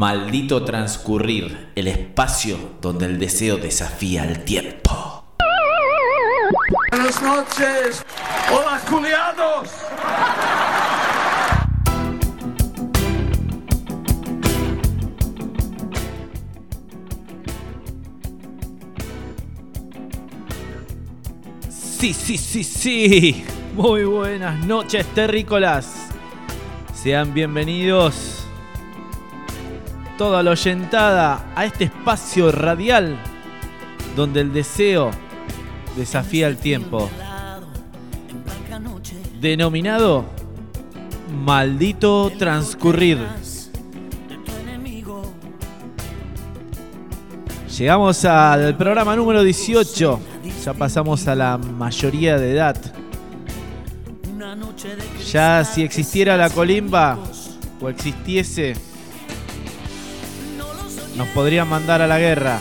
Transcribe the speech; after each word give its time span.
Maldito 0.00 0.64
transcurrir, 0.64 1.72
el 1.74 1.86
espacio 1.86 2.56
donde 2.80 3.04
el 3.04 3.18
deseo 3.18 3.58
desafía 3.58 4.24
el 4.24 4.44
tiempo. 4.44 5.26
Buenas 6.90 7.20
noches. 7.20 8.02
Hola, 8.50 8.80
culiados. 8.88 9.68
Sí, 21.68 22.14
sí, 22.14 22.38
sí, 22.38 22.64
sí. 22.64 23.44
Muy 23.74 24.04
buenas 24.04 24.64
noches, 24.64 25.04
terrícolas. 25.08 25.92
Sean 26.94 27.34
bienvenidos 27.34 28.39
toda 30.20 30.42
la 30.42 30.50
oyentada 30.50 31.46
a 31.56 31.64
este 31.64 31.84
espacio 31.84 32.52
radial 32.52 33.16
donde 34.14 34.42
el 34.42 34.52
deseo 34.52 35.10
desafía 35.96 36.46
el 36.46 36.58
tiempo. 36.58 37.08
Denominado 39.40 40.26
Maldito 41.42 42.30
Transcurrir. 42.38 43.16
Llegamos 47.78 48.22
al 48.26 48.76
programa 48.76 49.16
número 49.16 49.42
18. 49.42 50.20
Ya 50.66 50.74
pasamos 50.74 51.26
a 51.28 51.34
la 51.34 51.56
mayoría 51.56 52.36
de 52.36 52.52
edad. 52.52 52.76
Ya 55.32 55.64
si 55.64 55.82
existiera 55.82 56.36
la 56.36 56.50
colimba 56.50 57.18
o 57.80 57.88
existiese, 57.88 58.89
nos 61.20 61.28
podrían 61.28 61.68
mandar 61.68 62.00
a 62.00 62.06
la 62.06 62.18
guerra. 62.18 62.58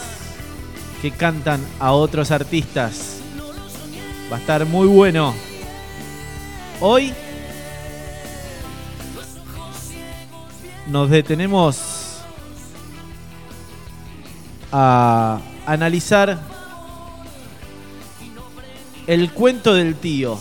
que 1.01 1.09
cantan 1.09 1.59
a 1.79 1.93
otros 1.93 2.29
artistas. 2.29 3.17
Va 4.31 4.37
a 4.37 4.39
estar 4.39 4.63
muy 4.67 4.87
bueno. 4.87 5.33
Hoy 6.81 7.11
nos 10.85 11.09
detenemos 11.09 12.19
a 14.71 15.41
analizar 15.65 16.37
el 19.07 19.31
cuento 19.31 19.73
del 19.73 19.95
tío. 19.95 20.37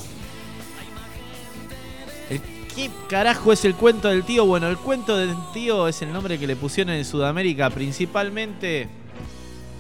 ¿Qué 2.77 2.91
carajo 3.09 3.55
es 3.55 3.65
el 3.65 3.75
cuento 3.75 4.09
del 4.09 4.23
tío? 4.23 4.45
Bueno, 4.45 4.69
el 4.69 4.77
cuento 4.77 5.17
del 5.17 5.35
tío 5.55 5.89
es 5.89 6.03
el 6.03 6.13
nombre 6.13 6.39
que 6.39 6.47
le 6.47 6.57
pusieron 6.57 6.93
en 6.93 7.07
Sudamérica, 7.07 7.71
principalmente 7.71 8.87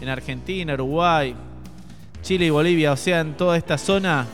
en 0.00 0.08
Argentina, 0.08 0.72
Uruguay, 0.72 1.34
Chile 2.22 2.46
y 2.46 2.50
Bolivia, 2.50 2.92
o 2.92 2.96
sea, 2.96 3.20
en 3.20 3.36
toda 3.36 3.58
esta 3.58 3.76
zona, 3.76 4.26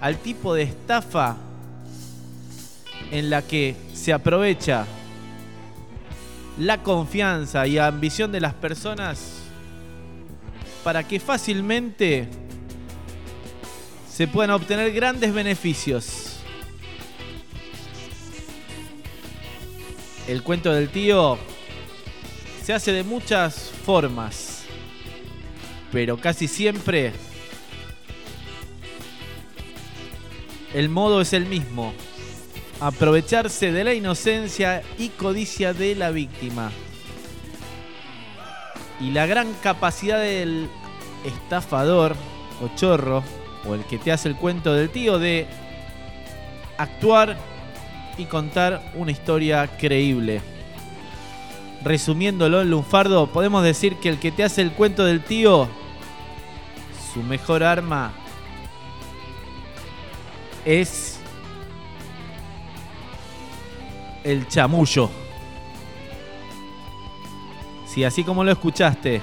al 0.00 0.16
tipo 0.16 0.54
de 0.54 0.62
estafa 0.62 1.36
en 3.10 3.28
la 3.28 3.42
que 3.42 3.76
se 3.92 4.14
aprovecha 4.14 4.86
la 6.58 6.82
confianza 6.82 7.66
y 7.66 7.76
ambición 7.76 8.32
de 8.32 8.40
las 8.40 8.54
personas 8.54 9.42
para 10.82 11.06
que 11.06 11.20
fácilmente 11.20 12.30
se 14.10 14.26
puedan 14.26 14.52
obtener 14.52 14.90
grandes 14.90 15.34
beneficios. 15.34 16.27
El 20.28 20.42
cuento 20.42 20.70
del 20.70 20.90
tío 20.90 21.38
se 22.62 22.74
hace 22.74 22.92
de 22.92 23.02
muchas 23.02 23.72
formas, 23.86 24.64
pero 25.90 26.18
casi 26.18 26.46
siempre 26.46 27.14
el 30.74 30.90
modo 30.90 31.22
es 31.22 31.32
el 31.32 31.46
mismo. 31.46 31.94
Aprovecharse 32.78 33.72
de 33.72 33.84
la 33.84 33.94
inocencia 33.94 34.82
y 34.98 35.08
codicia 35.08 35.72
de 35.72 35.94
la 35.94 36.10
víctima. 36.10 36.72
Y 39.00 39.12
la 39.12 39.24
gran 39.24 39.54
capacidad 39.62 40.20
del 40.20 40.68
estafador 41.24 42.14
o 42.62 42.68
chorro 42.76 43.24
o 43.66 43.74
el 43.74 43.82
que 43.86 43.96
te 43.96 44.12
hace 44.12 44.28
el 44.28 44.36
cuento 44.36 44.74
del 44.74 44.90
tío 44.90 45.18
de 45.18 45.46
actuar 46.76 47.38
y 48.18 48.24
contar 48.24 48.92
una 48.94 49.12
historia 49.12 49.66
creíble. 49.78 50.42
Resumiéndolo 51.82 52.60
en 52.60 52.70
lunfardo, 52.70 53.28
podemos 53.28 53.62
decir 53.62 53.96
que 53.96 54.08
el 54.08 54.18
que 54.18 54.32
te 54.32 54.44
hace 54.44 54.60
el 54.62 54.72
cuento 54.72 55.04
del 55.04 55.22
tío, 55.22 55.68
su 57.14 57.22
mejor 57.22 57.62
arma 57.62 58.12
es 60.64 61.20
el 64.24 64.46
chamullo. 64.48 65.08
Si 67.86 68.04
así 68.04 68.24
como 68.24 68.44
lo 68.44 68.52
escuchaste, 68.52 69.22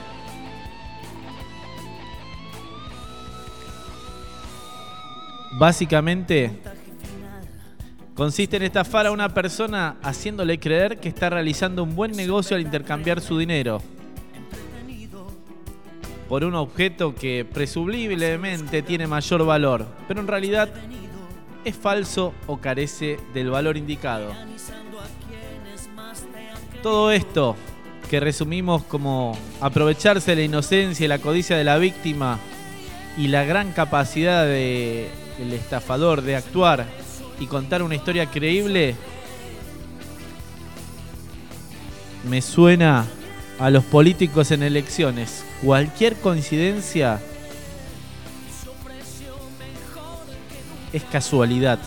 básicamente 5.60 6.60
consiste 8.16 8.56
en 8.56 8.64
estafar 8.64 9.06
a 9.06 9.12
una 9.12 9.34
persona 9.34 9.98
haciéndole 10.02 10.58
creer 10.58 11.00
que 11.00 11.10
está 11.10 11.30
realizando 11.30 11.84
un 11.84 11.96
buen 11.96 12.14
negocio 12.14 12.56
al 12.56 12.64
intercambiar 12.64 13.22
su 13.22 13.38
dinero 13.38 13.82
por 16.30 16.44
un 16.44 16.56
objeto 16.56 17.14
que 17.14 17.46
presumiblemente 17.46 18.82
tiene 18.82 19.06
mayor 19.06 19.46
valor, 19.46 19.86
pero 20.08 20.22
en 20.22 20.28
realidad 20.28 20.70
es 21.64 21.76
falso 21.76 22.34
o 22.48 22.58
carece 22.58 23.20
del 23.34 23.52
valor 23.52 23.78
indicado. 23.78 24.32
Todo 26.82 27.12
esto 27.12 27.56
que 28.10 28.20
resumimos 28.20 28.84
como 28.84 29.38
aprovecharse 29.62 30.32
de 30.32 30.38
la 30.38 30.44
inocencia 30.44 31.06
y 31.06 31.08
la 31.08 31.20
codicia 31.20 31.58
de 31.58 31.64
la 31.64 31.78
víctima 31.78 32.40
y 33.18 33.28
la 33.28 33.44
gran 33.44 33.72
capacidad 33.72 34.46
del 34.46 35.54
estafador 35.54 36.22
de 36.22 36.38
actuar 36.38 36.86
y 37.40 37.48
contar 37.48 37.82
una 37.84 37.96
historia 37.96 38.30
creíble, 38.30 38.96
me 42.30 42.42
suena 42.42 43.06
a 43.60 43.70
los 43.70 43.84
políticos 43.84 44.52
en 44.52 44.64
elecciones. 44.64 45.44
Cualquier 45.64 46.16
coincidencia 46.18 47.22
es 50.92 51.04
casualidad. 51.04 51.80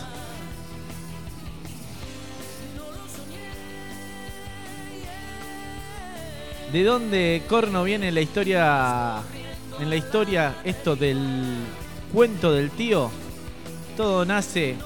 ¿De 6.71 6.83
dónde 6.83 7.41
corno 7.49 7.83
viene 7.83 8.11
la 8.11 8.21
historia 8.21 9.21
en 9.79 9.89
la 9.89 9.95
historia 9.95 10.55
esto 10.63 10.95
del 10.95 11.17
cuento 12.13 12.53
del 12.53 12.69
tío? 12.69 13.09
todo 13.99 14.23
nace 14.23 14.77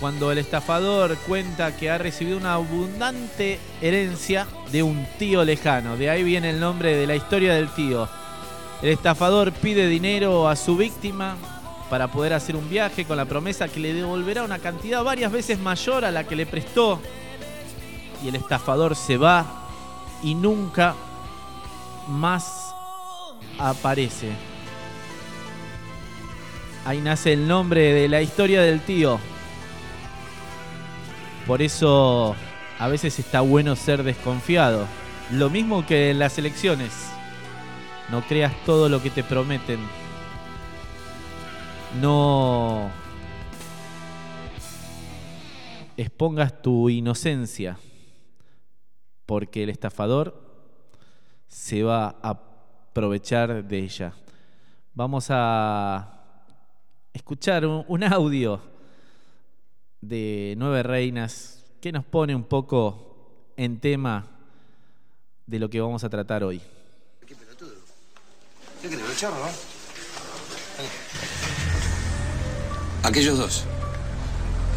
cuando 0.00 0.32
el 0.32 0.38
estafador 0.38 1.16
cuenta 1.18 1.76
que 1.76 1.90
ha 1.90 1.98
recibido 1.98 2.38
una 2.38 2.54
abundante 2.54 3.60
herencia 3.82 4.46
de 4.72 4.82
un 4.82 5.06
tío 5.18 5.44
lejano. 5.44 5.96
De 5.98 6.08
ahí 6.08 6.22
viene 6.22 6.50
el 6.50 6.58
nombre 6.58 6.96
de 6.96 7.06
la 7.06 7.14
historia 7.14 7.54
del 7.54 7.68
tío. 7.68 8.08
El 8.80 8.88
estafador 8.88 9.52
pide 9.52 9.86
dinero 9.88 10.48
a 10.48 10.56
su 10.56 10.74
víctima 10.76 11.36
para 11.90 12.08
poder 12.08 12.32
hacer 12.32 12.56
un 12.56 12.70
viaje 12.70 13.04
con 13.04 13.18
la 13.18 13.26
promesa 13.26 13.68
que 13.68 13.78
le 13.78 13.92
devolverá 13.92 14.42
una 14.42 14.58
cantidad 14.58 15.04
varias 15.04 15.30
veces 15.30 15.58
mayor 15.58 16.06
a 16.06 16.10
la 16.10 16.24
que 16.24 16.34
le 16.34 16.46
prestó. 16.46 16.98
Y 18.24 18.28
el 18.28 18.36
estafador 18.36 18.96
se 18.96 19.18
va 19.18 19.68
y 20.22 20.34
nunca 20.34 20.94
más 22.08 22.74
aparece. 23.58 24.30
Ahí 26.86 27.02
nace 27.02 27.34
el 27.34 27.46
nombre 27.46 27.92
de 27.92 28.08
la 28.08 28.22
historia 28.22 28.62
del 28.62 28.80
tío. 28.80 29.20
Por 31.50 31.62
eso 31.62 32.36
a 32.78 32.86
veces 32.86 33.18
está 33.18 33.40
bueno 33.40 33.74
ser 33.74 34.04
desconfiado. 34.04 34.86
Lo 35.32 35.50
mismo 35.50 35.84
que 35.84 36.10
en 36.10 36.20
las 36.20 36.38
elecciones. 36.38 37.10
No 38.08 38.22
creas 38.22 38.54
todo 38.64 38.88
lo 38.88 39.02
que 39.02 39.10
te 39.10 39.24
prometen 39.24 39.80
no 41.98 42.90
expongas 45.96 46.62
tu 46.62 46.88
inocencia, 46.88 47.78
porque 49.26 49.64
el 49.64 49.70
estafador 49.70 50.40
se 51.48 51.82
va 51.82 52.16
a 52.22 52.30
aprovechar 52.30 53.64
de 53.64 53.78
ella. 53.78 54.12
Vamos 54.94 55.26
a 55.30 56.22
escuchar 57.12 57.66
un, 57.66 58.04
audio 58.04 58.60
de 60.00 60.54
Nueve 60.56 60.82
Reinas 60.82 61.64
que 61.80 61.92
nos 61.92 62.04
pone 62.04 62.34
un 62.34 62.44
poco 62.44 63.52
en 63.56 63.80
tema 63.80 64.26
de 65.46 65.58
lo 65.58 65.68
que 65.68 65.80
vamos 65.80 66.04
a 66.04 66.10
tratar 66.10 66.44
hoy. 66.44 66.60
¿Qué 67.26 67.34
pelotudo? 67.34 67.72
¿Qué 68.82 68.88
Aquellos 73.02 73.38
dos. 73.38 73.64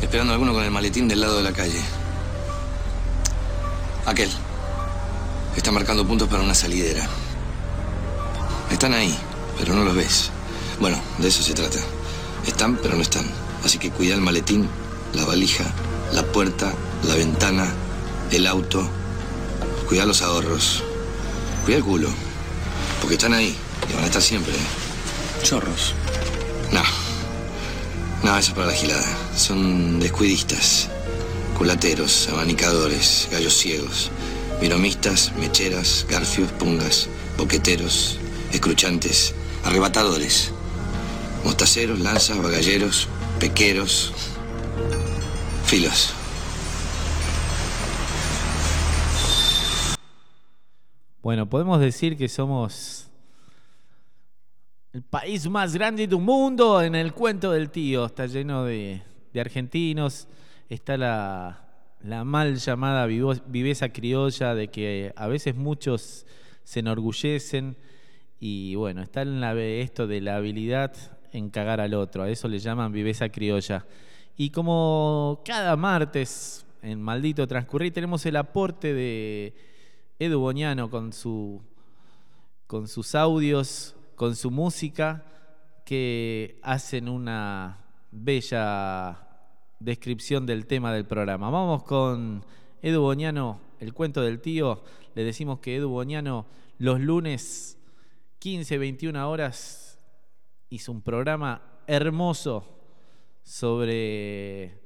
Esperando 0.02 0.34
a 0.34 0.36
alguno 0.36 0.54
con 0.54 0.64
el 0.64 0.72
maletín 0.72 1.08
del 1.08 1.22
lado 1.22 1.38
de 1.38 1.44
la 1.44 1.54
calle. 1.54 1.80
Aquel. 4.06 4.30
Está 5.56 5.72
marcando 5.72 6.06
puntos 6.06 6.28
para 6.28 6.44
una 6.44 6.56
salidera. 6.56 7.08
Están 8.72 8.94
ahí, 8.94 9.16
pero 9.58 9.76
no 9.76 9.84
los 9.84 9.96
ves. 9.96 10.32
Bueno, 10.80 10.98
de 11.20 11.28
eso 11.28 11.44
se 11.44 11.54
trata. 11.54 11.80
Están, 12.48 12.78
pero 12.78 12.96
no 12.96 13.02
están. 13.02 13.26
Así 13.64 13.78
que 13.78 13.92
cuida 13.92 14.16
el 14.16 14.22
maletín, 14.22 14.68
la 15.14 15.26
valija, 15.26 15.66
la 16.14 16.24
puerta, 16.24 16.74
la 17.08 17.16
ventana, 17.16 17.74
el 18.32 18.48
auto. 18.48 18.88
Cuida 19.88 20.06
los 20.06 20.22
ahorros. 20.22 20.84
Cuida 21.66 21.78
el 21.78 21.84
culo. 21.84 22.10
Porque 23.00 23.16
están 23.16 23.34
ahí 23.34 23.56
y 23.90 23.94
van 23.94 24.04
a 24.04 24.08
estar 24.08 24.22
siempre. 24.22 24.54
Chorros. 25.44 25.94
No. 26.72 26.82
No, 28.24 28.38
eso 28.38 28.52
es 28.52 28.56
para 28.56 28.68
la 28.68 28.74
gilada. 28.74 29.06
Son 29.36 30.00
descuidistas, 30.00 30.88
culateros, 31.58 32.30
abanicadores, 32.30 33.28
gallos 33.32 33.58
ciegos, 33.58 34.12
miromistas, 34.62 35.34
mecheras, 35.36 36.06
garfios, 36.10 36.52
pungas, 36.54 37.10
boqueteros, 37.38 38.18
escruchantes, 38.54 39.34
arrebatadores, 39.66 40.52
mostaceros, 41.44 42.00
lanzas, 42.00 42.42
bagalleros, 42.42 43.10
pequeros, 43.40 44.14
Bueno, 51.24 51.50
podemos 51.50 51.80
decir 51.80 52.16
que 52.16 52.28
somos 52.30 53.10
el 54.92 55.02
país 55.02 55.50
más 55.50 55.74
grande 55.74 56.06
del 56.06 56.20
mundo 56.20 56.80
en 56.80 56.94
el 56.94 57.14
cuento 57.14 57.52
del 57.52 57.72
tío. 57.72 58.06
Está 58.06 58.28
lleno 58.28 58.66
de, 58.66 59.02
argentinos. 59.34 60.28
Está 60.70 60.96
la, 60.96 62.24
mal 62.24 62.58
llamada 62.58 63.08
viveza 63.08 63.90
criolla 63.90 64.54
de 64.54 64.68
que 64.68 65.12
a 65.16 65.26
veces 65.26 65.56
muchos 65.56 66.28
se 66.64 66.82
enorgullecen. 66.82 67.78
Y 68.40 68.76
bueno, 68.76 69.02
está 69.02 69.24
en 69.24 69.42
la, 69.42 69.56
esto 69.60 70.06
de 70.06 70.22
la 70.22 70.36
habilidad 70.36 70.94
en 71.32 71.50
cagar 71.50 71.82
al 71.82 71.96
otro. 71.96 72.22
A 72.22 72.30
eso 72.30 72.48
le 72.48 72.60
llaman 72.60 72.92
viveza 72.92 73.30
criolla. 73.30 73.88
Y 74.36 74.50
como 74.50 75.42
cada 75.46 75.76
martes 75.76 76.66
en 76.82 77.02
Maldito 77.02 77.48
Transcurrir 77.48 77.94
tenemos 77.94 78.26
el 78.26 78.36
aporte 78.36 78.94
de 78.94 79.54
Edu 80.18 80.40
Boñano 80.40 80.90
con, 80.90 81.14
su, 81.14 81.62
con 82.66 82.88
sus 82.88 83.14
audios 83.16 83.96
con 84.16 84.36
su 84.36 84.52
música 84.52 85.26
que 85.86 86.60
hacen 86.62 87.10
una 87.10 87.86
bella 88.12 89.28
descripción 89.80 90.46
del 90.46 90.66
tema 90.66 90.94
del 90.94 91.06
programa. 91.06 91.50
Vamos 91.50 91.84
con 91.84 92.46
Edu 92.82 93.02
Boñano, 93.02 93.60
el 93.80 93.94
cuento 93.94 94.22
del 94.22 94.40
tío. 94.40 94.84
Le 95.16 95.24
decimos 95.24 95.60
que 95.60 95.76
Edu 95.76 95.90
Boñano 95.90 96.46
los 96.78 97.00
lunes 97.00 97.78
15, 98.40 98.78
21 98.78 99.30
horas 99.30 100.00
hizo 100.70 100.92
un 100.92 101.02
programa 101.02 101.62
hermoso 101.86 102.83
sobre 103.44 104.80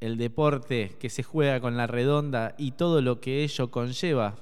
el 0.00 0.16
deporte 0.16 0.96
que 0.98 1.10
se 1.10 1.22
juega 1.22 1.60
con 1.60 1.76
la 1.76 1.86
redonda 1.86 2.54
y 2.58 2.72
todo 2.72 3.00
lo 3.02 3.20
que 3.20 3.42
ello 3.44 3.70
conlleva 3.70 4.36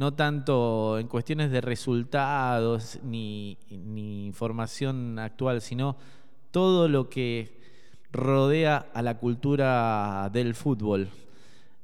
no 0.00 0.14
tanto 0.14 0.98
en 0.98 1.08
cuestiones 1.08 1.50
de 1.50 1.60
resultados 1.60 2.98
ni, 3.02 3.58
información 3.68 5.18
actual, 5.18 5.60
sino 5.60 5.98
todo 6.50 6.88
lo 6.88 7.10
que 7.10 7.60
rodea 8.10 8.86
a 8.94 9.02
la 9.02 9.18
cultura 9.18 10.30
del 10.32 10.54
fútbol. 10.54 11.10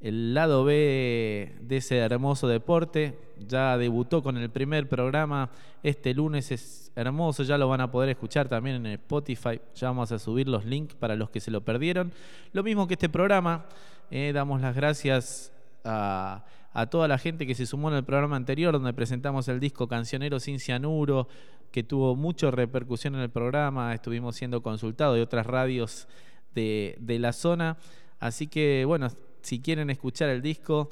El 0.01 0.33
lado 0.33 0.65
B 0.65 1.57
de 1.61 1.77
ese 1.77 1.99
hermoso 1.99 2.49
deporte 2.49 3.19
ya 3.47 3.77
debutó 3.77 4.23
con 4.23 4.37
el 4.37 4.51
primer 4.51 4.89
programa. 4.89 5.51
Este 5.83 6.15
lunes 6.15 6.51
es 6.53 6.93
hermoso, 6.95 7.43
ya 7.43 7.59
lo 7.59 7.69
van 7.69 7.81
a 7.81 7.91
poder 7.91 8.11
escuchar 8.11 8.49
también 8.49 8.77
en 8.77 8.93
Spotify. 8.93 9.61
Ya 9.75 9.89
vamos 9.89 10.13
a 10.13 10.19
subir 10.19 10.49
los 10.49 10.65
links 10.65 10.95
para 10.95 11.17
los 11.17 11.31
que 11.31 11.41
se 11.41 11.51
lo 11.51 11.63
perdieron. 11.63 12.13
Lo 12.53 12.63
mismo 12.63 12.87
que 12.87 12.95
este 12.95 13.09
programa, 13.09 13.67
eh, 14.11 14.33
damos 14.35 14.61
las 14.61 14.75
gracias 14.75 15.53
a 15.85 16.43
toda 16.91 17.07
la 17.07 17.17
gente 17.17 17.47
que 17.47 17.55
se 17.55 17.65
sumó 17.65 17.91
en 17.91 17.97
el 17.97 18.05
programa 18.05 18.35
anterior, 18.37 18.73
donde 18.73 18.93
presentamos 18.93 19.47
el 19.49 19.61
disco 19.61 19.87
Cancionero 19.87 20.41
sin 20.41 20.59
Cianuro, 20.59 21.29
que 21.71 21.83
tuvo 21.83 22.17
mucha 22.17 22.51
repercusión 22.51 23.15
en 23.17 23.21
el 23.21 23.31
programa, 23.31 23.95
estuvimos 23.95 24.37
siendo 24.37 24.63
consultados 24.63 25.17
de 25.17 25.23
otras 25.23 25.47
radios 25.47 26.09
de, 26.55 26.97
la 27.21 27.33
zona. 27.33 27.77
Así 28.19 28.47
que, 28.47 28.85
bueno, 28.87 29.09
si 29.43 29.61
quieren 29.61 29.91
escuchar 29.91 30.31
el 30.31 30.43
disco 30.43 30.91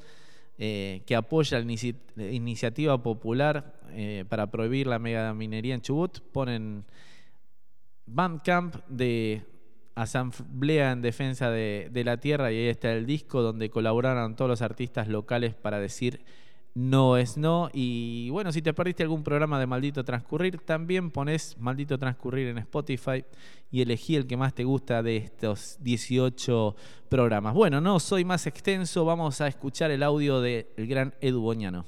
eh, 0.58 1.02
que 1.06 1.16
apoya 1.16 1.58
la, 1.58 2.30
iniciativa 2.30 3.02
popular 3.02 3.75
eh, 3.90 4.25
para 4.28 4.50
prohibir 4.50 4.87
la 4.87 4.99
megaminería 4.99 5.75
en 5.75 5.80
Chubut, 5.80 6.20
ponen 6.32 6.84
Bandcamp 8.06 8.76
de 8.88 9.42
Asamblea 9.94 10.92
en 10.92 11.02
Defensa 11.02 11.50
de, 11.50 12.02
la 12.04 12.18
Tierra 12.18 12.52
y 12.52 12.56
ahí 12.56 12.68
está 12.68 12.92
el 12.92 13.06
disco 13.06 13.42
donde 13.42 13.70
colaboraron 13.70 14.37
todos 14.37 14.49
los 14.49 14.62
artistas 14.62 15.08
locales 15.08 15.54
para 15.54 15.80
decir 15.80 16.20
no 16.75 17.16
es 17.16 17.37
no. 17.37 17.71
Y 17.73 18.31
bueno, 18.31 18.52
si 18.52 18.61
te 18.61 18.75
perdiste 18.75 19.02
algún 19.02 19.23
programa 19.23 19.59
de 19.59 19.66
Maldito 19.66 20.04
Transcurrir, 20.04 20.59
también 20.59 21.11
pones 21.11 21.57
Maldito 21.59 21.99
Transcurrir 21.99 22.49
en 22.49 22.59
Spotify 22.59 23.25
y 23.71 23.83
elegí 23.83 24.16
el 24.16 24.26
que 24.26 24.37
más 24.37 24.54
te 24.54 24.64
gusta 24.64 25.02
de 25.02 25.16
estos 25.16 25.78
18 25.81 26.76
programas. 27.09 27.54
Bueno, 27.54 27.81
no 27.81 28.00
soy 28.00 28.25
más 28.25 28.47
extenso, 28.47 29.04
vamos 29.04 29.40
a 29.40 29.49
escuchar 29.49 29.90
el 29.90 30.02
audio 30.02 30.40
del 30.40 30.66
gran 30.76 31.14
Edu 31.21 31.40
Boñano. 31.40 31.85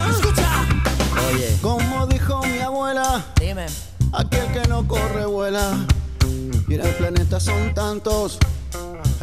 Oye. 0.00 1.56
Como 1.60 2.06
dijo 2.06 2.40
mi 2.46 2.58
abuela, 2.58 3.24
dime. 3.40 3.66
Aquel 4.12 4.52
que 4.52 4.68
no 4.68 4.86
corre 4.86 5.26
vuela. 5.26 5.86
Mira, 6.66 6.88
el 6.88 6.94
planeta 6.96 7.40
son 7.40 7.74
tantos. 7.74 8.38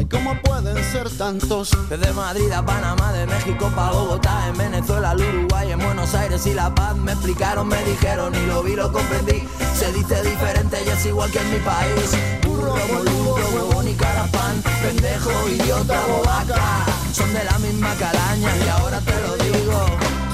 Ay, 0.06 0.20
¿cómo 0.20 0.40
pueden 0.42 0.84
ser 0.92 1.10
tantos? 1.10 1.72
Desde 1.90 2.14
Madrid 2.14 2.52
a 2.52 2.64
Panamá, 2.64 3.12
de 3.12 3.26
México 3.26 3.72
pa' 3.76 3.92
Bogotá, 3.92 4.48
en 4.50 4.58
Venezuela, 4.58 5.12
al 5.12 5.22
Uruguay, 5.22 5.72
en 5.72 5.80
Buenos 5.80 6.14
Aires 6.14 6.46
y 6.46 6.54
La 6.54 6.74
Paz. 6.74 6.96
Me 6.96 7.14
explicaron, 7.14 7.68
me 7.68 7.84
dijeron 7.84 8.34
y 8.36 8.46
lo 8.46 8.62
vi, 8.62 8.76
lo 8.76 8.92
comprendí. 8.92 9.48
Se 9.76 9.92
dice 9.94 10.22
diferente 10.22 10.78
y 10.86 10.90
es 10.90 11.06
igual 11.06 11.32
que 11.32 11.40
en 11.40 11.52
mi 11.52 11.60
país. 11.60 12.12
Burro, 12.46 12.76
boludo, 12.88 13.36
huevón 13.56 13.88
y 13.88 13.94
carapán. 13.94 14.62
Pendejo, 14.84 15.50
idiota, 15.50 16.00
bobaca. 16.08 16.86
Son 17.12 17.34
de 17.34 17.44
la 17.44 17.58
misma 17.60 17.94
calaña 17.96 18.50
y 18.58 18.68
ahora 18.68 19.00
te 19.00 19.22
lo 19.22 19.36
digo. 19.38 19.86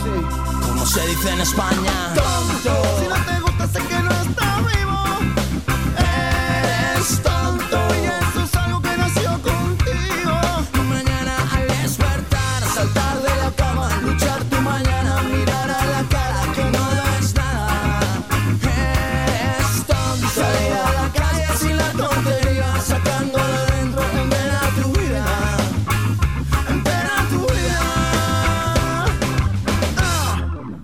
Sí. 0.03 0.67
Como 0.67 0.85
se 0.85 1.07
dice 1.07 1.29
en 1.31 1.41
España. 1.41 2.13
Tonto. 2.13 2.81
Si 2.99 3.07
no 3.07 3.25
te 3.25 3.40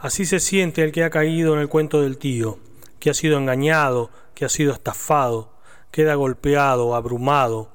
Así 0.07 0.25
se 0.25 0.39
siente 0.39 0.83
el 0.83 0.93
que 0.93 1.03
ha 1.03 1.09
caído 1.09 1.53
en 1.53 1.59
el 1.59 1.67
cuento 1.67 2.01
del 2.01 2.17
tío, 2.17 2.59
que 2.97 3.09
ha 3.09 3.13
sido 3.13 3.37
engañado, 3.37 4.09
que 4.35 4.45
ha 4.45 4.49
sido 4.49 4.71
estafado, 4.71 5.51
queda 5.91 6.15
golpeado, 6.15 6.95
abrumado. 6.95 7.69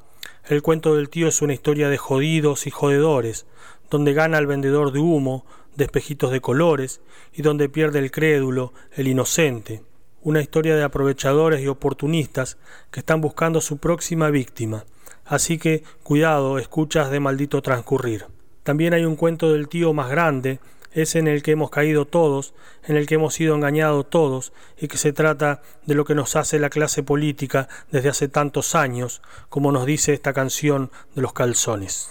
El 0.47 0.63
cuento 0.63 0.97
del 0.97 1.11
tío 1.11 1.29
es 1.29 1.43
una 1.43 1.53
historia 1.53 1.91
de 1.91 1.99
jodidos 1.99 2.67
y 2.67 2.71
jodedores, 2.71 3.45
donde 3.91 4.15
gana 4.15 4.39
el 4.39 4.47
vendedor 4.47 4.93
de 4.93 5.01
humo, 5.01 5.45
de 5.77 5.85
espejitos 5.85 6.31
de 6.31 6.41
colores, 6.41 7.03
y 7.35 7.43
donde 7.43 7.69
pierde 7.69 7.99
el 7.99 8.11
crédulo, 8.11 8.73
el 8.93 9.09
inocente. 9.09 9.83
Una 10.23 10.41
historia 10.41 10.75
de 10.75 10.85
aprovechadores 10.85 11.61
y 11.61 11.69
oportunistas 11.69 12.57
que 12.91 13.01
están 13.01 13.21
buscando 13.21 13.61
su 13.61 13.77
próxima 13.77 14.31
víctima. 14.31 14.87
Así 15.27 15.59
que 15.59 15.83
cuidado, 16.03 16.59
escuchas 16.59 17.11
de 17.11 17.21
maldito 17.21 17.61
transcurrir. 17.61 18.25
También 18.63 18.95
hay 18.95 19.05
un 19.05 19.17
cuento 19.17 19.53
del 19.53 19.69
tío 19.69 19.93
más 19.93 20.09
grande, 20.09 20.61
es 20.95 21.15
en 21.15 21.29
el 21.29 21.43
que 21.43 21.53
hemos 21.53 21.71
caído 21.71 22.07
todos, 22.07 22.55
en 22.85 22.97
el 22.97 23.07
que 23.07 23.17
hemos 23.17 23.35
sido 23.35 23.55
engañados 23.55 24.09
todos, 24.09 24.53
y 24.79 24.89
que 24.89 24.99
se 24.99 25.13
trata 25.13 25.63
de 25.87 25.95
lo 25.95 26.05
que 26.05 26.15
nos 26.15 26.37
hace 26.37 26.59
la 26.59 26.71
clase 26.71 27.03
política 27.03 27.69
desde 27.91 28.09
hace 28.09 28.29
tantos 28.29 28.75
años, 28.75 29.23
como 29.49 29.73
nos 29.73 29.87
dice 29.87 30.13
esta 30.13 30.33
canción 30.33 30.91
de 31.15 31.23
los 31.23 31.33
calzones. 31.33 32.11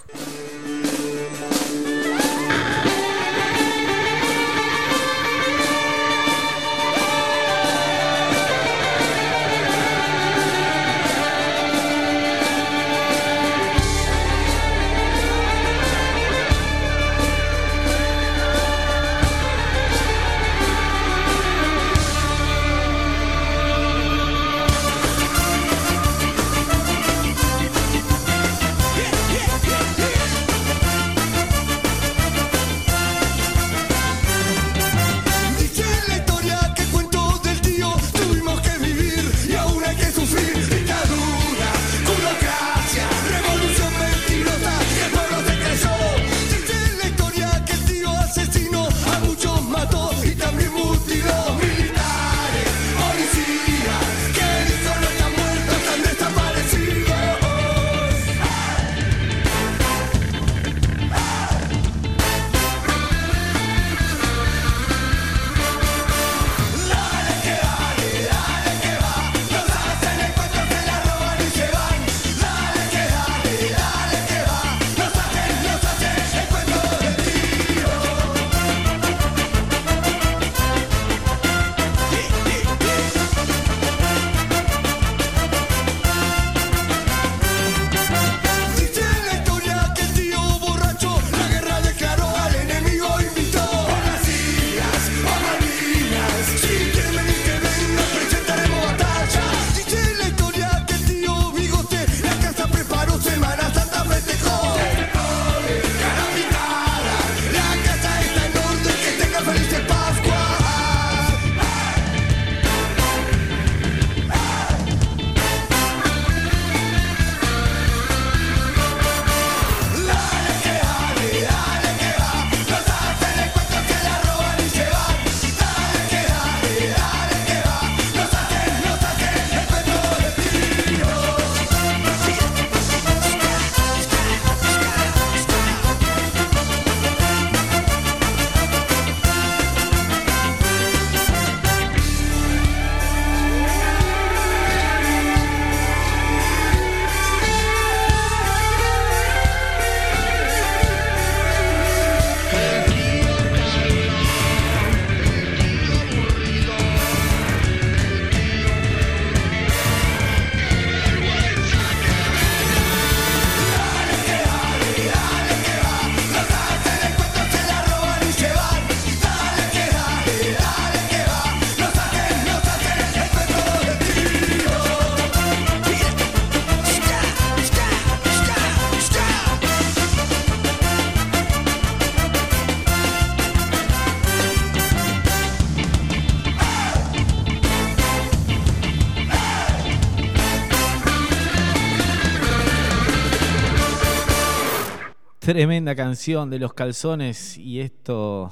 Tremenda 195.52 195.94
canción 195.94 196.48
de 196.48 196.58
los 196.58 196.72
calzones 196.72 197.58
y 197.58 197.80
esto, 197.80 198.50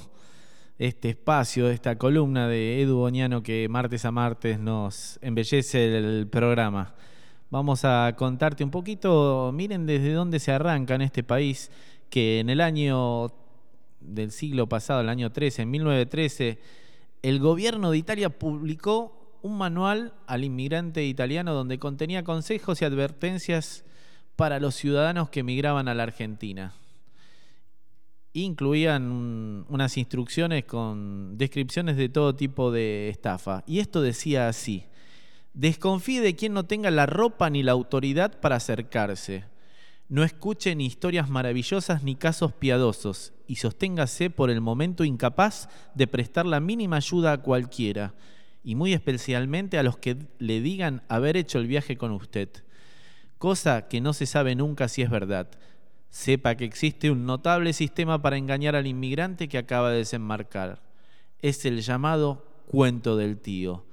este 0.79 1.09
espacio, 1.09 1.71
esta 1.71 1.97
columna 1.97 2.47
de 2.47 2.83
Edu 2.83 2.99
Boñano 2.99 3.43
que 3.43 3.67
martes 3.71 4.05
a 4.05 4.11
martes 4.11 4.59
nos 4.59 5.19
embellece 5.23 5.97
el 5.97 6.29
programa. 6.29 6.95
Vamos 7.49 7.87
a 7.87 8.15
contarte 8.19 8.65
un 8.65 8.71
poquito, 8.71 9.51
miren 9.55 9.87
desde 9.87 10.13
dónde 10.13 10.41
se 10.41 10.53
arranca 10.53 10.95
en 10.95 11.01
este 11.01 11.23
país, 11.23 11.71
que 12.11 12.39
en 12.39 12.51
el 12.51 12.61
año 12.61 13.33
del 14.01 14.31
siglo 14.31 14.69
pasado, 14.69 15.01
el 15.01 15.09
año 15.09 15.33
13, 15.33 15.63
en 15.63 15.71
1913, 15.71 16.59
el 17.23 17.39
gobierno 17.39 17.93
de 17.93 17.97
Italia 17.97 18.29
publicó 18.29 19.39
un 19.41 19.57
manual 19.57 20.13
al 20.27 20.45
inmigrante 20.45 21.03
italiano 21.07 21.55
donde 21.55 21.79
contenía 21.79 22.25
consejos 22.25 22.83
y 22.83 22.85
advertencias 22.85 23.87
para 24.37 24.61
los 24.61 24.75
ciudadanos 24.75 25.31
que 25.31 25.41
emigraban 25.41 25.89
a 25.89 25.95
la 25.95 26.03
Argentina 26.03 26.75
incluían 28.33 29.65
unas 29.69 29.97
instrucciones 29.97 30.65
con 30.65 31.37
descripciones 31.37 31.97
de 31.97 32.09
todo 32.09 32.35
tipo 32.35 32.71
de 32.71 33.09
estafa. 33.09 33.65
Y 33.67 33.81
esto 33.81 34.03
decía 34.03 34.49
así, 34.49 34.85
desconfíe 35.55 36.21
de 36.21 36.37
quien 36.37 36.53
no 36.53 36.65
tenga 36.65 36.91
la 36.91 37.07
ropa 37.07 37.51
ni 37.51 37.63
la 37.63 37.73
autoridad 37.73 38.41
para 38.41 38.57
acercarse. 38.57 39.45
No 40.09 40.25
escuche 40.25 40.75
ni 40.75 40.87
historias 40.87 41.29
maravillosas 41.29 42.03
ni 42.03 42.17
casos 42.17 42.53
piadosos 42.53 43.33
y 43.47 43.57
sosténgase 43.57 44.31
por 44.31 44.51
el 44.51 44.61
momento 44.61 45.05
incapaz 45.05 45.69
de 45.95 46.07
prestar 46.07 46.47
la 46.47 46.61
mínima 46.61 46.97
ayuda 46.97 47.33
a 47.33 47.43
cualquiera, 47.43 48.15
y 48.63 48.75
muy 48.75 48.93
especialmente 48.93 49.79
a 49.79 49.83
los 49.83 49.97
que 49.97 50.17
le 50.39 50.61
digan 50.61 51.03
haber 51.09 51.37
hecho 51.37 51.59
el 51.59 51.67
viaje 51.67 51.97
con 51.97 52.11
usted, 52.11 52.49
cosa 53.39 53.89
que 53.89 54.01
no 54.01 54.13
se 54.13 54.27
sabe 54.27 54.55
nunca 54.55 54.89
si 54.89 55.03
es 55.03 55.11
verdad 55.11 55.49
Sepa 56.11 56.57
que 56.57 56.65
existe 56.65 57.11
un 57.11 57.25
notable 57.25 57.73
sistema 57.73 58.21
para 58.21 58.37
engañar 58.37 58.77
al 58.77 58.87
inmigrante 58.87 59.49
que 59.49 59.59
acaba 59.59 59.91
de 59.91 59.99
desembarcar. 59.99 60.83
es 61.41 61.65
el 61.65 61.81
llamado 61.81 62.45
cuento 62.67 63.17
del 63.17 63.39
tío 63.39 63.87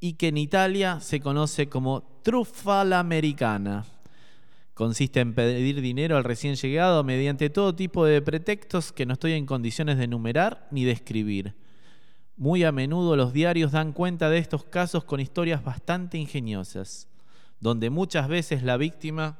y 0.00 0.14
que 0.14 0.28
en 0.28 0.36
Italia 0.36 0.98
se 1.00 1.20
conoce 1.20 1.68
como 1.68 2.02
truffa 2.22 2.82
americana. 2.98 3.86
Consiste 4.74 5.20
en 5.20 5.32
pedir 5.32 5.80
dinero 5.80 6.16
al 6.16 6.24
recién 6.24 6.56
llegado 6.56 7.04
mediante 7.04 7.50
todo 7.50 7.76
tipo 7.76 8.04
de 8.04 8.20
pretextos 8.20 8.90
que 8.90 9.06
no 9.06 9.12
estoy 9.12 9.34
en 9.34 9.46
condiciones 9.46 9.98
de 9.98 10.04
enumerar 10.04 10.66
ni 10.72 10.84
describir. 10.84 11.54
Muy 12.36 12.64
a 12.64 12.72
menudo 12.72 13.14
los 13.14 13.32
diarios 13.32 13.70
dan 13.70 13.92
cuenta 13.92 14.28
de 14.28 14.38
estos 14.38 14.64
casos 14.64 15.04
con 15.04 15.20
historias 15.20 15.62
bastante 15.62 16.18
ingeniosas, 16.18 17.06
donde 17.60 17.88
muchas 17.88 18.26
veces 18.26 18.64
la 18.64 18.76
víctima 18.76 19.38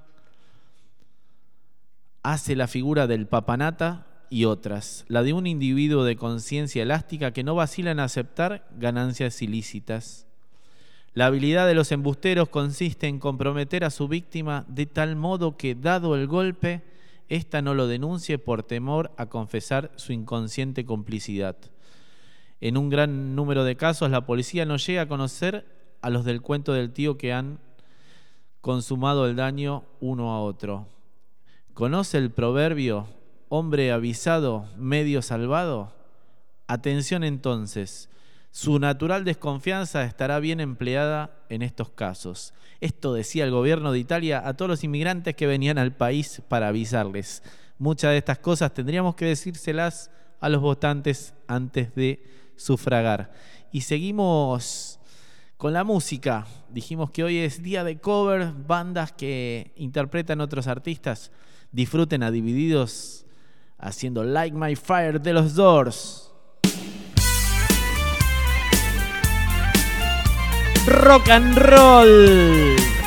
hace 2.23 2.57
la 2.57 2.69
figura 2.69 3.07
del 3.07 3.27
papanata 3.27 4.07
y 4.31 4.45
otras, 4.45 5.05
la 5.09 5.23
de 5.23 5.33
un 5.33 5.47
individuo 5.47 6.05
de 6.05 6.17
conciencia 6.17 6.83
elástica 6.83 7.33
que 7.33 7.45
no 7.45 7.55
vacila 7.55 7.91
en 7.91 8.01
aceptar 8.01 8.67
ganancias 8.79 9.43
ilícitas. 9.43 10.27
La 11.15 11.27
habilidad 11.27 11.67
de 11.67 11.75
los 11.75 11.93
embusteros 11.93 12.49
consiste 12.49 13.07
en 13.07 13.19
comprometer 13.19 13.85
a 13.85 13.91
su 13.91 14.09
víctima 14.09 14.65
de 14.69 14.87
tal 14.87 15.17
modo 15.17 15.59
que, 15.59 15.75
dado 15.75 16.17
el 16.17 16.27
golpe, 16.27 16.83
ésta 17.29 17.61
no 17.61 17.75
lo 17.75 17.87
denuncie 17.87 18.39
por 18.39 18.63
temor 18.63 19.13
a 19.19 19.27
confesar 19.27 19.91
su 19.97 20.13
inconsciente 20.13 20.87
complicidad. 20.87 21.57
En 22.63 22.79
un 22.79 22.89
gran 22.89 23.35
número 23.35 23.65
de 23.65 23.77
casos 23.77 24.11
la 24.11 24.25
policía 24.25 24.65
no 24.65 24.77
llega 24.79 25.03
a 25.03 25.09
conocer 25.09 25.67
a 26.01 26.09
los 26.09 26.25
del 26.25 26.41
cuento 26.41 26.73
del 26.73 26.93
tío 26.93 27.19
que 27.19 27.33
han 27.33 27.59
consumado 28.63 29.27
el 29.27 29.37
daño 29.37 29.85
uno 30.01 30.31
a 30.33 30.41
otro. 30.41 30.87
¿Conoce 31.75 32.19
el 32.19 32.31
proverbio 32.31 33.09
hombre 33.49 33.93
avisado, 33.93 34.69
medio 34.77 35.23
salvado? 35.23 35.95
Atención 36.67 37.25
entonces, 37.25 38.11
su 38.51 38.79
natural 38.79 39.25
desconfianza 39.25 40.05
estará 40.05 40.39
bien 40.39 40.61
empleada 40.61 41.35
en 41.49 41.63
estos 41.63 41.89
casos. 41.89 42.53
Esto 42.83 43.15
decía 43.15 43.45
el 43.45 43.51
gobierno 43.51 43.91
de 43.91 44.01
Italia 44.01 44.47
a 44.47 44.53
todos 44.53 44.69
los 44.69 44.85
inmigrantes 44.85 45.35
que 45.35 45.47
venían 45.47 45.79
al 45.79 45.97
país 45.97 46.43
para 46.47 46.69
avisarles. 46.69 47.43
Muchas 47.79 48.11
de 48.11 48.19
estas 48.19 48.39
cosas 48.39 48.75
tendríamos 48.75 49.15
que 49.15 49.25
decírselas 49.25 50.11
a 50.41 50.51
los 50.51 50.61
votantes 50.61 51.33
antes 51.47 51.95
de 51.95 52.23
sufragar. 52.57 53.33
Y 53.73 53.81
seguimos 53.81 55.01
con 55.57 55.73
la 55.73 55.85
música. 55.85 56.47
Dijimos 56.69 57.11
que 57.13 57.25
hoy 57.25 57.39
es 57.39 57.63
día 57.63 57.83
de 57.83 57.99
cover, 57.99 58.53
bandas 58.53 59.13
que 59.13 59.73
interpretan 59.77 60.43
otros 60.43 60.67
artistas. 60.67 61.31
Disfruten 61.73 62.23
a 62.23 62.31
Divididos 62.31 63.27
haciendo 63.79 64.23
Like 64.23 64.57
My 64.57 64.77
Fire 64.77 65.21
de 65.21 65.33
los 65.33 65.55
Doors. 65.55 66.33
rock 70.87 71.29
and 71.29 71.57
roll. 71.57 73.02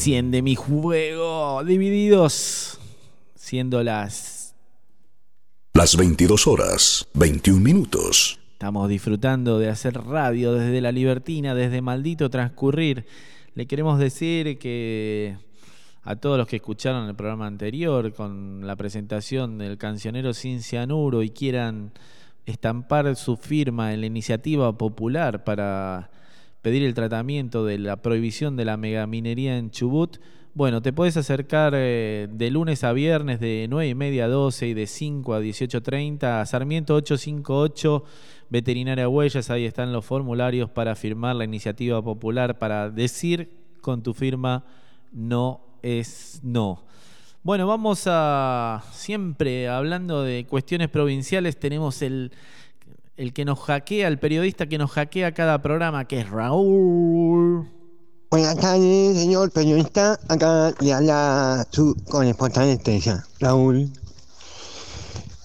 Enciende 0.00 0.40
mi 0.40 0.54
juego. 0.54 1.62
Divididos. 1.62 2.78
Siendo 3.34 3.82
las. 3.82 4.54
Las 5.74 5.94
22 5.94 6.46
horas, 6.46 7.06
21 7.12 7.60
minutos. 7.60 8.40
Estamos 8.54 8.88
disfrutando 8.88 9.58
de 9.58 9.68
hacer 9.68 10.02
radio 10.02 10.54
desde 10.54 10.80
la 10.80 10.90
libertina, 10.90 11.54
desde 11.54 11.82
maldito 11.82 12.30
transcurrir. 12.30 13.04
Le 13.54 13.66
queremos 13.66 13.98
decir 13.98 14.58
que 14.58 15.36
a 16.02 16.16
todos 16.16 16.38
los 16.38 16.48
que 16.48 16.56
escucharon 16.56 17.06
el 17.06 17.14
programa 17.14 17.46
anterior 17.46 18.14
con 18.14 18.66
la 18.66 18.76
presentación 18.76 19.58
del 19.58 19.76
cancionero 19.76 20.32
sin 20.32 20.62
cianuro 20.62 21.22
y 21.22 21.28
quieran 21.28 21.92
estampar 22.46 23.14
su 23.16 23.36
firma 23.36 23.92
en 23.92 24.00
la 24.00 24.06
iniciativa 24.06 24.72
popular 24.72 25.44
para 25.44 26.08
pedir 26.62 26.82
el 26.82 26.94
tratamiento 26.94 27.64
de 27.64 27.78
la 27.78 28.02
prohibición 28.02 28.56
de 28.56 28.64
la 28.64 28.76
megaminería 28.76 29.56
en 29.56 29.70
Chubut, 29.70 30.18
bueno, 30.52 30.82
te 30.82 30.92
puedes 30.92 31.16
acercar 31.16 31.74
eh, 31.76 32.26
de 32.28 32.50
lunes 32.50 32.82
a 32.82 32.92
viernes 32.92 33.38
de 33.38 33.66
9 33.70 33.88
y 33.88 33.94
media 33.94 34.24
a 34.24 34.28
12 34.28 34.66
y 34.66 34.74
de 34.74 34.88
5 34.88 35.34
a 35.34 35.40
18.30 35.40 36.24
a 36.24 36.44
Sarmiento 36.44 36.96
858, 36.96 38.04
Veterinaria 38.48 39.08
Huellas, 39.08 39.48
ahí 39.48 39.64
están 39.64 39.92
los 39.92 40.04
formularios 40.04 40.68
para 40.68 40.96
firmar 40.96 41.36
la 41.36 41.44
iniciativa 41.44 42.02
popular, 42.02 42.58
para 42.58 42.90
decir 42.90 43.48
con 43.80 44.02
tu 44.02 44.12
firma 44.12 44.64
no 45.12 45.60
es 45.82 46.40
no. 46.42 46.84
Bueno, 47.42 47.66
vamos 47.68 48.02
a 48.06 48.82
siempre 48.92 49.68
hablando 49.68 50.24
de 50.24 50.46
cuestiones 50.46 50.88
provinciales, 50.88 51.58
tenemos 51.58 52.02
el 52.02 52.32
el 53.20 53.34
que 53.34 53.44
nos 53.44 53.58
hackea, 53.58 54.08
el 54.08 54.18
periodista 54.18 54.66
que 54.66 54.78
nos 54.78 54.92
hackea 54.92 55.34
cada 55.34 55.60
programa, 55.60 56.06
que 56.06 56.20
es 56.20 56.30
Raúl. 56.30 57.68
Buenas 58.30 58.56
tardes, 58.56 59.18
señor 59.18 59.50
periodista. 59.50 60.18
Acá 60.28 60.72
le 60.80 60.94
habla 60.94 61.66
su 61.70 61.94
corresponsal 62.08 62.68
estrella, 62.68 63.22
Raúl. 63.38 63.92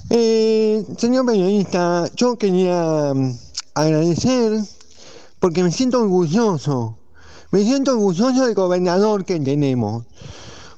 Eh, 0.09 0.85
señor 0.97 1.25
periodista, 1.25 2.09
yo 2.15 2.38
quería 2.38 3.13
mm, 3.13 3.38
agradecer 3.73 4.61
porque 5.41 5.61
me 5.61 5.69
siento 5.69 5.99
orgulloso. 6.01 6.97
Me 7.51 7.61
siento 7.61 7.91
orgulloso 7.91 8.45
del 8.45 8.55
gobernador 8.55 9.25
que 9.25 9.38
tenemos. 9.38 10.05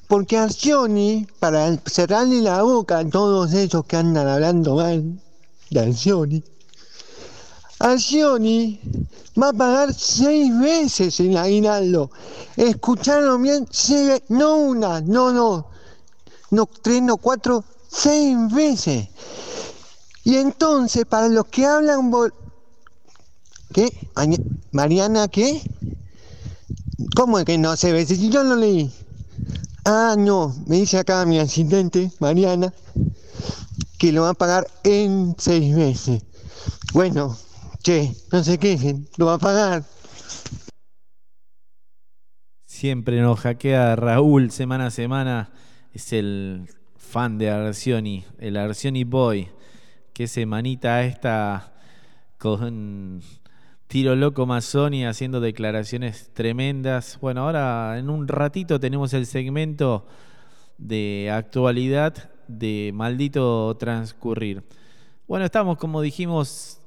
Porque 0.08 0.36
Arcioni, 0.36 1.28
para 1.38 1.76
cerrarle 1.86 2.42
la 2.42 2.60
boca 2.64 2.98
a 2.98 3.08
todos 3.08 3.52
esos 3.52 3.84
que 3.84 3.96
andan 3.96 4.26
hablando 4.26 4.74
mal 4.74 5.20
de 5.70 5.80
Arcioni, 5.80 6.42
Accioni 7.78 8.80
va 9.40 9.50
a 9.50 9.52
pagar 9.52 9.94
seis 9.94 10.58
veces 10.58 11.20
el 11.20 11.36
aguinaldo. 11.36 12.10
¿Escucharon 12.56 13.42
bien? 13.42 13.68
no 14.28 14.56
una, 14.56 15.00
no, 15.00 15.32
no, 15.32 15.66
no 16.50 16.68
tres, 16.82 17.02
no 17.02 17.16
cuatro, 17.18 17.64
seis 17.88 18.36
veces. 18.52 19.08
Y 20.24 20.36
entonces, 20.36 21.04
para 21.06 21.28
los 21.28 21.46
que 21.46 21.66
hablan... 21.66 22.10
¿Qué? 23.72 23.92
¿Mariana 24.72 25.28
qué? 25.28 25.62
¿Cómo 27.14 27.38
es 27.38 27.44
que 27.44 27.58
no 27.58 27.76
se 27.76 27.92
ve? 27.92 28.04
Si 28.04 28.28
yo 28.28 28.42
no 28.42 28.56
leí. 28.56 28.92
Ah, 29.84 30.16
no, 30.18 30.54
me 30.66 30.76
dice 30.76 30.98
acá 30.98 31.24
mi 31.24 31.38
asistente, 31.38 32.10
Mariana, 32.18 32.74
que 33.98 34.12
lo 34.12 34.22
va 34.22 34.30
a 34.30 34.34
pagar 34.34 34.68
en 34.84 35.34
seis 35.38 35.74
veces. 35.74 36.22
Bueno, 36.92 37.36
Che, 37.82 38.12
no 38.32 38.42
se 38.42 38.58
quejen, 38.58 39.08
lo 39.16 39.26
va 39.26 39.34
a 39.34 39.38
pagar. 39.38 39.84
Siempre 42.66 43.20
nos 43.20 43.40
hackea 43.40 43.96
Raúl 43.96 44.50
semana 44.50 44.86
a 44.86 44.90
semana. 44.90 45.50
Es 45.92 46.12
el 46.12 46.68
fan 46.96 47.38
de 47.38 47.50
Arcioni, 47.50 48.24
el 48.38 48.56
Arcioni 48.56 49.04
Boy. 49.04 49.48
Que 50.12 50.26
semanita 50.26 51.04
esta 51.04 51.72
con 52.38 53.20
Tiro 53.88 54.14
Loco 54.16 54.46
Mazzoni 54.46 55.06
haciendo 55.06 55.40
declaraciones 55.40 56.30
tremendas. 56.34 57.18
Bueno, 57.20 57.42
ahora 57.42 57.98
en 57.98 58.10
un 58.10 58.28
ratito 58.28 58.78
tenemos 58.78 59.12
el 59.14 59.26
segmento 59.26 60.06
de 60.76 61.30
actualidad 61.32 62.30
de 62.48 62.90
Maldito 62.94 63.76
Transcurrir. 63.76 64.62
Bueno, 65.26 65.44
estamos, 65.44 65.78
como 65.78 66.00
dijimos, 66.00 66.80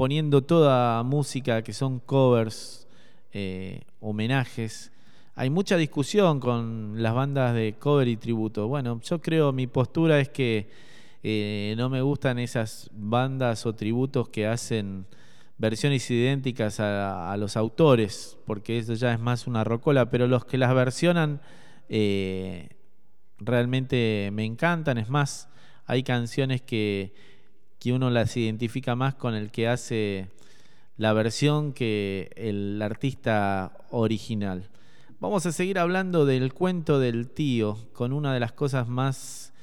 poniendo 0.00 0.40
toda 0.40 1.02
música 1.02 1.60
que 1.60 1.74
son 1.74 2.00
covers, 2.00 2.88
eh, 3.34 3.82
homenajes. 4.00 4.92
Hay 5.34 5.50
mucha 5.50 5.76
discusión 5.76 6.40
con 6.40 7.02
las 7.02 7.12
bandas 7.12 7.54
de 7.54 7.74
cover 7.78 8.08
y 8.08 8.16
tributo. 8.16 8.66
Bueno, 8.66 8.98
yo 9.04 9.20
creo, 9.20 9.52
mi 9.52 9.66
postura 9.66 10.18
es 10.18 10.30
que 10.30 10.70
eh, 11.22 11.74
no 11.76 11.90
me 11.90 12.00
gustan 12.00 12.38
esas 12.38 12.88
bandas 12.94 13.66
o 13.66 13.74
tributos 13.74 14.30
que 14.30 14.46
hacen 14.46 15.04
versiones 15.58 16.10
idénticas 16.10 16.80
a, 16.80 17.36
los 17.36 17.58
autores, 17.58 18.38
porque 18.46 18.78
eso 18.78 18.94
ya 18.94 19.12
es 19.12 19.20
más 19.20 19.46
una 19.46 19.64
rocola, 19.64 20.08
pero 20.08 20.26
los 20.26 20.46
que 20.46 20.56
las 20.56 20.74
versionan 20.74 21.42
eh, 21.90 22.70
realmente 23.36 24.30
me 24.32 24.46
encantan. 24.46 24.96
Es 24.96 25.10
más, 25.10 25.50
hay 25.84 26.02
canciones 26.02 26.62
que 26.62 27.12
que 27.80 27.94
uno 27.94 28.10
las 28.10 28.36
identifica 28.36 28.94
más 28.94 29.14
con 29.14 29.34
el 29.34 29.50
que 29.50 29.66
hace 29.66 30.28
la 30.98 31.14
versión 31.14 31.72
que 31.72 32.30
el 32.36 32.80
artista 32.82 33.72
original. 33.90 34.68
Vamos 35.18 35.46
a 35.46 35.52
seguir 35.52 35.78
hablando 35.78 36.26
del 36.26 36.52
cuento 36.52 37.00
del 37.00 37.30
tío, 37.30 37.78
con 37.94 38.12
una 38.12 38.34
de 38.34 38.40
las 38.40 38.52
cosas 38.52 38.86
más 38.86 39.54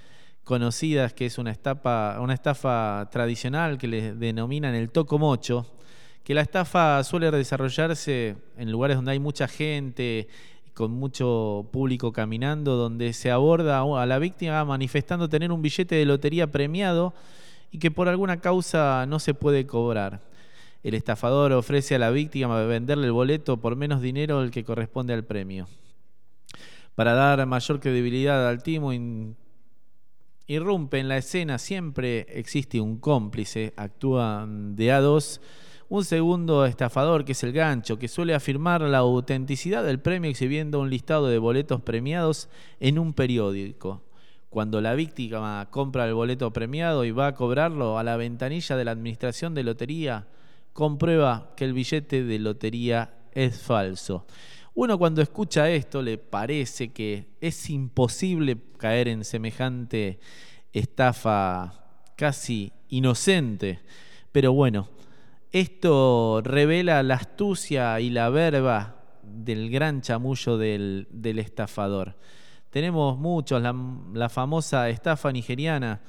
conocidas, 0.43 1.13
que 1.13 1.27
es 1.27 1.37
una 1.37 1.51
estafa, 1.51 2.19
una 2.19 2.33
estafa 2.33 3.07
tradicional 3.11 3.77
que 3.77 3.87
le 3.87 4.13
denominan 4.15 4.73
el 4.73 4.89
toco 4.89 5.19
mocho, 5.19 5.67
que 6.23 6.33
la 6.33 6.41
estafa 6.41 7.03
suele 7.03 7.29
desarrollarse 7.29 8.35
en 8.57 8.71
lugares 8.71 8.97
donde 8.97 9.11
hay 9.11 9.19
mucha 9.19 9.47
gente, 9.47 10.27
con 10.73 10.91
mucho 10.91 11.67
público 11.71 12.11
caminando, 12.11 12.77
donde 12.77 13.13
se 13.13 13.29
aborda 13.29 13.81
a 13.81 14.05
la 14.07 14.17
víctima 14.17 14.65
manifestando 14.65 15.29
tener 15.29 15.51
un 15.51 15.61
billete 15.61 15.95
de 15.95 16.05
lotería 16.05 16.51
premiado 16.51 17.13
y 17.71 17.79
que 17.79 17.91
por 17.91 18.07
alguna 18.07 18.39
causa 18.39 19.05
no 19.05 19.19
se 19.19 19.33
puede 19.33 19.65
cobrar. 19.65 20.21
El 20.83 20.93
estafador 20.93 21.51
ofrece 21.53 21.95
a 21.95 21.99
la 21.99 22.11
víctima 22.11 22.61
venderle 22.63 23.07
el 23.07 23.11
boleto 23.11 23.57
por 23.57 23.75
menos 23.75 24.01
dinero 24.01 24.41
del 24.41 24.51
que 24.51 24.63
corresponde 24.63 25.13
al 25.13 25.25
premio. 25.25 25.67
Para 26.95 27.13
dar 27.13 27.45
mayor 27.45 27.79
credibilidad 27.79 28.47
al 28.47 28.63
timo, 28.63 28.91
irrumpe 30.47 30.99
en 30.99 31.07
la 31.07 31.17
escena, 31.17 31.57
siempre 31.57 32.25
existe 32.29 32.79
un 32.79 32.97
cómplice, 32.97 33.73
actúan 33.75 34.75
de 34.75 34.91
a 34.91 35.01
dos, 35.01 35.41
un 35.89 36.03
segundo 36.03 36.65
estafador 36.65 37.23
que 37.23 37.33
es 37.33 37.43
el 37.43 37.53
gancho, 37.53 37.99
que 37.99 38.07
suele 38.07 38.33
afirmar 38.33 38.81
la 38.81 38.99
autenticidad 38.99 39.83
del 39.83 39.99
premio 39.99 40.29
exhibiendo 40.29 40.79
un 40.79 40.89
listado 40.89 41.27
de 41.27 41.37
boletos 41.37 41.81
premiados 41.81 42.49
en 42.79 42.97
un 42.97 43.13
periódico. 43.13 44.06
Cuando 44.57 44.81
la 44.81 44.95
víctima 44.95 45.67
compra 45.69 46.07
el 46.07 46.15
boleto 46.15 46.51
premiado 46.51 47.05
y 47.05 47.11
va 47.11 47.27
a 47.27 47.35
cobrarlo 47.35 47.99
a 47.99 48.03
la 48.03 48.17
ventanilla 48.17 48.75
de 48.75 48.85
la 48.85 48.89
administración 48.89 49.53
de 49.53 49.61
lotería, 49.61 50.25
comprueba 50.73 51.53
que 51.55 51.63
el 51.63 51.73
billete 51.73 52.23
de 52.23 52.39
lotería 52.39 53.13
es 53.33 53.61
falso. 53.61 54.25
Uno 54.73 54.97
cuando 54.97 55.21
escucha 55.21 55.69
esto 55.69 56.01
le 56.01 56.17
parece 56.17 56.91
que 56.91 57.27
es 57.39 57.69
imposible 57.69 58.57
caer 58.79 59.09
en 59.09 59.25
semejante 59.25 60.19
estafa 60.73 61.85
casi 62.15 62.71
inocente. 62.89 63.81
Pero 64.31 64.53
bueno, 64.53 64.89
esto 65.51 66.41
revela 66.43 67.03
la 67.03 67.13
astucia 67.13 67.99
y 67.99 68.09
la 68.09 68.31
verba 68.31 69.03
del 69.21 69.69
gran 69.69 70.01
chamullo 70.01 70.57
del, 70.57 71.07
del 71.11 71.37
estafador. 71.37 72.15
Tenemos 72.77 73.17
muchos, 73.17 73.59
la, 73.59 74.29
famosa 74.29 74.87
estafa 74.87 75.31
nigeriana 75.31 75.99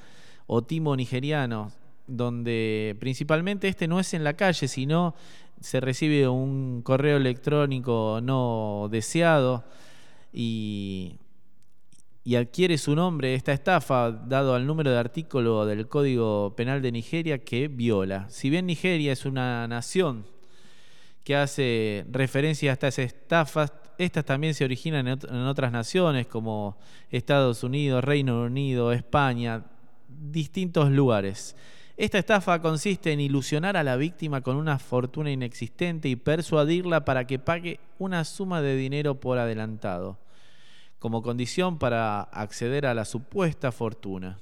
o 0.45 0.61
timo 0.61 0.95
nigeriano, 0.95 1.71
donde 2.05 2.95
principalmente 2.99 3.67
este 3.67 3.87
no 3.87 3.99
es 3.99 4.13
en 4.13 4.23
la 4.23 4.33
calle, 4.33 4.67
sino 4.67 5.15
se 5.59 5.79
recibe 5.79 6.27
un 6.27 6.83
correo 6.83 7.17
electrónico 7.17 8.19
no 8.21 8.87
deseado 8.91 9.63
y, 10.31 11.15
adquiere 12.37 12.77
su 12.77 12.93
nombre 12.93 13.33
esta 13.33 13.51
estafa 13.51 14.11
dado 14.11 14.53
al 14.53 14.67
número 14.67 14.91
de 14.91 14.99
artículo 14.99 15.65
del 15.65 15.87
Código 15.87 16.53
Penal 16.55 16.83
de 16.83 16.91
Nigeria 16.91 17.39
que 17.39 17.67
viola. 17.67 18.29
Si 18.29 18.51
bien 18.51 18.67
Nigeria 18.67 19.11
es 19.11 19.25
una 19.25 19.67
nación 19.67 20.23
que 21.23 21.35
hace 21.35 22.05
referencia 22.11 22.69
a 22.69 22.73
estas 22.73 22.99
estafas, 22.99 23.73
estas 23.99 24.23
también 24.23 24.53
se 24.53 24.63
originan 24.63 25.07
en 25.07 25.45
otras 25.45 25.73
naciones 25.73 26.25
como 26.25 26.77
Estados 27.11 27.63
Unidos, 27.63 28.01
Reino 28.01 28.43
Unido, 28.43 28.93
España, 28.93 29.65
distintos 30.07 30.89
lugares. 30.89 31.55
Esta 31.97 32.17
estafa 32.17 32.61
consiste 32.61 33.11
en 33.11 33.19
ilusionar 33.19 33.75
a 33.75 33.83
la 33.83 33.97
víctima 33.97 34.39
con 34.39 34.55
una 34.55 34.79
fortuna 34.79 35.31
inexistente 35.31 36.07
y 36.07 36.15
persuadirla 36.15 37.03
para 37.03 37.27
que 37.27 37.39
pague 37.39 37.81
una 37.97 38.23
suma 38.23 38.61
de 38.61 38.77
dinero 38.77 39.19
por 39.19 39.37
adelantado, 39.37 40.17
como 40.97 41.21
condición 41.21 41.77
para 41.77 42.21
acceder 42.21 42.85
a 42.85 42.93
la 42.93 43.03
supuesta 43.03 43.73
fortuna. 43.73 44.39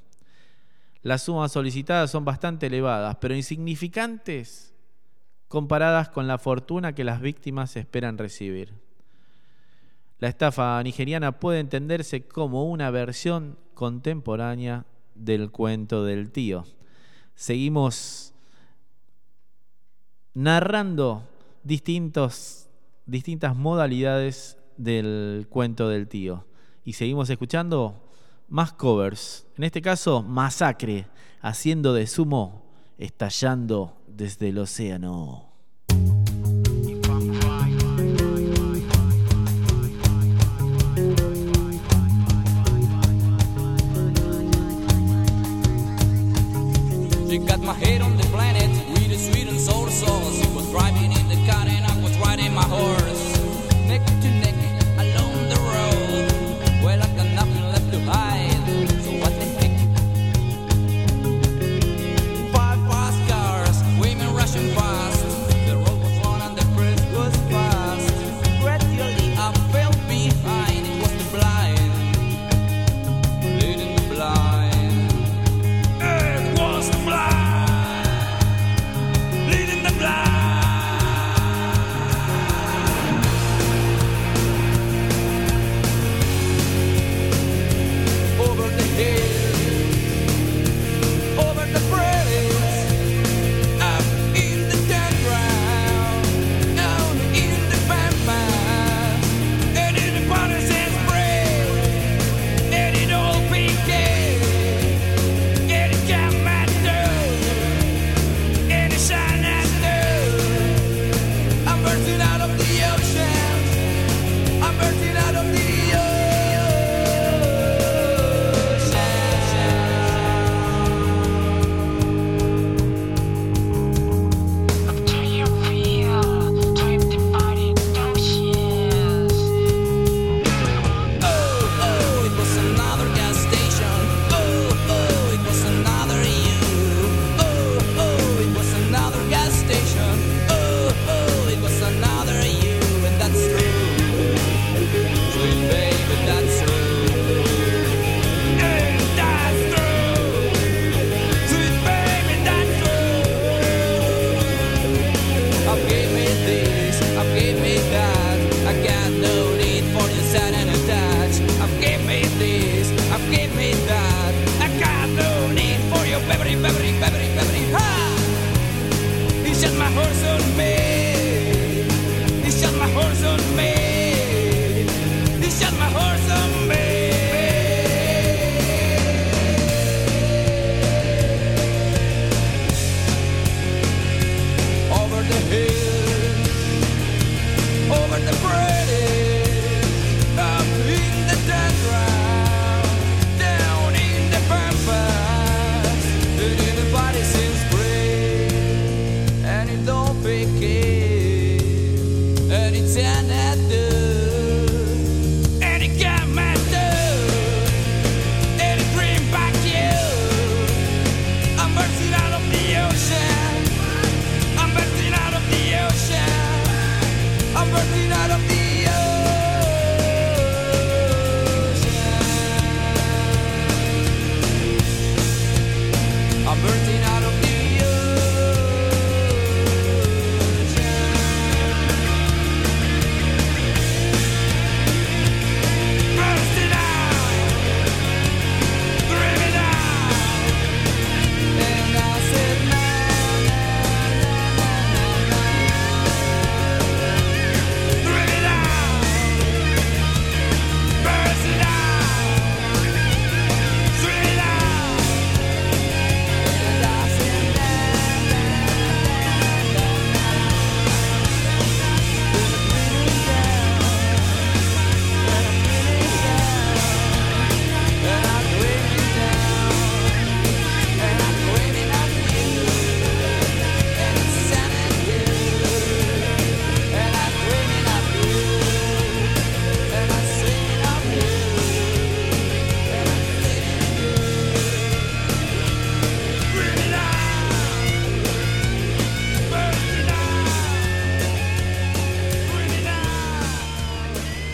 Las 1.01 1.23
sumas 1.23 1.51
solicitadas 1.51 2.11
son 2.11 2.25
bastante 2.25 2.67
elevadas, 2.67 3.17
pero 3.19 3.33
insignificantes 3.33 4.75
comparadas 5.47 6.09
con 6.09 6.27
la 6.27 6.37
fortuna 6.37 6.93
que 6.93 7.03
las 7.03 7.21
víctimas 7.21 7.75
esperan 7.75 8.19
recibir. 8.19 8.86
La 10.19 10.27
estafa 10.27 10.81
nigeriana 10.81 11.39
puede 11.39 11.59
entenderse 11.59 12.23
como 12.27 12.69
una 12.69 12.89
versión 12.89 13.57
contemporánea 13.73 14.85
del 15.13 15.51
cuento 15.51 16.03
del 16.03 16.31
tío. 16.31 16.65
Seguimos 17.35 18.33
narrando 20.33 21.23
distintos, 21.63 22.69
distintas 23.05 23.55
modalidades 23.55 24.57
del 24.77 25.47
cuento 25.49 25.89
del 25.89 26.07
tío. 26.07 26.45
Y 26.83 26.93
seguimos 26.93 27.29
escuchando 27.29 28.09
más 28.47 28.73
covers. 28.73 29.45
En 29.57 29.65
este 29.65 29.81
caso, 29.81 30.23
Masacre, 30.23 31.07
haciendo 31.41 31.93
de 31.93 32.07
sumo, 32.07 32.63
estallando 32.97 33.97
desde 34.07 34.49
el 34.49 34.57
océano. 34.57 35.46
You 47.27 47.39
got 47.39 47.59
my 47.59 47.73
head 47.73 48.01
on 48.01 48.15
the 48.15 48.26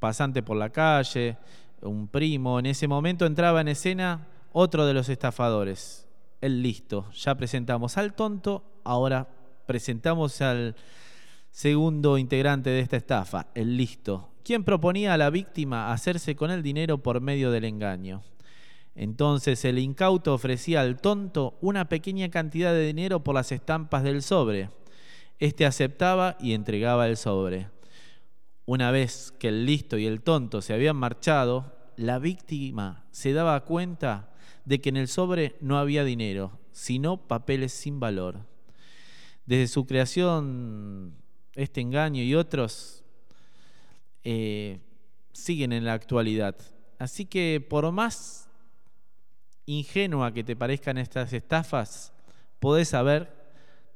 pasante 0.00 0.42
por 0.42 0.56
la 0.56 0.70
calle, 0.70 1.38
un 1.82 2.08
primo. 2.08 2.58
En 2.58 2.66
ese 2.66 2.88
momento 2.88 3.26
entraba 3.26 3.60
en 3.60 3.68
escena 3.68 4.28
otro 4.52 4.86
de 4.86 4.94
los 4.94 5.08
estafadores, 5.08 6.06
el 6.40 6.62
listo. 6.62 7.10
Ya 7.12 7.34
presentamos 7.34 7.98
al 7.98 8.14
tonto, 8.14 8.64
ahora 8.84 9.28
presentamos 9.66 10.40
al 10.40 10.74
segundo 11.50 12.18
integrante 12.18 12.70
de 12.70 12.80
esta 12.80 12.96
estafa, 12.96 13.48
el 13.54 13.76
listo, 13.76 14.30
quien 14.44 14.64
proponía 14.64 15.14
a 15.14 15.18
la 15.18 15.30
víctima 15.30 15.92
hacerse 15.92 16.36
con 16.36 16.50
el 16.50 16.62
dinero 16.62 16.98
por 16.98 17.20
medio 17.20 17.50
del 17.50 17.64
engaño. 17.64 18.22
Entonces 18.94 19.64
el 19.64 19.78
incauto 19.78 20.34
ofrecía 20.34 20.80
al 20.80 21.00
tonto 21.00 21.56
una 21.60 21.88
pequeña 21.88 22.28
cantidad 22.30 22.72
de 22.72 22.86
dinero 22.86 23.22
por 23.22 23.34
las 23.34 23.52
estampas 23.52 24.02
del 24.02 24.22
sobre. 24.22 24.70
Este 25.38 25.64
aceptaba 25.64 26.36
y 26.40 26.52
entregaba 26.52 27.08
el 27.08 27.16
sobre. 27.16 27.68
Una 28.66 28.90
vez 28.90 29.32
que 29.38 29.48
el 29.48 29.66
listo 29.66 29.98
y 29.98 30.06
el 30.06 30.22
tonto 30.22 30.62
se 30.62 30.74
habían 30.74 30.96
marchado, 30.96 31.74
la 31.96 32.18
víctima 32.18 33.04
se 33.10 33.32
daba 33.32 33.64
cuenta 33.64 34.32
de 34.64 34.80
que 34.80 34.90
en 34.90 34.96
el 34.96 35.08
sobre 35.08 35.56
no 35.60 35.78
había 35.78 36.04
dinero, 36.04 36.58
sino 36.72 37.16
papeles 37.28 37.72
sin 37.72 38.00
valor. 38.00 38.46
Desde 39.46 39.68
su 39.68 39.86
creación 39.86 41.16
este 41.54 41.80
engaño 41.80 42.22
y 42.22 42.34
otros 42.34 43.02
eh, 44.22 44.80
siguen 45.32 45.72
en 45.72 45.84
la 45.84 45.94
actualidad. 45.94 46.56
Así 46.98 47.26
que 47.26 47.64
por 47.68 47.90
más 47.90 48.48
ingenua 49.66 50.32
que 50.32 50.44
te 50.44 50.56
parezcan 50.56 50.98
estas 50.98 51.32
estafas, 51.32 52.12
podés 52.58 52.88
saber 52.88 53.40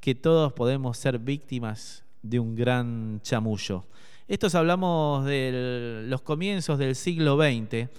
que 0.01 0.15
todos 0.15 0.53
podemos 0.53 0.99
ser 0.99 1.19
víctimas 1.19 2.05
de 2.23 2.39
un 2.39 2.55
gran 2.55 3.21
chamullo. 3.23 3.87
Estos 4.27 4.55
hablamos 4.55 5.27
de 5.27 6.05
los 6.07 6.23
comienzos 6.23 6.79
del 6.79 6.95
siglo 6.95 7.37
XX. 7.37 7.91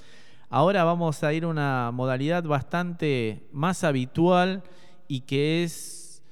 Ahora 0.50 0.84
vamos 0.84 1.24
a 1.24 1.32
ir 1.34 1.44
a 1.44 1.48
una 1.48 1.92
modalidad 1.92 2.44
bastante 2.44 3.48
más 3.52 3.84
habitual 3.84 4.64
y 5.08 5.22
que 5.22 5.64
es 5.64 6.24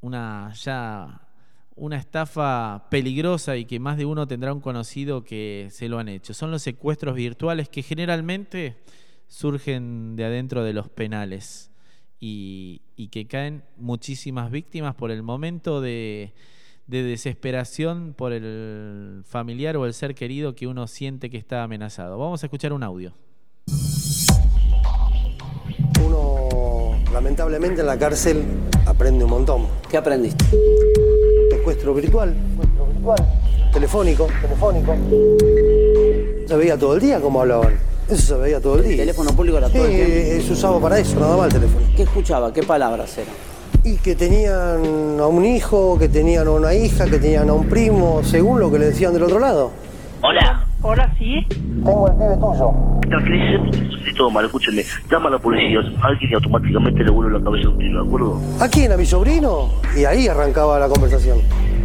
una 0.00 0.52
ya 0.54 1.20
una 1.76 1.98
estafa 1.98 2.88
peligrosa 2.90 3.56
y 3.56 3.64
que 3.64 3.78
más 3.78 3.96
de 3.96 4.06
uno 4.06 4.26
tendrá 4.26 4.52
un 4.52 4.60
conocido 4.60 5.22
que 5.22 5.68
se 5.70 5.88
lo 5.88 6.00
han 6.00 6.08
hecho. 6.08 6.34
Son 6.34 6.50
los 6.50 6.62
secuestros 6.62 7.14
virtuales 7.14 7.68
que 7.68 7.84
generalmente 7.84 8.74
surgen 9.28 10.16
de 10.16 10.24
adentro 10.24 10.64
de 10.64 10.72
los 10.72 10.88
penales 10.88 11.70
y, 12.18 12.82
y 12.96 13.06
que 13.08 13.28
caen 13.28 13.62
muchísimas 13.76 14.50
víctimas 14.50 14.96
por 14.96 15.12
el 15.12 15.22
momento 15.22 15.80
de, 15.80 16.34
de 16.86 17.02
desesperación 17.02 18.14
por 18.16 18.32
el 18.32 19.22
familiar 19.26 19.76
o 19.76 19.86
el 19.86 19.94
ser 19.94 20.14
querido 20.14 20.54
que 20.54 20.66
uno 20.66 20.86
siente 20.86 21.30
que 21.30 21.36
está 21.36 21.62
amenazado. 21.62 22.18
Vamos 22.18 22.42
a 22.42 22.46
escuchar 22.46 22.72
un 22.72 22.82
audio. 22.82 23.12
Uno, 26.04 26.92
lamentablemente, 27.12 27.80
en 27.80 27.86
la 27.86 27.98
cárcel 27.98 28.44
aprende 28.86 29.24
un 29.24 29.30
montón. 29.30 29.66
¿Qué 29.90 29.96
aprendiste? 29.96 30.44
Secuestro 31.50 31.94
virtual. 31.94 32.34
Telefónico. 33.72 34.28
Telefónico. 34.40 34.94
Se 36.46 36.56
veía 36.56 36.78
todo 36.78 36.94
el 36.94 37.00
día 37.00 37.20
cómo 37.20 37.40
hablaban. 37.40 37.74
Eso 38.08 38.36
se 38.36 38.40
veía 38.40 38.60
todo 38.60 38.76
el 38.76 38.82
día. 38.84 38.92
¿El 38.92 38.98
teléfono 38.98 39.30
público 39.34 39.58
era 39.58 39.68
todo 39.68 39.84
el 39.84 39.90
Sí, 39.90 39.96
tiempo? 39.96 40.46
se 40.46 40.52
usaba 40.52 40.80
para 40.80 40.98
eso, 41.00 41.18
nada 41.18 41.36
más 41.36 41.46
el 41.48 41.60
teléfono. 41.60 41.86
¿Qué 41.96 42.02
escuchaba? 42.04 42.52
¿Qué 42.52 42.62
palabras 42.62 43.18
eran? 43.18 43.34
Y 43.86 43.98
que 43.98 44.16
tenían 44.16 45.20
a 45.20 45.26
un 45.28 45.44
hijo, 45.44 45.96
que 45.96 46.08
tenían 46.08 46.48
a 46.48 46.50
una 46.50 46.74
hija, 46.74 47.04
que 47.04 47.20
tenían 47.20 47.48
a 47.48 47.52
un 47.52 47.68
primo, 47.68 48.20
según 48.24 48.58
lo 48.58 48.68
que 48.68 48.80
le 48.80 48.86
decían 48.86 49.12
del 49.12 49.22
otro 49.22 49.38
lado. 49.38 49.70
Hola. 50.22 50.66
Hola, 50.82 51.14
sí. 51.16 51.46
Tengo 51.48 52.08
el 52.08 52.14
pibe 52.14 52.34
tuyo. 52.34 52.72
Tranquilícese, 53.08 54.12
todo 54.16 54.28
mal, 54.30 54.44
escúcheme. 54.44 54.82
Llama 55.08 55.28
a 55.28 55.32
la 55.32 55.38
policía, 55.38 55.78
alguien 56.02 56.30
y 56.32 56.34
automáticamente 56.34 57.04
le 57.04 57.10
vuelve 57.12 57.38
la 57.38 57.44
cabeza 57.44 57.68
a 57.68 57.70
un 57.70 57.78
tiro, 57.78 58.02
¿de 58.02 58.08
acuerdo? 58.08 58.40
¿A 58.58 58.68
quién? 58.68 58.90
¿A 58.90 58.96
mi 58.96 59.06
sobrino? 59.06 59.68
Y 59.96 60.04
ahí 60.04 60.26
arrancaba 60.26 60.80
la 60.80 60.88
conversación. 60.88 61.38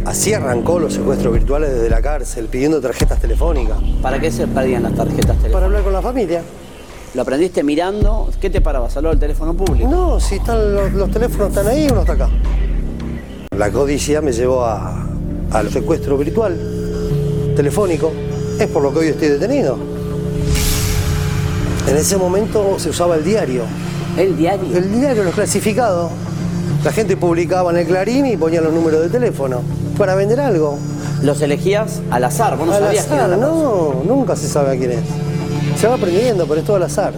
Así 0.04 0.34
arrancó 0.34 0.80
los 0.80 0.94
secuestros 0.94 1.32
virtuales 1.32 1.72
desde 1.72 1.88
la 1.88 2.02
cárcel, 2.02 2.48
pidiendo 2.48 2.80
tarjetas 2.80 3.20
telefónicas. 3.20 3.78
¿Para 4.02 4.18
qué 4.18 4.32
se 4.32 4.48
perdían 4.48 4.82
las 4.82 4.94
tarjetas 4.94 5.36
telefónicas? 5.36 5.52
Para 5.52 5.66
hablar 5.66 5.82
con 5.82 5.92
la 5.92 6.02
familia. 6.02 6.42
¿Lo 7.14 7.22
aprendiste 7.22 7.62
mirando? 7.62 8.30
¿Qué 8.40 8.48
te 8.48 8.62
parabas? 8.62 8.96
¿Hablar 8.96 9.12
del 9.12 9.20
teléfono 9.20 9.52
público? 9.52 9.90
No, 9.90 10.18
si 10.18 10.36
están 10.36 10.74
los, 10.74 10.92
los 10.94 11.10
teléfonos 11.10 11.48
están 11.48 11.66
ahí, 11.66 11.86
uno 11.90 12.00
está 12.00 12.14
acá. 12.14 12.30
La 13.54 13.70
codicia 13.70 14.22
me 14.22 14.32
llevó 14.32 14.64
a, 14.64 15.06
al 15.50 15.70
secuestro 15.70 16.16
virtual, 16.16 16.56
telefónico. 17.54 18.12
Es 18.58 18.66
por 18.68 18.82
lo 18.82 18.92
que 18.92 19.00
hoy 19.00 19.06
estoy 19.08 19.28
detenido. 19.28 19.76
En 21.86 21.96
ese 21.96 22.16
momento 22.16 22.78
se 22.78 22.88
usaba 22.88 23.16
el 23.16 23.24
diario. 23.24 23.64
¿El 24.16 24.34
diario? 24.36 24.74
El 24.74 24.90
diario, 24.90 25.24
los 25.24 25.34
clasificados. 25.34 26.10
La 26.82 26.92
gente 26.92 27.18
publicaba 27.18 27.70
en 27.72 27.76
el 27.76 27.86
Clarín 27.86 28.24
y 28.24 28.38
ponía 28.38 28.62
los 28.62 28.72
números 28.72 29.02
de 29.02 29.10
teléfono 29.10 29.60
para 29.98 30.14
vender 30.14 30.40
algo. 30.40 30.78
¿Los 31.22 31.42
elegías 31.42 32.00
al 32.10 32.24
azar? 32.24 32.56
¿Vos 32.56 32.66
no 32.66 32.72
al 32.72 32.82
sabías 32.82 33.04
quién 33.04 33.18
azar, 33.18 33.30
era 33.30 33.36
la 33.36 33.46
persona? 33.46 33.64
no, 33.64 34.02
nunca 34.04 34.34
se 34.34 34.48
sabe 34.48 34.74
a 34.74 34.78
quién 34.78 34.92
es. 34.92 35.31
Se 35.76 35.88
va 35.88 35.94
aprendiendo, 35.94 36.46
pero 36.46 36.60
es 36.60 36.66
todo 36.66 36.76
al 36.76 36.84
azar. 36.84 37.12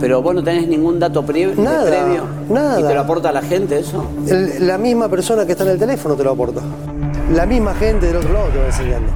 Pero 0.00 0.22
vos 0.22 0.34
no 0.34 0.42
tenés 0.42 0.68
ningún 0.68 0.98
dato 0.98 1.22
Nada, 1.56 1.84
previo. 1.84 2.24
nada. 2.50 2.80
¿Y 2.80 2.84
te 2.84 2.94
lo 2.94 3.00
aporta 3.00 3.32
la 3.32 3.42
gente 3.42 3.78
eso? 3.78 4.06
El- 4.28 4.66
la 4.66 4.76
misma 4.78 5.08
persona 5.08 5.46
que 5.46 5.52
está 5.52 5.64
en 5.64 5.70
el 5.70 5.78
teléfono 5.78 6.14
te 6.14 6.24
lo 6.24 6.32
aporta. 6.32 6.60
La 7.32 7.46
misma 7.46 7.74
gente 7.74 8.06
del 8.06 8.16
otro 8.16 8.32
lado 8.32 8.46
te 8.48 8.58
va 8.58 8.66
enseñando. 8.66 9.10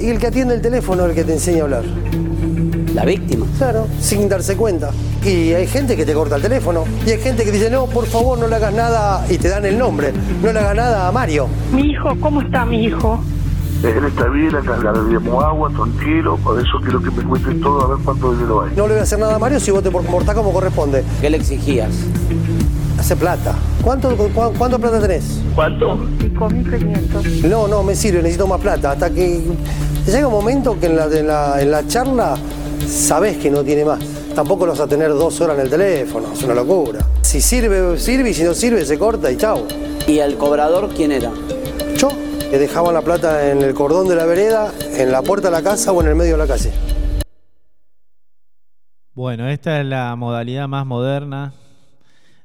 Y 0.00 0.08
el 0.10 0.18
que 0.18 0.26
atiende 0.26 0.54
el 0.54 0.60
teléfono 0.60 1.04
es 1.04 1.10
el 1.10 1.14
que 1.14 1.24
te 1.24 1.32
enseña 1.34 1.60
a 1.60 1.64
hablar. 1.64 1.84
¿La 2.94 3.04
víctima? 3.04 3.46
Claro, 3.58 3.86
sin 4.00 4.28
darse 4.28 4.56
cuenta. 4.56 4.90
y 5.24 5.54
hay 5.54 5.66
gente 5.66 5.96
que 5.96 6.04
te 6.04 6.12
corta 6.12 6.36
el 6.36 6.42
teléfono. 6.42 6.84
Y 7.06 7.10
hay 7.12 7.18
gente 7.18 7.44
que 7.44 7.50
dice, 7.52 7.70
no, 7.70 7.86
por 7.86 8.04
favor, 8.06 8.36
no 8.38 8.46
le 8.46 8.56
hagas 8.56 8.74
nada 8.74 9.24
y 9.30 9.38
te 9.38 9.48
dan 9.48 9.64
el 9.64 9.78
nombre. 9.78 10.12
No 10.42 10.52
le 10.52 10.58
hagas 10.58 10.76
nada 10.76 11.08
a 11.08 11.12
Mario. 11.12 11.46
Mi 11.72 11.92
hijo, 11.92 12.10
¿cómo 12.20 12.42
está 12.42 12.66
mi 12.66 12.84
hijo? 12.84 13.20
Él 13.84 14.04
está 14.06 14.28
bien, 14.28 14.54
acá 14.56 14.92
le 14.92 15.10
dimos 15.18 15.44
agua, 15.44 15.70
tranquilo, 15.70 16.38
por 16.42 16.58
eso 16.58 16.78
quiero 16.82 17.02
que 17.02 17.10
me 17.10 17.22
cuentes 17.24 17.60
todo 17.60 17.82
a 17.82 17.88
ver 17.88 17.98
cuánto 18.04 18.32
dinero 18.32 18.62
hay. 18.62 18.70
No 18.74 18.86
le 18.86 18.94
voy 18.94 19.00
a 19.00 19.02
hacer 19.02 19.18
nada 19.18 19.34
a 19.34 19.38
Mario 19.38 19.60
si 19.60 19.70
vos 19.70 19.82
te 19.82 19.90
comportás 19.92 20.34
como 20.34 20.52
corresponde. 20.52 21.04
¿Qué 21.20 21.28
le 21.28 21.36
exigías? 21.36 21.90
Hace 22.98 23.14
plata. 23.16 23.54
¿Cuánto, 23.82 24.16
cu- 24.16 24.30
¿Cuánto 24.56 24.78
plata 24.78 25.00
tenés? 25.00 25.40
¿Cuánto? 25.54 25.98
5.500. 26.18 27.42
No, 27.48 27.68
no, 27.68 27.82
me 27.82 27.94
sirve, 27.94 28.18
necesito 28.22 28.46
más 28.46 28.60
plata. 28.60 28.92
Hasta 28.92 29.10
que 29.10 29.42
llega 30.06 30.26
un 30.28 30.32
momento 30.32 30.78
que 30.80 30.86
en 30.86 30.96
la, 30.96 31.04
en 31.06 31.26
la, 31.26 31.60
en 31.60 31.70
la 31.70 31.86
charla 31.86 32.36
sabés 32.88 33.36
que 33.36 33.50
no 33.50 33.62
tiene 33.62 33.84
más. 33.84 33.98
Tampoco 34.34 34.64
lo 34.66 34.72
vas 34.72 34.80
a 34.80 34.86
tener 34.86 35.10
dos 35.10 35.40
horas 35.42 35.56
en 35.58 35.64
el 35.64 35.70
teléfono, 35.70 36.28
es 36.32 36.42
una 36.42 36.54
locura. 36.54 37.00
Si 37.22 37.40
sirve, 37.40 37.98
sirve 37.98 38.30
y 38.30 38.34
si 38.34 38.42
no 38.44 38.54
sirve, 38.54 38.84
se 38.86 38.98
corta 38.98 39.30
y 39.30 39.36
chao. 39.36 39.66
¿Y 40.06 40.18
el 40.18 40.36
cobrador 40.36 40.88
quién 40.96 41.12
era? 41.12 41.30
Dejaban 42.58 42.94
la 42.94 43.02
plata 43.02 43.50
en 43.50 43.62
el 43.62 43.74
cordón 43.74 44.06
de 44.06 44.14
la 44.14 44.24
vereda, 44.26 44.72
en 44.96 45.10
la 45.10 45.22
puerta 45.22 45.48
de 45.48 45.52
la 45.52 45.62
casa 45.62 45.90
o 45.90 46.00
en 46.00 46.06
el 46.08 46.14
medio 46.14 46.32
de 46.32 46.38
la 46.38 46.46
calle. 46.46 46.72
Bueno, 49.12 49.48
esta 49.48 49.80
es 49.80 49.86
la 49.86 50.14
modalidad 50.14 50.68
más 50.68 50.86
moderna 50.86 51.52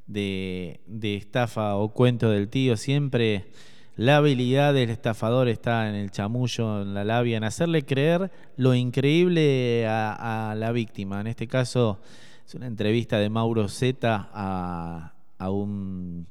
de, 0.08 0.82
estafa 1.02 1.76
o 1.76 1.94
cuento 1.94 2.32
del 2.32 2.50
tío. 2.50 2.76
Siempre 2.76 3.52
la 3.96 4.18
habilidad 4.18 4.74
del 4.74 4.90
estafador 4.90 5.48
está 5.48 5.88
en 5.88 5.96
el 5.96 6.10
chamullo, 6.10 6.82
en 6.82 6.96
la 6.96 7.04
labia, 7.04 7.38
en 7.38 7.44
hacerle 7.44 7.86
creer 7.86 8.32
lo 8.58 8.74
increíble 8.74 9.86
a, 9.88 10.56
la 10.58 10.72
víctima. 10.72 11.22
En 11.22 11.28
este 11.28 11.48
caso 11.48 12.00
es 12.46 12.56
una 12.56 12.66
entrevista 12.68 13.20
de 13.20 13.30
Mauro 13.30 13.70
Zeta 13.70 14.30
a 14.34 15.50
un 15.50 16.26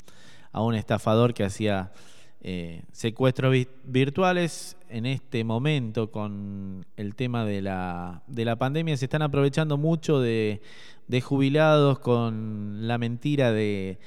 estafador 0.74 1.32
que 1.32 1.44
hacía 1.44 1.92
eh, 2.40 2.82
secuestros 2.92 3.52
vi- 3.52 3.68
virtuales. 3.84 4.76
En 4.88 5.04
este 5.04 5.44
momento, 5.44 6.10
con 6.10 6.86
el 6.96 7.14
tema 7.14 7.44
de 7.44 7.60
la, 7.60 8.22
de 8.26 8.44
la 8.44 8.56
pandemia, 8.56 8.96
se 8.96 9.04
están 9.04 9.22
aprovechando 9.22 9.76
mucho 9.76 10.20
de, 10.20 10.60
jubilados 11.22 11.98
con 11.98 12.86
la 12.88 12.96
mentira 12.96 13.52
de, 13.52 13.98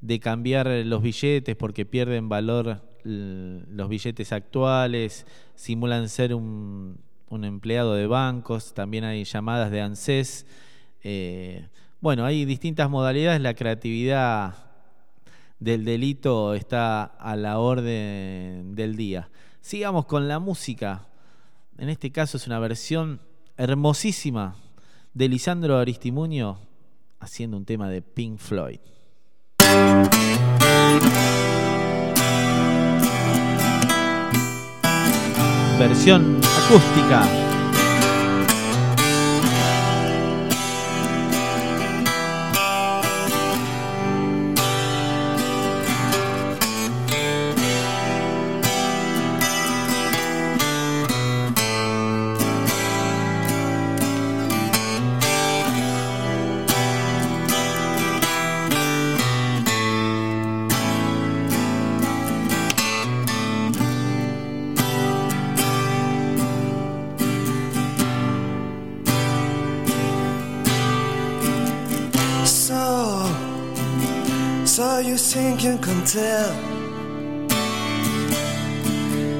de 0.00 0.20
cambiar 0.20 0.68
los 0.68 1.02
billetes 1.02 1.56
porque 1.56 1.84
pierden 1.86 2.28
valor 2.28 2.82
los 3.04 3.88
billetes 3.88 4.32
actuales, 4.32 5.26
simulan 5.54 6.08
ser 6.08 6.34
un, 6.34 6.98
un 7.30 7.44
empleado 7.44 7.94
de 7.94 8.06
bancos, 8.06 8.74
también 8.74 9.04
hay 9.04 9.24
llamadas 9.24 9.70
de 9.70 9.80
ANSES. 9.80 10.46
Eh, 11.02 11.66
bueno, 12.00 12.24
hay 12.24 12.44
distintas 12.44 12.90
modalidades, 12.90 13.40
la 13.40 13.54
creatividad 13.54 14.67
del 15.60 15.84
delito 15.84 16.54
está 16.54 17.04
a 17.04 17.36
la 17.36 17.58
orden 17.58 18.74
del 18.74 18.96
día. 18.96 19.30
Sigamos 19.60 20.06
con 20.06 20.28
la 20.28 20.38
música. 20.38 21.06
En 21.76 21.88
este 21.88 22.10
caso 22.10 22.36
es 22.36 22.46
una 22.46 22.58
versión 22.58 23.20
hermosísima 23.56 24.56
de 25.14 25.28
Lisandro 25.28 25.78
Aristimuño 25.78 26.58
haciendo 27.20 27.56
un 27.56 27.64
tema 27.64 27.88
de 27.90 28.02
Pink 28.02 28.38
Floyd. 28.38 28.78
Versión 35.78 36.40
acústica. 36.42 37.47
So 74.98 75.04
you 75.04 75.16
think 75.16 75.62
you 75.62 75.78
can 75.78 76.04
tell 76.04 76.52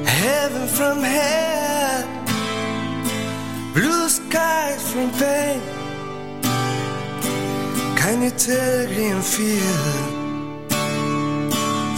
heaven 0.05 0.65
from 0.77 0.97
hell, 1.03 2.01
blue 3.73 4.07
skies 4.07 4.81
from 4.91 5.11
pain? 5.19 5.59
Can 7.99 8.21
you 8.21 8.31
tell 8.47 8.85
green 8.93 9.21
field 9.33 10.71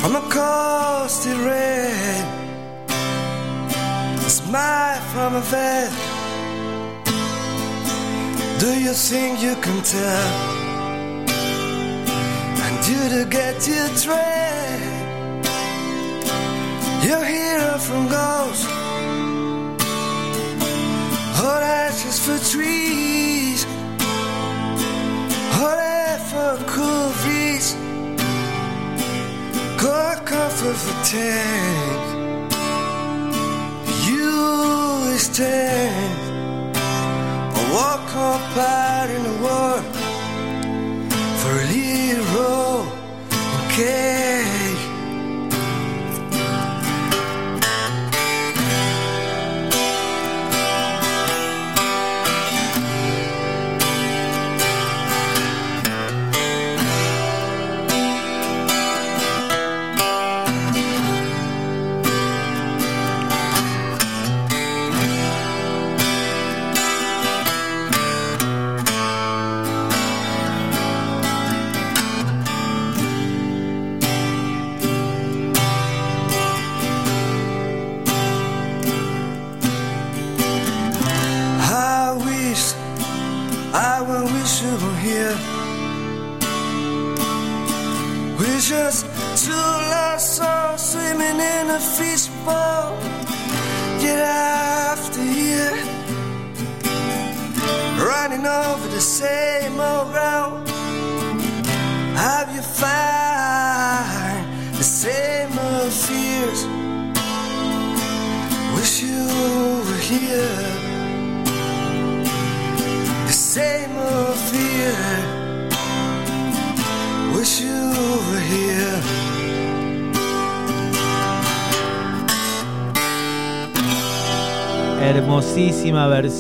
from 0.02 0.16
a 0.16 0.24
coastal 0.36 1.38
red? 1.46 2.26
Smile 4.40 5.02
from 5.14 5.36
a 5.36 5.44
veil. 5.52 5.92
Do 8.60 8.70
you 8.86 8.94
think 8.94 9.44
you 9.44 9.56
can 9.56 9.84
tell? 9.84 10.51
Do 12.92 12.98
to 12.98 13.26
get 13.30 13.56
your 13.70 13.88
train? 14.04 14.82
Your 17.08 17.24
hero 17.24 17.78
from 17.78 18.10
ghosts, 18.10 18.66
hot 21.40 21.64
ashes 21.64 22.18
for 22.26 22.38
trees, 22.52 23.64
hot 25.58 25.80
air 25.80 26.20
for 26.30 26.52
cool 26.74 27.08
breeze, 27.22 27.70
cold 29.80 30.20
comfort 30.26 30.78
for 30.84 30.98
tanks. 31.14 32.10
You 34.10 35.18
stand 35.18 36.76
or 37.58 37.66
walk 37.74 38.08
apart 38.10 39.10
in 39.12 39.24
the 39.24 39.36
war 39.46 39.91
care 43.72 44.31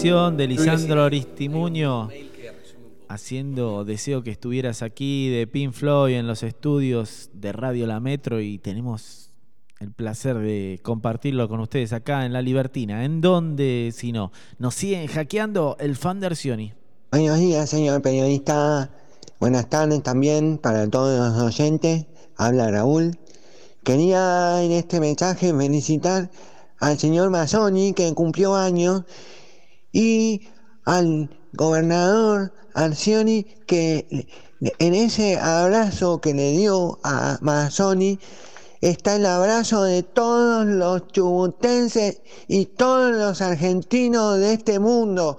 De 0.01 0.47
Lisandro 0.47 1.03
Aristimuño 1.03 2.09
haciendo 3.07 3.85
Deseo 3.85 4.23
que 4.23 4.31
estuvieras 4.31 4.81
aquí 4.81 5.29
de 5.29 5.45
Pink 5.45 5.73
Floyd 5.73 6.15
en 6.15 6.25
los 6.25 6.41
estudios 6.41 7.29
de 7.33 7.51
Radio 7.51 7.85
La 7.85 7.99
Metro 7.99 8.41
y 8.41 8.57
tenemos 8.57 9.29
el 9.79 9.91
placer 9.91 10.39
de 10.39 10.79
compartirlo 10.81 11.47
con 11.47 11.59
ustedes 11.59 11.93
acá 11.93 12.25
en 12.25 12.33
La 12.33 12.41
Libertina. 12.41 13.05
¿En 13.05 13.21
dónde, 13.21 13.93
si 13.95 14.11
no? 14.11 14.31
Nos 14.57 14.73
siguen 14.73 15.05
hackeando 15.05 15.77
el 15.79 15.95
Fander 15.95 16.35
Sioni. 16.35 16.73
Buenos 17.11 17.37
días, 17.37 17.69
señor 17.69 18.01
periodista. 18.01 18.89
Buenas 19.39 19.69
tardes 19.69 20.01
también 20.01 20.57
para 20.57 20.89
todos 20.89 21.35
los 21.35 21.43
oyentes. 21.43 22.07
Habla 22.37 22.71
Raúl. 22.71 23.19
Quería 23.83 24.63
en 24.63 24.71
este 24.71 24.99
mensaje 24.99 25.53
felicitar 25.53 26.31
al 26.79 26.97
señor 26.97 27.29
Mazzoni 27.29 27.93
que 27.93 28.11
cumplió 28.15 28.55
años 28.55 29.03
y 29.91 30.41
al 30.85 31.29
gobernador 31.53 32.53
Arcioni 32.73 33.43
que 33.65 34.27
en 34.79 34.93
ese 34.93 35.37
abrazo 35.37 36.21
que 36.21 36.33
le 36.33 36.51
dio 36.51 36.99
a 37.03 37.37
Mazzoni 37.41 38.19
está 38.81 39.15
el 39.15 39.25
abrazo 39.25 39.83
de 39.83 40.03
todos 40.03 40.65
los 40.65 41.07
chubutenses 41.07 42.21
y 42.47 42.65
todos 42.65 43.15
los 43.15 43.41
argentinos 43.41 44.39
de 44.39 44.53
este 44.53 44.79
mundo. 44.79 45.37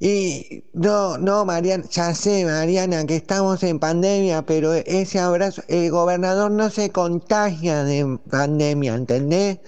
Y 0.00 0.64
no, 0.74 1.18
no, 1.18 1.44
Mariana, 1.44 1.84
ya 1.90 2.14
sé, 2.14 2.44
Mariana, 2.44 3.04
que 3.04 3.16
estamos 3.16 3.62
en 3.64 3.80
pandemia, 3.80 4.42
pero 4.42 4.72
ese 4.72 5.18
abrazo, 5.18 5.62
el 5.66 5.90
gobernador 5.90 6.52
no 6.52 6.70
se 6.70 6.90
contagia 6.90 7.82
de 7.82 8.18
pandemia, 8.30 8.94
¿entendés? 8.94 9.58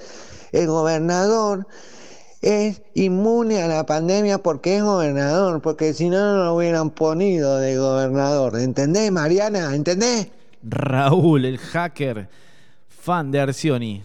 El 0.52 0.68
gobernador 0.68 1.66
es 2.40 2.82
inmune 2.94 3.62
a 3.62 3.68
la 3.68 3.84
pandemia 3.84 4.38
porque 4.38 4.76
es 4.76 4.82
gobernador, 4.82 5.60
porque 5.60 5.92
si 5.92 6.08
no, 6.08 6.36
no 6.36 6.44
lo 6.44 6.54
hubieran 6.56 6.90
ponido 6.90 7.58
de 7.58 7.76
gobernador, 7.76 8.58
¿entendés, 8.58 9.12
Mariana? 9.12 9.74
¿Entendés? 9.74 10.30
Raúl, 10.62 11.44
el 11.44 11.58
hacker, 11.58 12.28
fan 12.88 13.30
de 13.30 13.40
Arcioni. 13.40 14.02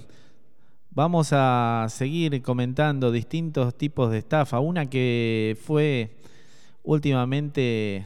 Vamos 0.92 1.30
a 1.32 1.88
seguir 1.90 2.42
comentando 2.42 3.12
distintos 3.12 3.76
tipos 3.76 4.12
de 4.12 4.20
estafa. 4.20 4.60
Una 4.60 4.86
que 4.90 5.58
fue 5.66 6.16
últimamente 6.84 8.06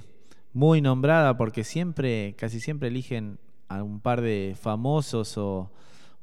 muy 0.53 0.82
nombrada 0.82 1.38
porque 1.38 1.63
siempre, 1.63 2.34
casi 2.36 2.59
siempre 2.59 2.88
eligen 2.88 3.38
a 3.67 3.84
un 3.84 3.99
par 3.99 4.21
de 4.21 4.55
famosos 4.59 5.38
o 5.38 5.69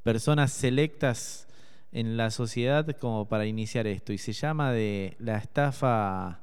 personas 0.02 0.52
selectas 0.52 1.45
en 1.96 2.18
la 2.18 2.30
sociedad 2.30 2.86
como 2.98 3.26
para 3.26 3.46
iniciar 3.46 3.86
esto. 3.86 4.12
Y 4.12 4.18
se 4.18 4.34
llama 4.34 4.70
de 4.70 5.16
la 5.18 5.38
estafa 5.38 6.40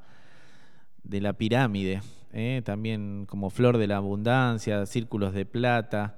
de 1.03 1.21
la 1.21 1.33
pirámide, 1.33 2.01
¿eh? 2.31 2.63
también 2.65 3.27
como 3.27 3.51
flor 3.51 3.77
de 3.77 3.85
la 3.85 3.97
abundancia, 3.97 4.83
círculos 4.87 5.31
de 5.35 5.45
plata. 5.45 6.15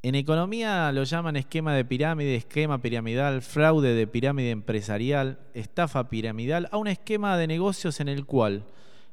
En 0.00 0.14
economía 0.14 0.92
lo 0.92 1.02
llaman 1.02 1.34
esquema 1.34 1.74
de 1.74 1.84
pirámide, 1.84 2.36
esquema 2.36 2.80
piramidal, 2.80 3.42
fraude 3.42 3.94
de 3.94 4.06
pirámide 4.06 4.52
empresarial, 4.52 5.40
estafa 5.52 6.08
piramidal, 6.08 6.68
a 6.70 6.76
un 6.76 6.86
esquema 6.86 7.36
de 7.36 7.48
negocios 7.48 7.98
en 7.98 8.08
el 8.08 8.26
cual 8.26 8.62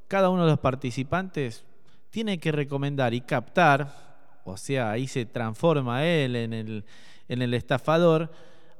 cada 0.07 0.29
uno 0.29 0.43
de 0.43 0.51
los 0.51 0.59
participantes 0.59 1.65
tiene 2.11 2.37
que 2.37 2.51
recomendar 2.51 3.15
y 3.15 3.21
captar, 3.21 4.41
o 4.43 4.57
sea, 4.57 4.91
ahí 4.91 5.07
se 5.07 5.25
transforma 5.25 6.05
él 6.05 6.35
en 6.35 6.53
el, 6.53 6.85
en 7.29 7.41
el 7.41 7.55
estafador, 7.55 8.29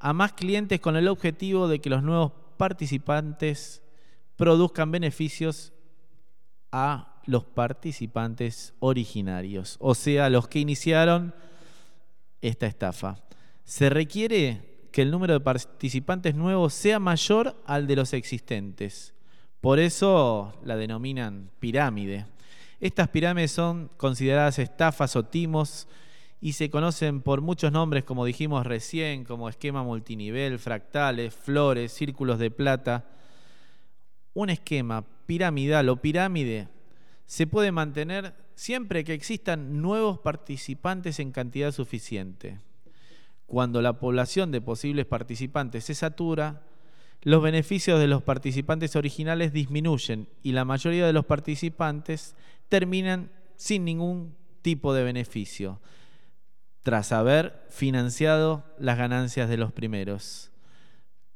a 0.02 0.14
más 0.14 0.34
clientes 0.34 0.80
con 0.80 0.96
el 0.96 1.08
objetivo 1.08 1.68
de 1.68 1.80
que 1.80 1.90
los 1.90 2.02
nuevos 2.02 2.32
participantes 2.58 3.84
produzcan 4.36 4.92
beneficios 4.92 5.74
a 6.72 7.22
los 7.28 7.44
participantes 7.44 8.74
originarios, 8.80 9.78
o 9.80 9.94
sea, 9.94 10.30
los 10.32 10.48
que 10.48 10.60
iniciaron 10.60 11.36
esta 12.42 12.66
estafa. 12.66 13.20
Se 13.64 13.92
requiere 13.92 14.88
que 14.92 15.04
el 15.04 15.12
número 15.12 15.34
de 15.34 15.40
participantes 15.40 16.34
nuevos 16.34 16.74
sea 16.74 17.00
mayor 17.00 17.56
al 17.68 17.86
de 17.86 17.96
los 17.96 18.14
existentes. 18.14 19.14
Por 19.62 19.78
eso 19.78 20.54
la 20.66 20.76
denominan 20.76 21.52
pirámide. 21.60 22.26
Estas 22.80 23.10
pirámides 23.10 23.52
son 23.52 23.92
consideradas 23.98 24.58
estafas 24.58 25.16
o 25.16 25.24
timos 25.24 25.88
y 26.42 26.54
se 26.54 26.72
conocen 26.72 27.22
por 27.22 27.42
muchos 27.42 27.72
nombres, 27.72 28.04
como 28.04 28.26
dijimos 28.26 28.66
recién, 28.66 29.24
como 29.24 29.48
esquema 29.48 29.84
multinivel, 29.84 30.58
fractales, 30.58 31.36
flores, 31.36 31.94
círculos 31.94 32.40
de 32.40 32.50
plata. 32.50 33.06
Un 34.34 34.50
esquema 34.50 35.06
piramidal 35.28 35.88
o 35.90 35.98
pirámide 35.98 36.68
se 37.28 37.46
puede 37.46 37.72
mantener 37.72 38.34
siempre 38.56 39.04
que 39.04 39.14
existan 39.14 39.82
nuevos 39.82 40.18
participantes 40.20 41.20
en 41.20 41.32
cantidad 41.32 41.72
suficiente. 41.72 42.60
Cuando 43.46 43.84
la 43.84 44.00
población 44.00 44.52
de 44.52 44.62
posibles 44.62 45.06
participantes 45.06 45.84
se 45.84 45.94
satura, 45.94 46.64
los 47.22 47.44
beneficios 47.44 48.00
de 48.00 48.08
los 48.08 48.24
participantes 48.24 48.96
originales 48.96 49.54
disminuyen 49.54 50.28
y 50.42 50.54
la 50.54 50.66
mayoría 50.66 51.06
de 51.06 51.14
los 51.14 51.26
participantes 51.26 52.36
terminan 52.68 53.30
sin 53.58 53.86
ningún 53.86 54.34
tipo 54.64 54.94
de 54.96 55.04
beneficio, 55.04 55.80
tras 56.84 57.12
haber 57.12 57.66
financiado 57.70 58.64
las 58.80 58.98
ganancias 58.98 59.50
de 59.50 59.58
los 59.58 59.72
primeros. 59.72 60.52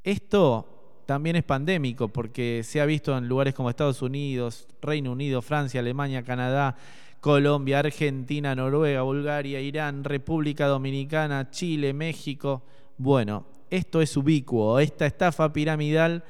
Esto 0.04 1.04
también 1.06 1.36
es 1.36 1.44
pandémico 1.44 2.08
porque 2.08 2.62
se 2.64 2.82
ha 2.82 2.86
visto 2.86 3.18
en 3.18 3.28
lugares 3.28 3.54
como 3.54 3.70
Estados 3.70 4.02
Unidos, 4.02 4.68
Reino 4.82 5.12
Unido, 5.12 5.42
Francia, 5.42 5.80
Alemania, 5.80 6.24
Canadá, 6.24 6.76
Colombia, 7.20 7.80
Argentina, 7.80 8.56
Noruega, 8.56 9.02
Bulgaria, 9.02 9.62
Irán, 9.62 10.04
República 10.04 10.68
Dominicana, 10.68 11.50
Chile, 11.50 11.94
México. 11.94 12.64
Bueno, 12.98 13.46
esto 13.70 14.02
es 14.02 14.16
ubicuo, 14.16 14.80
esta 14.80 15.06
estafa 15.06 15.52
piramidal 15.52 16.24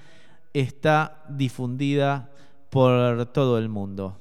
está 0.53 1.23
difundida 1.29 2.31
por 2.69 3.25
todo 3.27 3.57
el 3.57 3.69
mundo. 3.69 4.19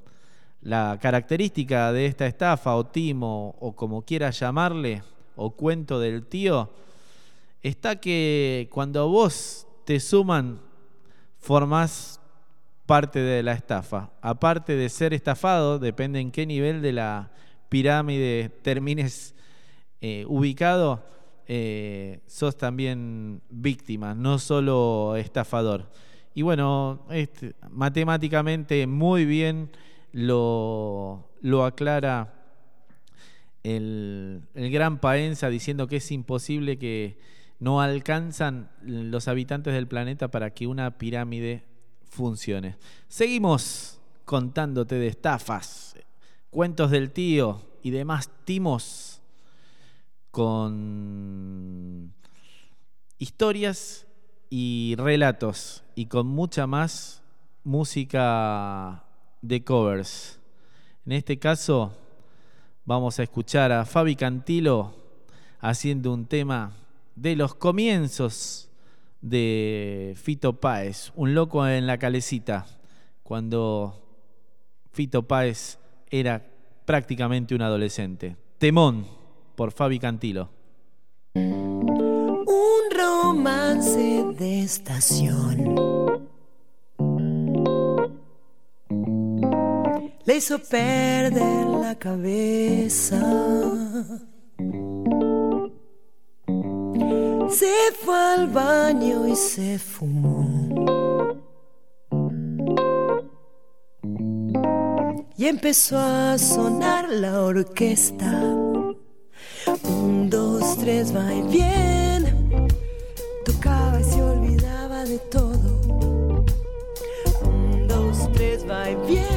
La 0.65 0.99
característica 0.99 1.93
de 1.93 2.07
esta 2.07 2.27
estafa 2.27 2.75
o 2.75 2.87
timo 2.87 3.55
o 3.61 3.77
como 3.77 4.01
quieras 4.01 4.41
llamarle 4.41 5.03
o 5.37 5.51
cuento 5.51 6.01
del 6.01 6.25
tío 6.25 6.71
está 7.63 8.01
que 8.01 8.71
cuando 8.73 9.07
vos 9.11 9.67
te 9.85 10.01
suman 10.01 10.63
formás 11.39 12.19
parte 12.87 13.19
de 13.19 13.43
la 13.43 13.53
estafa. 13.53 14.11
Aparte 14.23 14.75
de 14.75 14.89
ser 14.89 15.13
estafado, 15.13 15.79
depende 15.79 16.19
en 16.19 16.31
qué 16.31 16.47
nivel 16.47 16.81
de 16.81 16.93
la 16.93 17.31
pirámide 17.69 18.49
termines 18.63 19.35
eh, 20.01 20.25
ubicado, 20.27 21.05
eh, 21.47 22.21
sos 22.27 22.57
también 22.57 23.43
víctima, 23.51 24.15
no 24.15 24.39
solo 24.39 25.15
estafador. 25.17 25.91
Y 26.33 26.41
bueno, 26.41 27.05
este, 27.11 27.55
matemáticamente 27.69 28.87
muy 28.87 29.27
bien 29.27 29.71
lo, 30.15 31.29
lo 31.41 31.65
aclara 31.65 32.33
el, 33.65 34.43
el, 34.55 34.71
gran 34.71 35.01
Paenza 35.01 35.49
diciendo 35.49 35.89
que 35.89 35.97
es 35.97 36.13
imposible 36.13 36.79
que 36.79 37.19
no 37.59 37.81
alcanzan 37.81 38.71
los 38.83 39.27
habitantes 39.27 39.75
del 39.75 39.89
planeta 39.89 40.31
para 40.31 40.51
que 40.51 40.69
una 40.69 40.99
pirámide 40.99 41.65
funcione. 42.09 42.77
Seguimos 43.09 44.01
contándote 44.25 44.95
de 44.95 45.09
estafas, 45.09 45.97
cuentos 46.51 46.93
del 46.93 47.11
tío 47.11 47.63
y 47.83 47.91
demás 47.91 48.31
timos 48.45 49.21
con 50.31 52.15
historias 53.19 54.07
y 54.49 54.95
relatos 54.97 55.83
y 55.97 56.07
con 56.07 56.29
mucha 56.29 56.69
más 56.69 57.23
música 57.65 59.04
de 59.45 59.63
covers. 59.63 60.41
En 61.05 61.13
este 61.13 61.39
caso 61.39 61.93
vamos 62.85 63.19
a 63.19 63.23
escuchar 63.23 63.73
a 63.73 63.85
Fabi 63.85 64.17
Cantilo 64.17 64.95
haciendo 65.61 66.13
un 66.13 66.27
tema 66.27 66.73
de 67.15 67.37
los 67.37 67.55
comienzos 67.55 68.71
de 69.21 70.15
Fito 70.17 70.61
Páez, 70.61 71.13
un 71.15 71.35
loco 71.35 71.67
en 71.67 71.87
la 71.87 71.99
calecita, 71.99 72.67
cuando 73.23 74.03
Fito 74.93 75.23
Páez 75.23 75.79
era 76.11 76.45
prácticamente 76.85 77.55
un 77.55 77.63
adolescente. 77.63 78.37
Temón 78.59 79.07
por 79.57 79.73
Fabi 79.73 79.99
Cantilo. 79.99 80.51
Un 81.35 82.83
romance 82.91 84.25
de 84.39 84.61
estación 84.63 86.34
le 90.27 90.37
hizo 90.37 90.59
perder 90.59 91.67
la 91.67 91.95
cabeza. 91.99 93.21
Se 97.51 97.73
fue 98.03 98.17
al 98.17 98.49
baño 98.49 99.29
y 99.29 99.37
se 99.37 99.79
fumó. 99.79 100.45
Y 105.37 105.47
empezó 105.47 105.99
a 105.99 106.39
sonar 106.39 107.09
la 107.11 107.43
orquesta. 107.43 108.31
Un, 109.83 110.31
dos, 110.31 110.79
tres, 110.79 111.15
va 111.15 111.35
y 111.35 111.43
bien. 111.43 112.69
Tocaba 113.45 114.01
y 114.01 114.05
se 114.05 114.23
olvidaba 114.23 115.05
de 115.05 115.19
todo. 115.19 116.45
Un, 117.45 117.87
dos, 117.87 118.33
tres, 118.33 118.65
va 118.69 118.91
y 118.91 118.97
bien 119.07 119.34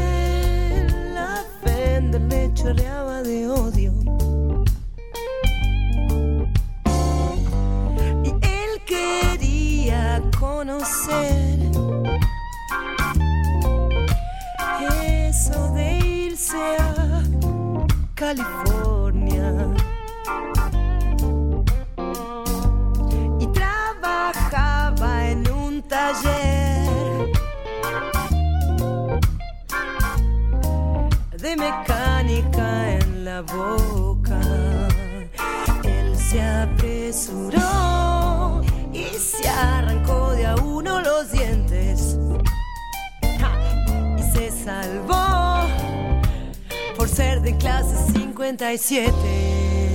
chorreaba 2.68 3.24
de 3.24 3.48
odio. 3.48 3.94
Y 8.26 8.30
él 8.30 8.72
quería 8.86 10.22
conocer 10.38 11.60
eso 15.06 15.74
de 15.74 15.98
irse 16.00 16.58
a 16.78 17.24
California. 18.16 19.54
Y 23.40 23.48
trabajaba 23.48 25.30
en 25.30 25.50
un 25.52 25.82
taller 25.84 27.32
de 31.38 31.56
mecánica 31.56 32.07
boca. 33.42 34.40
Él 35.84 36.16
se 36.18 36.42
apresuró 36.42 37.62
y 38.94 39.04
se 39.18 39.48
arrancó 39.48 40.32
de 40.32 40.46
a 40.46 40.56
uno 40.56 41.02
los 41.02 41.32
dientes. 41.32 42.18
Y 44.18 44.24
se 44.34 44.52
salvó 44.52 45.68
por 46.98 47.08
ser 47.08 47.42
de 47.42 47.56
clase 47.58 47.96
57. 48.14 49.87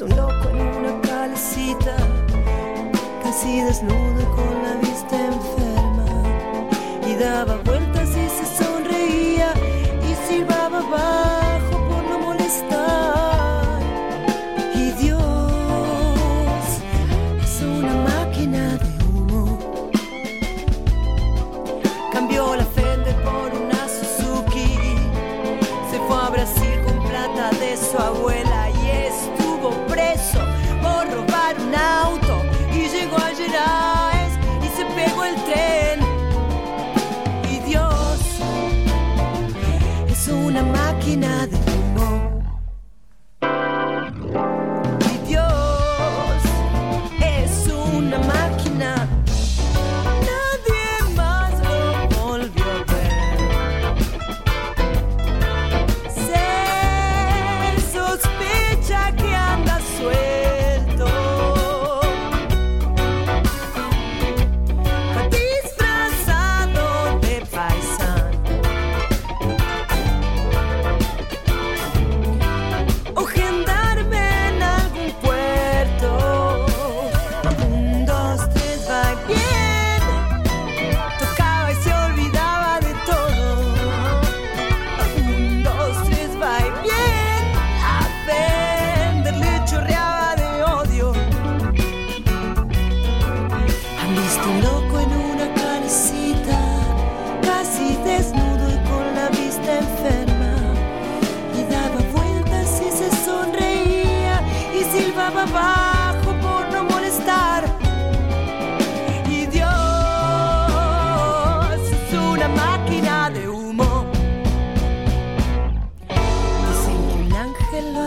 Cristo 0.00 0.16
loco 0.16 0.48
en 0.48 0.60
una 0.60 1.00
calecita, 1.02 1.94
casi 3.22 3.60
desnudo 3.60 4.34
con 4.34 4.62
la 4.62 4.74
vista 4.80 5.26
enferma, 5.26 6.06
y 7.06 7.14
daba 7.16 7.62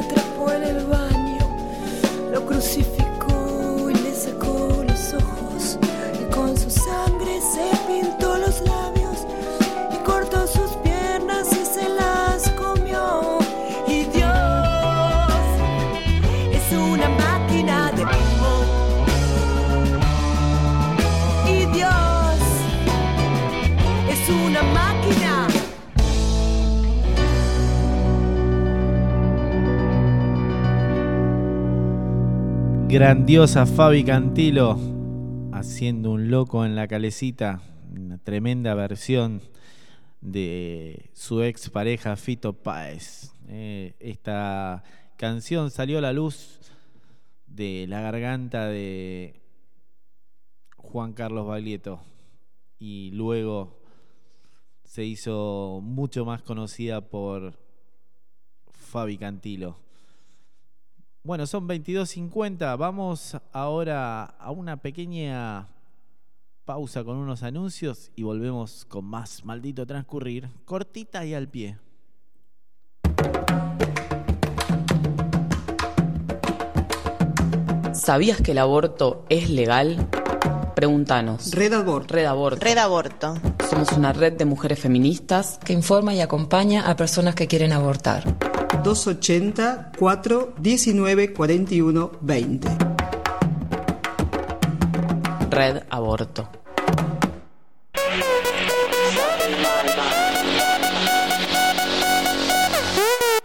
outra 0.04 0.33
grandiosa 32.94 33.66
Fabi 33.66 34.04
Cantilo 34.04 34.78
haciendo 35.52 36.12
un 36.12 36.30
loco 36.30 36.64
en 36.64 36.76
la 36.76 36.88
calecita, 36.88 37.64
una 37.92 38.20
tremenda 38.20 38.76
versión 38.76 39.42
de 40.22 41.10
su 41.14 41.42
ex 41.42 41.72
pareja 41.72 42.16
Fito 42.18 42.54
Páez. 42.54 43.34
Eh, 43.48 43.96
esta 44.00 44.84
canción 45.18 45.72
salió 45.72 45.98
a 45.98 46.02
la 46.02 46.14
luz 46.14 46.60
de 47.48 47.88
la 47.88 48.00
garganta 48.02 48.68
de 48.68 49.42
Juan 50.78 51.14
Carlos 51.14 51.48
Baglietto 51.48 52.00
y 52.78 53.10
luego 53.10 53.82
se 54.84 55.04
hizo 55.04 55.80
mucho 55.82 56.26
más 56.26 56.44
conocida 56.44 57.02
por 57.02 57.58
Fabi 58.70 59.18
Cantilo. 59.18 59.80
Bueno, 61.26 61.48
son 61.48 61.70
22.50. 61.70 62.78
Vamos 62.78 63.38
ahora 63.54 64.26
a 64.26 64.52
una 64.52 64.82
pequeña 64.82 65.70
pausa 66.66 67.06
con 67.06 67.16
unos 67.16 67.44
anuncios 67.44 68.12
y 68.18 68.24
volvemos 68.24 68.84
con 68.84 69.06
más 69.06 69.46
maldito 69.46 69.86
transcurrir, 69.86 70.50
cortita 70.66 71.26
y 71.26 71.34
al 71.34 71.48
pie. 71.48 71.78
¿Sabías 77.94 78.42
que 78.42 78.52
el 78.52 78.58
aborto 78.58 79.26
es 79.30 79.50
legal? 79.50 80.10
Pregúntanos. 80.76 81.54
Red 81.54 81.72
Aborto. 81.72 82.14
Red 82.14 82.26
Aborto. 82.26 82.66
Red 82.66 82.78
Aborto. 82.78 83.53
Somos 83.74 83.94
una 83.94 84.14
red 84.14 84.34
de 84.34 84.46
mujeres 84.46 84.80
feministas 84.80 85.58
que 85.66 85.74
informa 85.74 86.14
y 86.14 86.22
acompaña 86.22 86.88
a 86.88 86.96
personas 86.96 87.34
que 87.34 87.48
quieren 87.48 87.74
abortar. 87.74 88.24
280 88.84 89.94
4 89.98 90.54
19 90.60 91.34
41 91.34 92.12
20. 92.22 92.68
Red 95.50 95.84
Aborto. 95.90 96.50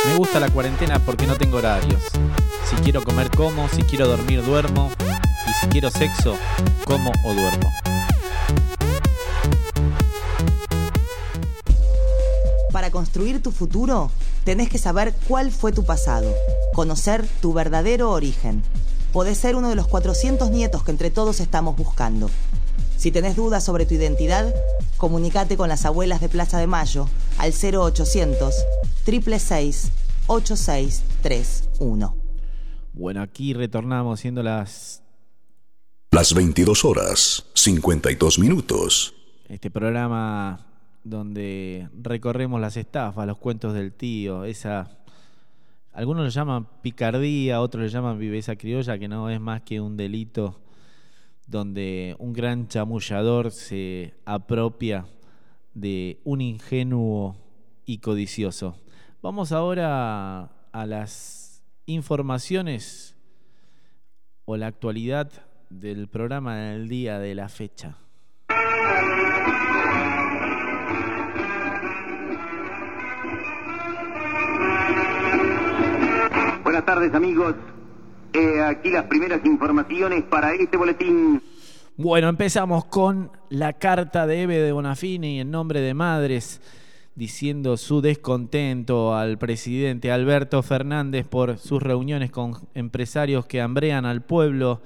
Me 0.04 0.14
gusta 0.14 0.40
la 0.40 0.50
cuarentena 0.50 0.98
porque 0.98 1.26
no 1.26 1.36
tengo 1.36 1.56
horarios. 1.56 2.02
Si 2.68 2.76
quiero 2.82 3.02
comer, 3.02 3.30
como. 3.30 3.66
Si 3.70 3.82
quiero 3.84 4.06
dormir, 4.06 4.44
duermo. 4.44 4.90
Y 5.48 5.54
si 5.54 5.68
quiero 5.68 5.90
sexo, 5.90 6.36
como 6.84 7.12
o 7.24 7.32
duermo. 7.32 7.72
Para 12.72 12.90
construir 12.90 13.42
tu 13.42 13.50
futuro, 13.50 14.10
tenés 14.44 14.68
que 14.68 14.78
saber 14.78 15.14
cuál 15.26 15.50
fue 15.50 15.72
tu 15.72 15.84
pasado, 15.84 16.32
conocer 16.74 17.26
tu 17.40 17.52
verdadero 17.52 18.10
origen. 18.10 18.62
Podés 19.12 19.38
ser 19.38 19.56
uno 19.56 19.70
de 19.70 19.74
los 19.74 19.88
400 19.88 20.50
nietos 20.50 20.84
que 20.84 20.90
entre 20.90 21.10
todos 21.10 21.40
estamos 21.40 21.76
buscando. 21.76 22.30
Si 22.96 23.10
tenés 23.10 23.36
dudas 23.36 23.64
sobre 23.64 23.86
tu 23.86 23.94
identidad, 23.94 24.52
comunícate 24.96 25.56
con 25.56 25.68
las 25.68 25.86
abuelas 25.86 26.20
de 26.20 26.28
Plaza 26.28 26.58
de 26.58 26.66
Mayo 26.66 27.08
al 27.38 27.52
0800 27.52 28.54
666 29.04 29.90
8631. 30.26 32.16
Bueno, 32.92 33.22
aquí 33.22 33.54
retornamos 33.54 34.20
siendo 34.20 34.42
las 34.42 35.02
Las 36.10 36.34
22 36.34 36.84
horas, 36.84 37.46
52 37.54 38.38
minutos. 38.38 39.14
este 39.48 39.70
programa 39.70 40.66
donde 41.08 41.88
recorremos 41.92 42.60
las 42.60 42.76
estafas, 42.76 43.26
los 43.26 43.38
cuentos 43.38 43.74
del 43.74 43.92
tío, 43.92 44.44
esa 44.44 44.98
algunos 45.92 46.22
lo 46.22 46.30
llaman 46.30 46.68
picardía, 46.80 47.60
otros 47.60 47.82
le 47.82 47.88
llaman 47.88 48.18
viveza 48.18 48.54
criolla, 48.54 48.98
que 48.98 49.08
no 49.08 49.30
es 49.30 49.40
más 49.40 49.62
que 49.62 49.80
un 49.80 49.96
delito 49.96 50.60
donde 51.48 52.14
un 52.20 52.32
gran 52.32 52.68
chamullador 52.68 53.50
se 53.50 54.14
apropia 54.24 55.06
de 55.74 56.20
un 56.22 56.40
ingenuo 56.40 57.36
y 57.84 57.98
codicioso. 57.98 58.76
Vamos 59.22 59.50
ahora 59.50 60.52
a 60.70 60.86
las 60.86 61.64
informaciones 61.86 63.16
o 64.44 64.56
la 64.56 64.68
actualidad 64.68 65.32
del 65.70 66.06
programa 66.06 66.56
del 66.56 66.88
día 66.88 67.18
de 67.18 67.34
la 67.34 67.48
fecha. 67.48 67.96
Buenas 76.78 76.94
tardes 76.94 77.12
amigos. 77.12 77.56
Aquí 78.64 78.90
las 78.90 79.06
primeras 79.06 79.44
informaciones 79.44 80.22
para 80.22 80.54
este 80.54 80.76
boletín. 80.76 81.42
Bueno, 81.96 82.28
empezamos 82.28 82.84
con 82.84 83.32
la 83.48 83.72
carta 83.72 84.28
de 84.28 84.42
Eve 84.42 84.58
de 84.58 84.70
Bonafini 84.70 85.40
en 85.40 85.50
nombre 85.50 85.80
de 85.80 85.92
Madres, 85.92 86.60
diciendo 87.16 87.76
su 87.76 88.00
descontento 88.00 89.16
al 89.16 89.38
presidente 89.38 90.12
Alberto 90.12 90.62
Fernández 90.62 91.26
por 91.26 91.58
sus 91.58 91.82
reuniones 91.82 92.30
con 92.30 92.54
empresarios 92.74 93.44
que 93.46 93.60
hambrean 93.60 94.06
al 94.06 94.22
pueblo 94.22 94.80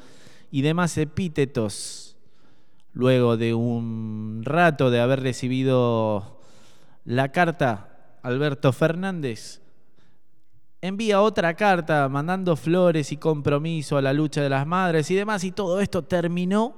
y 0.51 0.62
demás 0.62 0.97
epítetos. 0.97 2.16
Luego 2.95 3.36
de 3.36 3.53
un 3.53 4.40
rato 4.47 4.90
de 4.90 4.99
haber 4.99 5.20
recibido 5.20 6.40
la 7.05 7.32
carta, 7.32 8.16
Alberto 8.22 8.72
Fernández 8.72 9.61
envía 10.82 11.22
otra 11.22 11.54
carta 11.54 12.08
mandando 12.08 12.56
flores 12.56 13.12
y 13.12 13.16
compromiso 13.16 13.96
a 13.96 14.02
la 14.02 14.12
lucha 14.12 14.42
de 14.42 14.50
las 14.50 14.66
madres 14.66 15.10
y 15.12 15.14
demás, 15.14 15.44
y 15.44 15.52
todo 15.52 15.80
esto 15.80 16.02
terminó 16.02 16.74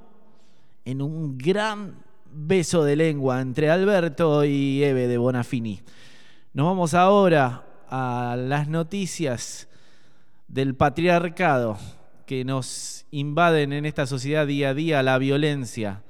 en 0.85 1.01
un 1.01 1.37
gran 1.39 1.95
beso 2.31 2.83
de 2.83 2.95
lengua 2.95 3.41
entre 3.41 3.71
Alberto 3.71 4.45
y 4.45 4.83
Eve 4.83 5.07
de 5.07 5.17
Bonafini. 5.17 5.81
Nos 6.53 6.67
vamos 6.67 6.93
ahora 6.93 7.65
a 7.89 8.35
las 8.37 8.67
noticias 8.67 9.67
del 10.47 10.75
patriarcado 10.75 11.77
que 12.27 12.45
nos 12.45 13.07
invaden 13.09 13.73
en 13.73 13.87
esta 13.87 14.05
sociedad 14.05 14.45
día 14.45 14.69
a 14.69 14.73
día, 14.75 15.01
la 15.01 15.17
violencia. 15.17 16.03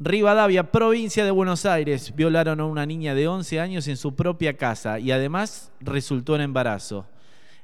Rivadavia, 0.00 0.72
provincia 0.72 1.24
de 1.24 1.30
Buenos 1.30 1.66
Aires, 1.66 2.14
violaron 2.16 2.60
a 2.60 2.64
una 2.64 2.84
niña 2.86 3.14
de 3.14 3.28
11 3.28 3.60
años 3.60 3.86
en 3.86 3.96
su 3.96 4.16
propia 4.16 4.56
casa 4.56 4.98
y 4.98 5.12
además 5.12 5.70
resultó 5.80 6.34
en 6.34 6.42
embarazo. 6.42 7.06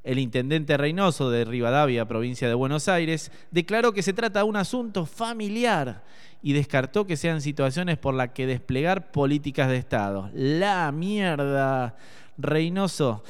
El 0.05 0.19
intendente 0.19 0.77
Reynoso 0.77 1.31
de 1.31 1.47
Rivadavia, 1.47 2.07
provincia 2.07 2.47
de 2.47 2.53
Buenos 2.53 2.89
Aires, 2.89 3.33
declaró 3.51 3.95
que 3.95 4.03
se 4.03 4.13
trata 4.13 4.41
de 4.41 4.45
un 4.45 4.57
asunto 4.57 5.07
familiar 5.07 6.05
y 6.43 6.53
descartó 6.53 7.07
que 7.07 7.17
sean 7.17 7.41
situaciones 7.41 7.97
por 7.97 8.13
las 8.15 8.33
que 8.33 8.47
desplegar 8.47 9.11
políticas 9.13 9.71
de 9.71 9.79
Estado. 9.79 10.31
La 10.35 10.93
mierda, 10.93 11.97
Reynoso. 12.37 13.25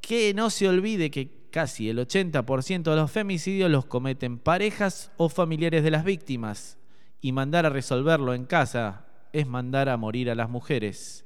Que 0.00 0.32
no 0.32 0.48
se 0.48 0.68
olvide 0.68 1.10
que 1.10 1.48
casi 1.50 1.88
el 1.88 1.98
80% 1.98 2.82
de 2.84 2.96
los 2.96 3.10
femicidios 3.10 3.68
los 3.68 3.84
cometen 3.84 4.38
parejas 4.38 5.10
o 5.16 5.28
familiares 5.28 5.82
de 5.82 5.90
las 5.90 6.04
víctimas. 6.04 6.78
Y 7.20 7.32
mandar 7.32 7.66
a 7.66 7.70
resolverlo 7.70 8.32
en 8.32 8.44
casa 8.44 9.06
es 9.32 9.48
mandar 9.48 9.88
a 9.88 9.96
morir 9.96 10.30
a 10.30 10.36
las 10.36 10.48
mujeres. 10.48 11.24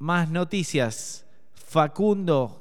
Más 0.00 0.28
noticias. 0.28 1.24
Facundo 1.54 2.59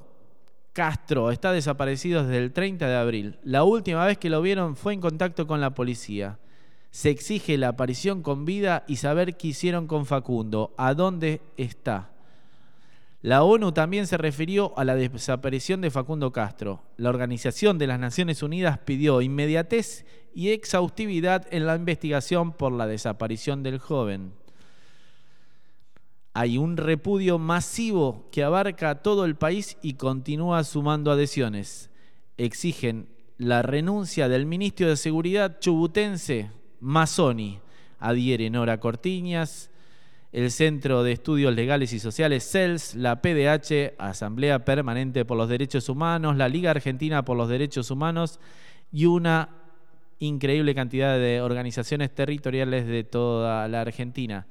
Castro 0.74 1.32
está 1.32 1.52
desaparecido 1.52 2.24
desde 2.24 2.38
el 2.38 2.52
30 2.54 2.88
de 2.88 2.96
abril. 2.96 3.40
La 3.44 3.64
última 3.64 4.06
vez 4.06 4.18
que 4.18 4.30
lo 4.30 4.42
vieron 4.42 4.76
fue 4.76 4.94
en 4.94 5.02
contacto 5.02 5.48
con 5.48 5.62
la 5.62 5.74
policía. 5.74 6.40
Se 6.92 7.10
exige 7.10 7.58
la 7.58 7.70
aparición 7.70 8.22
con 8.22 8.46
vida 8.46 8.84
y 8.88 8.96
saber 8.98 9.38
qué 9.38 9.50
hicieron 9.50 9.88
con 9.88 10.06
Facundo, 10.06 10.74
a 10.78 10.94
dónde 10.94 11.42
está. 11.58 12.12
La 13.22 13.44
ONU 13.44 13.74
también 13.74 14.08
se 14.08 14.18
refirió 14.18 14.78
a 14.78 14.86
la 14.86 14.96
desaparición 14.96 15.82
de 15.82 15.92
Facundo 15.92 16.32
Castro. 16.32 16.84
La 16.96 17.10
Organización 17.10 17.78
de 17.78 17.88
las 17.88 18.00
Naciones 18.00 18.42
Unidas 18.42 18.80
pidió 18.80 19.22
inmediatez 19.22 20.06
y 20.34 20.52
exhaustividad 20.52 21.46
en 21.52 21.66
la 21.66 21.76
investigación 21.76 22.54
por 22.54 22.72
la 22.72 22.88
desaparición 22.88 23.62
del 23.62 23.78
joven. 23.80 24.32
Hay 26.34 26.58
un 26.58 26.78
repudio 26.78 27.40
masivo 27.40 28.28
que 28.32 28.44
abarca 28.44 29.02
todo 29.02 29.26
el 29.26 29.36
país 29.36 29.78
y 29.82 29.94
continúa 29.94 30.64
sumando 30.64 31.12
adhesiones. 31.12 31.90
Exigen 32.38 33.10
la 33.38 33.62
renuncia 33.62 34.30
del 34.30 34.46
ministro 34.46 34.88
de 34.88 34.98
Seguridad 34.98 35.60
chubutense, 35.60 36.52
Mazzoni. 36.80 37.60
Adhiere 38.00 38.50
Nora 38.50 38.80
Cortiñas, 38.80 39.70
el 40.32 40.52
Centro 40.52 41.04
de 41.04 41.12
Estudios 41.12 41.54
Legales 41.54 41.92
y 41.94 42.00
Sociales, 42.00 42.50
CELS, 42.50 42.96
la 42.96 43.22
PDH, 43.22 43.96
Asamblea 43.98 44.64
Permanente 44.64 45.26
por 45.26 45.38
los 45.38 45.50
Derechos 45.50 45.90
Humanos, 45.90 46.38
la 46.38 46.48
Liga 46.48 46.72
Argentina 46.72 47.26
por 47.26 47.36
los 47.36 47.50
Derechos 47.50 47.92
Humanos 47.92 48.40
y 48.92 49.06
una 49.06 49.50
increíble 50.20 50.76
cantidad 50.76 51.18
de 51.18 51.42
organizaciones 51.42 52.14
territoriales 52.14 52.86
de 52.86 53.04
toda 53.04 53.68
la 53.68 53.82
Argentina. 53.82 54.48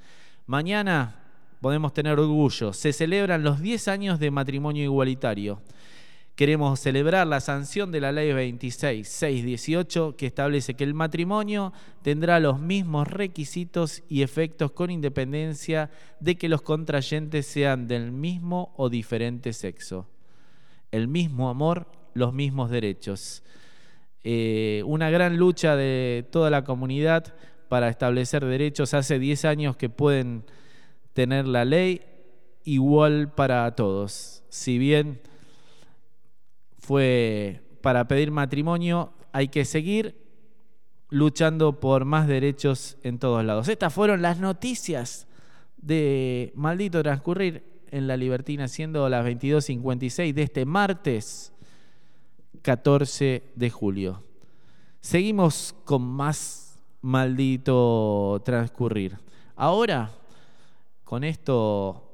Mañana 0.46 1.17
podemos 1.60 1.92
tener 1.92 2.18
orgullo. 2.18 2.72
Se 2.72 2.92
celebran 2.92 3.42
los 3.42 3.60
10 3.60 3.88
años 3.88 4.18
de 4.18 4.30
matrimonio 4.30 4.84
igualitario. 4.84 5.60
Queremos 6.38 6.78
celebrar 6.78 7.26
la 7.26 7.40
sanción 7.40 7.90
de 7.90 8.00
la 8.00 8.12
ley 8.12 8.30
26618 8.30 10.14
que 10.16 10.26
establece 10.26 10.74
que 10.74 10.84
el 10.84 10.94
matrimonio 10.94 11.72
tendrá 12.02 12.38
los 12.38 12.60
mismos 12.60 13.08
requisitos 13.08 14.04
y 14.08 14.22
efectos 14.22 14.70
con 14.70 14.92
independencia 14.92 15.90
de 16.20 16.36
que 16.36 16.48
los 16.48 16.62
contrayentes 16.62 17.44
sean 17.44 17.88
del 17.88 18.12
mismo 18.12 18.72
o 18.76 18.88
diferente 18.88 19.52
sexo. 19.52 20.06
El 20.92 21.08
mismo 21.08 21.50
amor, 21.50 21.90
los 22.14 22.32
mismos 22.32 22.70
derechos. 22.70 23.42
Eh, 24.22 24.84
una 24.86 25.10
gran 25.10 25.38
lucha 25.38 25.74
de 25.74 26.24
toda 26.30 26.50
la 26.50 26.62
comunidad 26.62 27.34
para 27.68 27.88
establecer 27.88 28.44
derechos. 28.44 28.94
Hace 28.94 29.18
10 29.18 29.44
años 29.44 29.76
que 29.76 29.88
pueden 29.88 30.44
tener 31.18 31.48
la 31.48 31.64
ley 31.64 32.00
igual 32.62 33.32
para 33.34 33.74
todos. 33.74 34.44
Si 34.50 34.78
bien 34.78 35.20
fue 36.78 37.60
para 37.82 38.06
pedir 38.06 38.30
matrimonio, 38.30 39.12
hay 39.32 39.48
que 39.48 39.64
seguir 39.64 40.14
luchando 41.08 41.80
por 41.80 42.04
más 42.04 42.28
derechos 42.28 42.98
en 43.02 43.18
todos 43.18 43.44
lados. 43.44 43.66
Estas 43.66 43.92
fueron 43.92 44.22
las 44.22 44.38
noticias 44.38 45.26
de 45.76 46.52
Maldito 46.54 47.02
Transcurrir 47.02 47.64
en 47.90 48.06
la 48.06 48.16
Libertina, 48.16 48.68
siendo 48.68 49.08
las 49.08 49.26
22.56 49.26 50.32
de 50.32 50.42
este 50.44 50.64
martes 50.66 51.52
14 52.62 53.42
de 53.56 53.70
julio. 53.70 54.22
Seguimos 55.00 55.74
con 55.84 56.02
más 56.02 56.78
Maldito 57.00 58.40
Transcurrir. 58.44 59.18
Ahora, 59.56 60.12
con 61.08 61.24
esto 61.24 62.12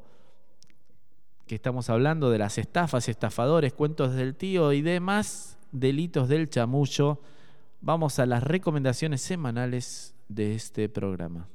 que 1.49 1.57
estamos 1.57 1.91
hablando 1.91 2.31
de 2.31 2.39
las 2.39 2.59
estafas, 2.59 3.09
estafadores, 3.09 3.73
cuentos 3.73 4.15
del 4.15 4.37
tío 4.37 4.73
y 4.73 4.83
demás 4.83 5.59
delitos 5.73 6.29
del 6.29 6.49
chamullo, 6.49 7.21
vamos 7.81 8.21
a 8.21 8.27
las 8.27 8.45
recomendaciones 8.45 9.21
semanales 9.21 10.15
de 10.29 10.55
este 10.55 10.89
programa. 10.89 11.49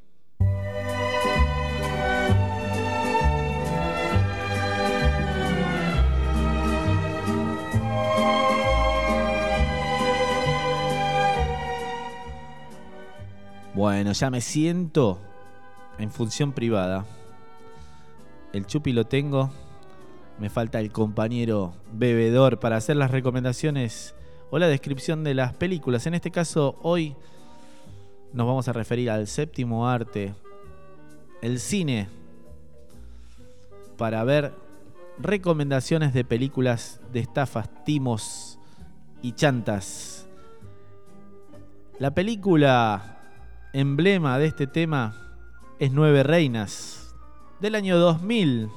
Bueno, 13.74 14.12
ya 14.12 14.30
me 14.30 14.42
siento 14.42 15.22
en 16.00 16.12
función 16.12 16.52
privada. 16.52 17.06
El 18.54 18.66
chupi 18.66 18.94
lo 18.94 19.06
tengo. 19.06 19.52
Me 20.40 20.50
falta 20.50 20.80
el 20.80 20.92
compañero 20.92 21.74
bebedor 21.92 22.60
para 22.60 22.78
hacer 22.78 22.96
las 22.96 23.12
recomendaciones 23.12 24.16
o 24.52 24.58
la 24.58 24.68
descripción 24.68 25.24
de 25.24 25.34
las 25.34 25.54
películas. 25.54 26.06
En 26.08 26.14
este 26.14 26.32
caso, 26.32 26.78
hoy 26.82 27.16
nos 28.34 28.48
vamos 28.48 28.68
a 28.68 28.74
referir 28.74 29.10
al 29.10 29.28
séptimo 29.28 29.88
arte, 29.88 30.34
el 31.42 31.60
cine, 31.60 32.08
para 33.98 34.24
ver 34.24 34.54
recomendaciones 35.20 36.14
de 36.14 36.24
películas 36.24 37.02
de 37.12 37.20
estafas, 37.20 37.70
timos 37.84 38.58
y 39.22 39.34
chantas. 39.34 40.28
La 42.00 42.14
película 42.14 43.20
emblema 43.74 44.40
de 44.40 44.46
este 44.46 44.68
tema 44.68 45.14
es 45.80 45.92
Nueve 45.92 46.24
Reinas, 46.24 46.99
del 47.60 47.76
año 47.76 47.98
2000. 47.98 48.70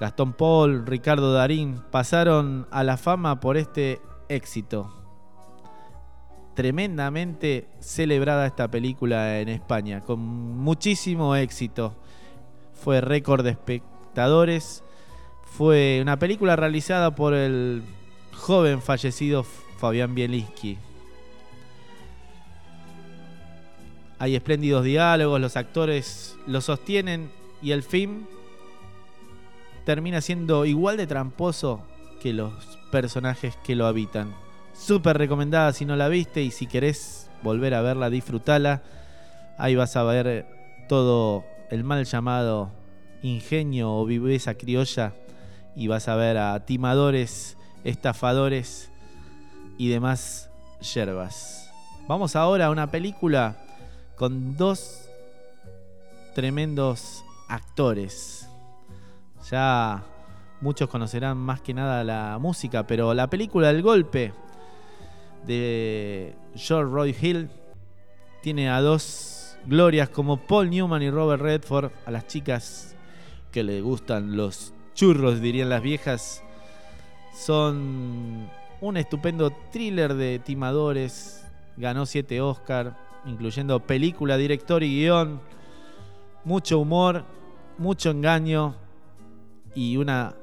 Gastón 0.00 0.32
Paul, 0.32 0.86
Ricardo 0.86 1.32
Darín 1.32 1.82
pasaron 1.90 2.66
a 2.70 2.82
la 2.82 2.96
fama 2.96 3.38
por 3.40 3.56
este 3.56 4.00
éxito. 4.28 4.96
Tremendamente 6.54 7.68
celebrada 7.80 8.46
esta 8.46 8.68
película 8.70 9.40
en 9.40 9.48
España, 9.48 10.00
con 10.00 10.20
muchísimo 10.20 11.36
éxito. 11.36 11.94
Fue 12.72 13.00
récord 13.00 13.44
de 13.44 13.50
espectadores. 13.50 14.82
Fue 15.44 15.98
una 16.00 16.18
película 16.18 16.56
realizada 16.56 17.14
por 17.14 17.34
el 17.34 17.82
joven 18.32 18.80
fallecido 18.80 19.44
Fabián 19.78 20.14
Bielinski. 20.14 20.78
Hay 24.20 24.36
espléndidos 24.36 24.84
diálogos, 24.84 25.40
los 25.40 25.56
actores 25.56 26.36
lo 26.46 26.60
sostienen 26.60 27.30
y 27.62 27.70
el 27.70 27.82
film 27.82 28.26
termina 29.86 30.20
siendo 30.20 30.66
igual 30.66 30.98
de 30.98 31.06
tramposo 31.06 31.80
que 32.20 32.34
los 32.34 32.52
personajes 32.92 33.56
que 33.64 33.74
lo 33.74 33.86
habitan. 33.86 34.34
Súper 34.74 35.16
recomendada 35.16 35.72
si 35.72 35.86
no 35.86 35.96
la 35.96 36.08
viste 36.08 36.42
y 36.42 36.50
si 36.50 36.66
querés 36.66 37.30
volver 37.42 37.72
a 37.72 37.80
verla, 37.80 38.10
disfrutala. 38.10 38.82
Ahí 39.56 39.74
vas 39.74 39.96
a 39.96 40.02
ver 40.02 40.46
todo 40.86 41.46
el 41.70 41.82
mal 41.82 42.04
llamado 42.04 42.72
ingenio 43.22 43.90
o 43.90 44.04
viveza 44.04 44.52
criolla 44.52 45.14
y 45.74 45.86
vas 45.86 46.08
a 46.08 46.16
ver 46.16 46.36
a 46.36 46.66
timadores, 46.66 47.56
estafadores 47.84 48.90
y 49.78 49.88
demás 49.88 50.50
yerbas. 50.94 51.70
Vamos 52.06 52.36
ahora 52.36 52.66
a 52.66 52.70
una 52.70 52.90
película 52.90 53.56
con 54.20 54.54
dos 54.54 55.08
tremendos 56.34 57.24
actores. 57.48 58.46
Ya 59.50 60.04
muchos 60.60 60.90
conocerán 60.90 61.38
más 61.38 61.62
que 61.62 61.72
nada 61.72 62.04
la 62.04 62.36
música, 62.38 62.86
pero 62.86 63.14
la 63.14 63.30
película 63.30 63.70
El 63.70 63.80
Golpe 63.80 64.34
de 65.46 66.36
George 66.54 66.92
Roy 66.92 67.16
Hill 67.18 67.48
tiene 68.42 68.68
a 68.68 68.82
dos 68.82 69.56
glorias 69.64 70.10
como 70.10 70.36
Paul 70.36 70.68
Newman 70.68 71.00
y 71.00 71.08
Robert 71.08 71.40
Redford, 71.40 71.90
a 72.04 72.10
las 72.10 72.26
chicas 72.26 72.94
que 73.50 73.64
le 73.64 73.80
gustan 73.80 74.36
los 74.36 74.74
churros, 74.92 75.40
dirían 75.40 75.70
las 75.70 75.80
viejas. 75.80 76.42
Son 77.34 78.50
un 78.82 78.96
estupendo 78.98 79.50
thriller 79.72 80.12
de 80.12 80.40
timadores, 80.40 81.42
ganó 81.78 82.04
siete 82.04 82.42
Oscar, 82.42 83.08
incluyendo 83.26 83.80
película, 83.80 84.36
director 84.36 84.82
y 84.82 85.00
guion, 85.00 85.40
mucho 86.44 86.78
humor, 86.78 87.24
mucho 87.78 88.10
engaño 88.10 88.76
y 89.74 89.96
una 89.96 90.34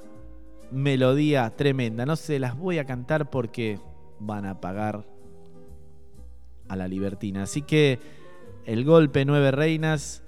melodía 0.72 1.50
tremenda. 1.56 2.06
No 2.06 2.16
se 2.16 2.40
las 2.40 2.58
voy 2.58 2.78
a 2.80 2.86
cantar 2.86 3.30
porque 3.30 3.80
van 4.20 4.46
a 4.46 4.60
pagar 4.60 5.06
a 6.68 6.76
la 6.76 6.88
libertina. 6.88 7.44
Así 7.44 7.62
que 7.62 8.00
el 8.66 8.84
golpe 8.84 9.26
nueve 9.26 9.52
reinas 9.52 10.24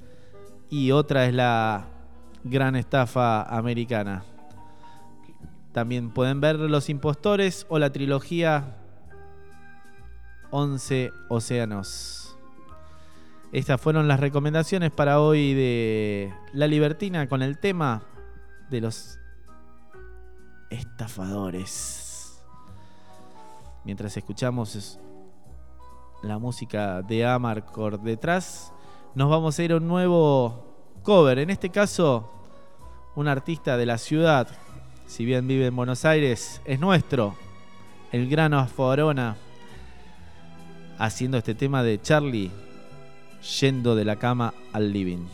y 0.70 0.92
otra 0.92 1.26
es 1.26 1.34
la 1.34 1.88
gran 2.44 2.76
estafa 2.76 3.44
americana. 3.44 4.24
También 5.72 6.12
pueden 6.12 6.42
ver 6.42 6.56
Los 6.56 6.90
Impostores 6.90 7.66
o 7.70 7.78
la 7.80 7.92
trilogía 7.92 8.78
11 10.52 11.12
Océanos. 11.30 12.19
Estas 13.52 13.82
fueron 13.82 14.08
las 14.08 14.20
recomendaciones 14.20 14.92
para 14.92 15.20
hoy 15.20 15.56
de 15.56 16.32
La 16.54 16.68
Libertina 16.68 17.28
con 17.28 17.42
el 17.42 17.58
tema 17.58 18.04
de 18.70 18.80
los 18.80 19.18
estafadores. 20.70 22.44
Mientras 23.84 24.16
escuchamos 24.16 25.00
la 26.22 26.38
música 26.38 27.02
de 27.02 27.26
Amarcord 27.26 28.00
detrás, 28.02 28.72
nos 29.16 29.32
vamos 29.32 29.58
a 29.58 29.64
ir 29.64 29.72
a 29.72 29.78
un 29.78 29.88
nuevo 29.88 31.00
cover. 31.02 31.40
En 31.40 31.50
este 31.50 31.72
caso, 31.72 32.30
un 33.16 33.28
artista 33.28 33.78
de 33.78 33.88
la 33.88 33.98
ciudad, 33.98 34.48
si 35.08 35.26
bien 35.26 35.48
vive 35.48 35.66
en 35.66 35.76
Buenos 35.76 36.06
Aires, 36.06 36.62
es 36.66 36.80
nuestro, 36.80 37.34
el 38.12 38.30
grano 38.30 38.60
Aforona, 38.60 39.38
haciendo 41.00 41.40
este 41.40 41.56
tema 41.56 41.82
de 41.82 42.00
Charlie 42.00 42.69
yendo 43.42 43.96
de 43.96 44.06
la 44.06 44.18
cama 44.18 44.54
al 44.74 44.94
living. 44.94 45.26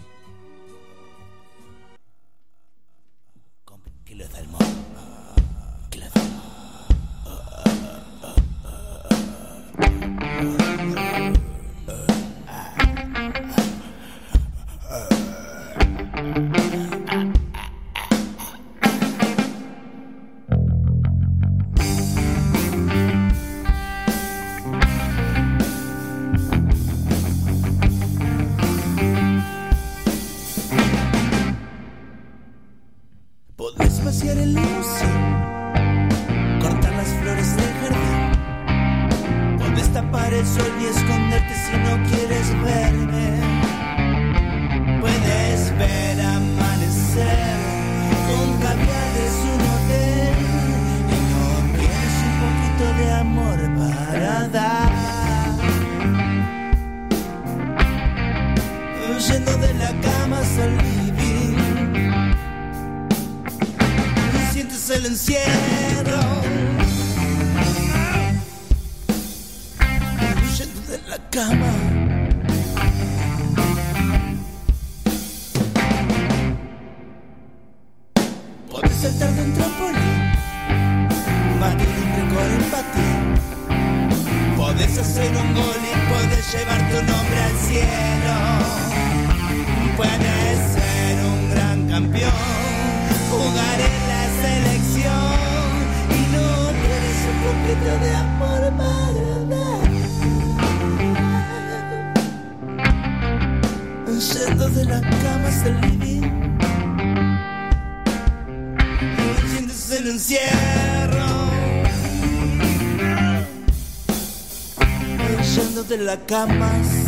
De 115.97 116.03
la 116.03 116.17
cama 116.17 117.04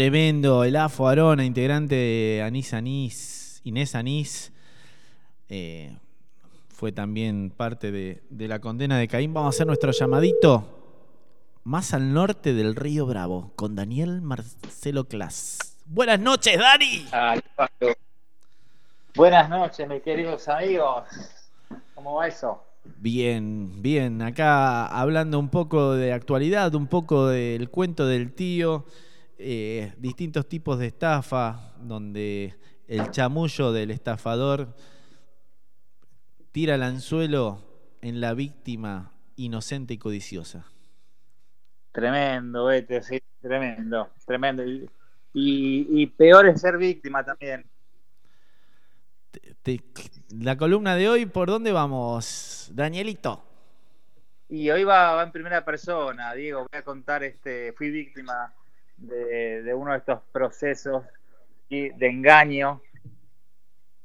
Tremendo, 0.00 0.64
el 0.64 0.76
AFO 0.76 1.08
Arona, 1.08 1.44
integrante 1.44 1.94
de 1.94 2.42
Anís 2.42 2.72
Anís, 2.72 3.60
Inés 3.64 3.94
Anís, 3.94 4.50
eh, 5.50 5.94
fue 6.70 6.90
también 6.90 7.52
parte 7.54 7.92
de, 7.92 8.22
de 8.30 8.48
la 8.48 8.60
condena 8.60 8.96
de 8.96 9.06
Caín. 9.08 9.34
Vamos 9.34 9.48
a 9.48 9.54
hacer 9.54 9.66
nuestro 9.66 9.92
llamadito 9.92 10.64
más 11.64 11.92
al 11.92 12.14
norte 12.14 12.54
del 12.54 12.76
río 12.76 13.04
Bravo, 13.04 13.52
con 13.56 13.76
Daniel 13.76 14.22
Marcelo 14.22 15.04
Clas. 15.04 15.76
Buenas 15.84 16.18
noches, 16.18 16.58
Dani. 16.58 17.04
Buenas 19.14 19.50
noches, 19.50 19.86
mis 19.86 20.00
queridos 20.00 20.48
amigos. 20.48 21.04
¿Cómo 21.94 22.14
va 22.14 22.26
eso? 22.26 22.64
Bien, 22.96 23.82
bien. 23.82 24.22
Acá 24.22 24.86
hablando 24.86 25.38
un 25.38 25.50
poco 25.50 25.92
de 25.92 26.14
actualidad, 26.14 26.74
un 26.74 26.86
poco 26.86 27.26
del 27.26 27.68
cuento 27.68 28.06
del 28.06 28.32
tío, 28.32 28.86
eh, 29.42 29.94
distintos 29.98 30.48
tipos 30.48 30.78
de 30.78 30.86
estafa, 30.86 31.72
donde 31.80 32.54
el 32.86 33.10
chamullo 33.10 33.72
del 33.72 33.90
estafador 33.90 34.74
tira 36.52 36.74
el 36.74 36.82
anzuelo 36.82 37.62
en 38.02 38.20
la 38.20 38.34
víctima 38.34 39.12
inocente 39.36 39.94
y 39.94 39.98
codiciosa. 39.98 40.66
Tremendo, 41.92 42.66
vete, 42.66 43.02
sí, 43.02 43.20
tremendo, 43.40 44.10
tremendo. 44.26 44.64
Y, 44.64 44.88
y- 45.32 45.86
y 46.02 46.06
peor 46.06 46.46
es 46.46 46.60
ser 46.60 46.76
víctima 46.76 47.24
también. 47.24 47.64
Te- 49.62 49.80
la 50.30 50.56
columna 50.56 50.96
de 50.96 51.08
hoy, 51.08 51.26
¿por 51.26 51.48
dónde 51.48 51.72
vamos, 51.72 52.70
Danielito? 52.74 53.44
Y 54.48 54.68
hoy 54.70 54.82
va, 54.84 55.12
va 55.14 55.22
en 55.22 55.30
primera 55.32 55.64
persona, 55.64 56.34
Diego. 56.34 56.66
Voy 56.70 56.78
a 56.78 56.82
contar, 56.82 57.22
este, 57.22 57.72
fui 57.74 57.90
víctima 57.90 58.52
de, 59.00 59.72
uno 59.74 59.92
de 59.92 59.98
estos 59.98 60.20
procesos 60.32 61.04
de 61.68 61.94
engaño. 62.00 62.80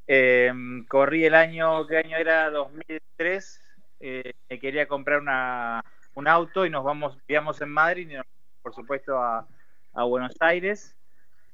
Eh, 0.08 0.52
corrí 0.88 1.26
el 1.26 1.34
año, 1.34 1.88
¿qué 1.88 1.98
año 1.98 2.18
era? 2.18 2.50
2003. 2.50 3.62
Eh, 4.00 4.34
me 4.50 4.60
quería 4.60 4.88
comprar 4.88 5.20
una, 5.20 5.84
un 6.16 6.28
auto 6.28 6.66
y 6.66 6.70
nos 6.70 6.84
vamos, 6.84 7.18
vivíamos 7.28 7.62
en 7.62 7.70
Madrid, 7.70 8.10
y 8.10 8.16
por 8.62 8.74
supuesto, 8.74 9.18
a, 9.18 9.48
Buenos 9.94 10.36
Aires. 10.42 10.96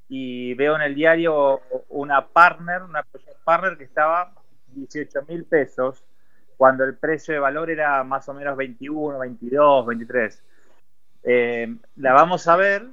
Y 0.08 0.54
veo 0.54 0.76
en 0.76 0.82
el 0.82 0.94
diario 0.94 1.60
una 1.88 2.26
partner, 2.26 2.82
una 2.82 3.04
partner 3.44 3.78
que 3.78 3.84
estaba 3.84 4.34
18 4.66 5.22
mil 5.28 5.44
pesos 5.44 6.04
cuando 6.56 6.84
el 6.84 6.96
precio 6.96 7.32
de 7.32 7.40
valor 7.40 7.70
era 7.70 8.04
más 8.04 8.28
o 8.28 8.34
menos 8.34 8.56
21, 8.56 9.18
22, 9.18 9.86
23. 9.86 10.44
Eh, 11.24 11.76
la 11.96 12.12
vamos 12.12 12.46
a 12.48 12.56
ver. 12.56 12.88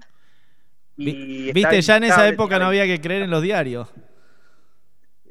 Y 1.00 1.52
Viste, 1.54 1.82
ya 1.82 1.98
en 1.98 2.04
esa 2.04 2.28
época 2.28 2.60
no 2.60 2.66
había 2.66 2.86
que 2.86 3.00
creer 3.00 3.24
en 3.24 3.32
los 3.32 3.42
diarios. 3.42 3.92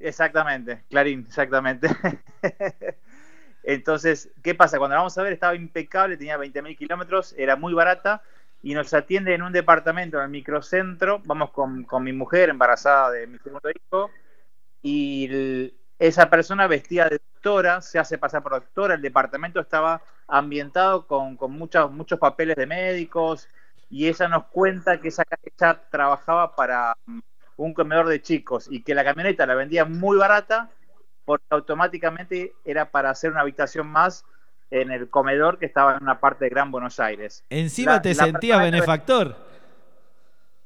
Exactamente, 0.01 0.85
Clarín, 0.89 1.25
exactamente. 1.27 1.89
Entonces, 3.63 4.31
¿qué 4.43 4.55
pasa? 4.55 4.79
Cuando 4.79 4.95
la 4.95 5.01
vamos 5.01 5.19
a 5.19 5.23
ver 5.23 5.33
estaba 5.33 5.55
impecable, 5.55 6.17
tenía 6.17 6.37
20.000 6.37 6.77
kilómetros, 6.77 7.35
era 7.37 7.57
muy 7.57 7.75
barata 7.75 8.23
y 8.63 8.75
nos 8.75 8.95
atiende 8.95 9.35
en 9.35 9.43
un 9.43 9.53
departamento 9.53 10.19
en 10.19 10.25
el 10.25 10.31
microcentro. 10.31 11.21
Vamos 11.25 11.51
con, 11.51 11.85
con 11.85 12.03
mi 12.03 12.13
mujer 12.13 12.49
embarazada 12.49 13.11
de 13.11 13.27
mi 13.27 13.39
segundo 13.39 13.69
hijo 13.71 14.11
y 14.83 15.27
el- 15.27 15.75
esa 15.99 16.31
persona 16.31 16.69
vestida 16.69 17.09
de 17.09 17.19
doctora, 17.35 17.83
se 17.83 17.99
hace 17.99 18.19
pasar 18.19 18.43
por 18.43 18.53
doctora, 18.53 18.95
el 18.95 19.03
departamento 19.03 19.59
estaba 19.61 20.01
ambientado 20.29 21.07
con, 21.09 21.37
con 21.37 21.51
muchos, 21.53 21.91
muchos 21.91 22.21
papeles 22.21 22.55
de 22.57 22.67
médicos 22.67 23.49
y 23.91 24.09
ella 24.09 24.29
nos 24.29 24.47
cuenta 24.47 25.01
que 25.01 25.09
esa, 25.09 25.25
ella 25.43 25.83
trabajaba 25.91 26.55
para 26.55 26.95
mm, 27.07 27.19
un 27.57 27.75
comedor 27.75 28.09
de 28.09 28.23
chicos 28.23 28.69
y 28.71 28.83
que 28.83 28.95
la 28.95 29.05
camioneta 29.05 29.47
la 29.47 29.55
vendía 29.55 29.85
muy 29.85 30.17
barata 30.17 30.71
porque 31.25 31.45
automáticamente 31.51 32.55
era 32.65 32.91
para 32.91 33.11
hacer 33.11 33.31
una 33.33 33.41
habitación 33.43 33.87
más 33.89 34.25
en 34.71 34.91
el 34.91 35.09
comedor 35.11 35.59
que 35.59 35.67
estaba 35.67 35.97
en 35.97 36.03
una 36.03 36.21
parte 36.21 36.45
de 36.45 36.51
Gran 36.51 36.71
Buenos 36.71 37.01
Aires. 37.01 37.45
Encima 37.51 37.93
La- 37.95 38.03
te 38.03 38.15
la 38.15 38.25
sentías 38.25 38.63
benefactor. 38.63 39.37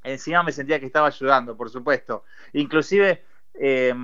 encima 0.04 0.42
me 0.42 0.52
sentía 0.52 0.80
que 0.80 0.86
estaba 0.86 1.06
ayudando, 1.06 1.56
por 1.56 1.70
supuesto. 1.70 2.24
Inclusive 2.52 3.24
eh, 3.54 3.94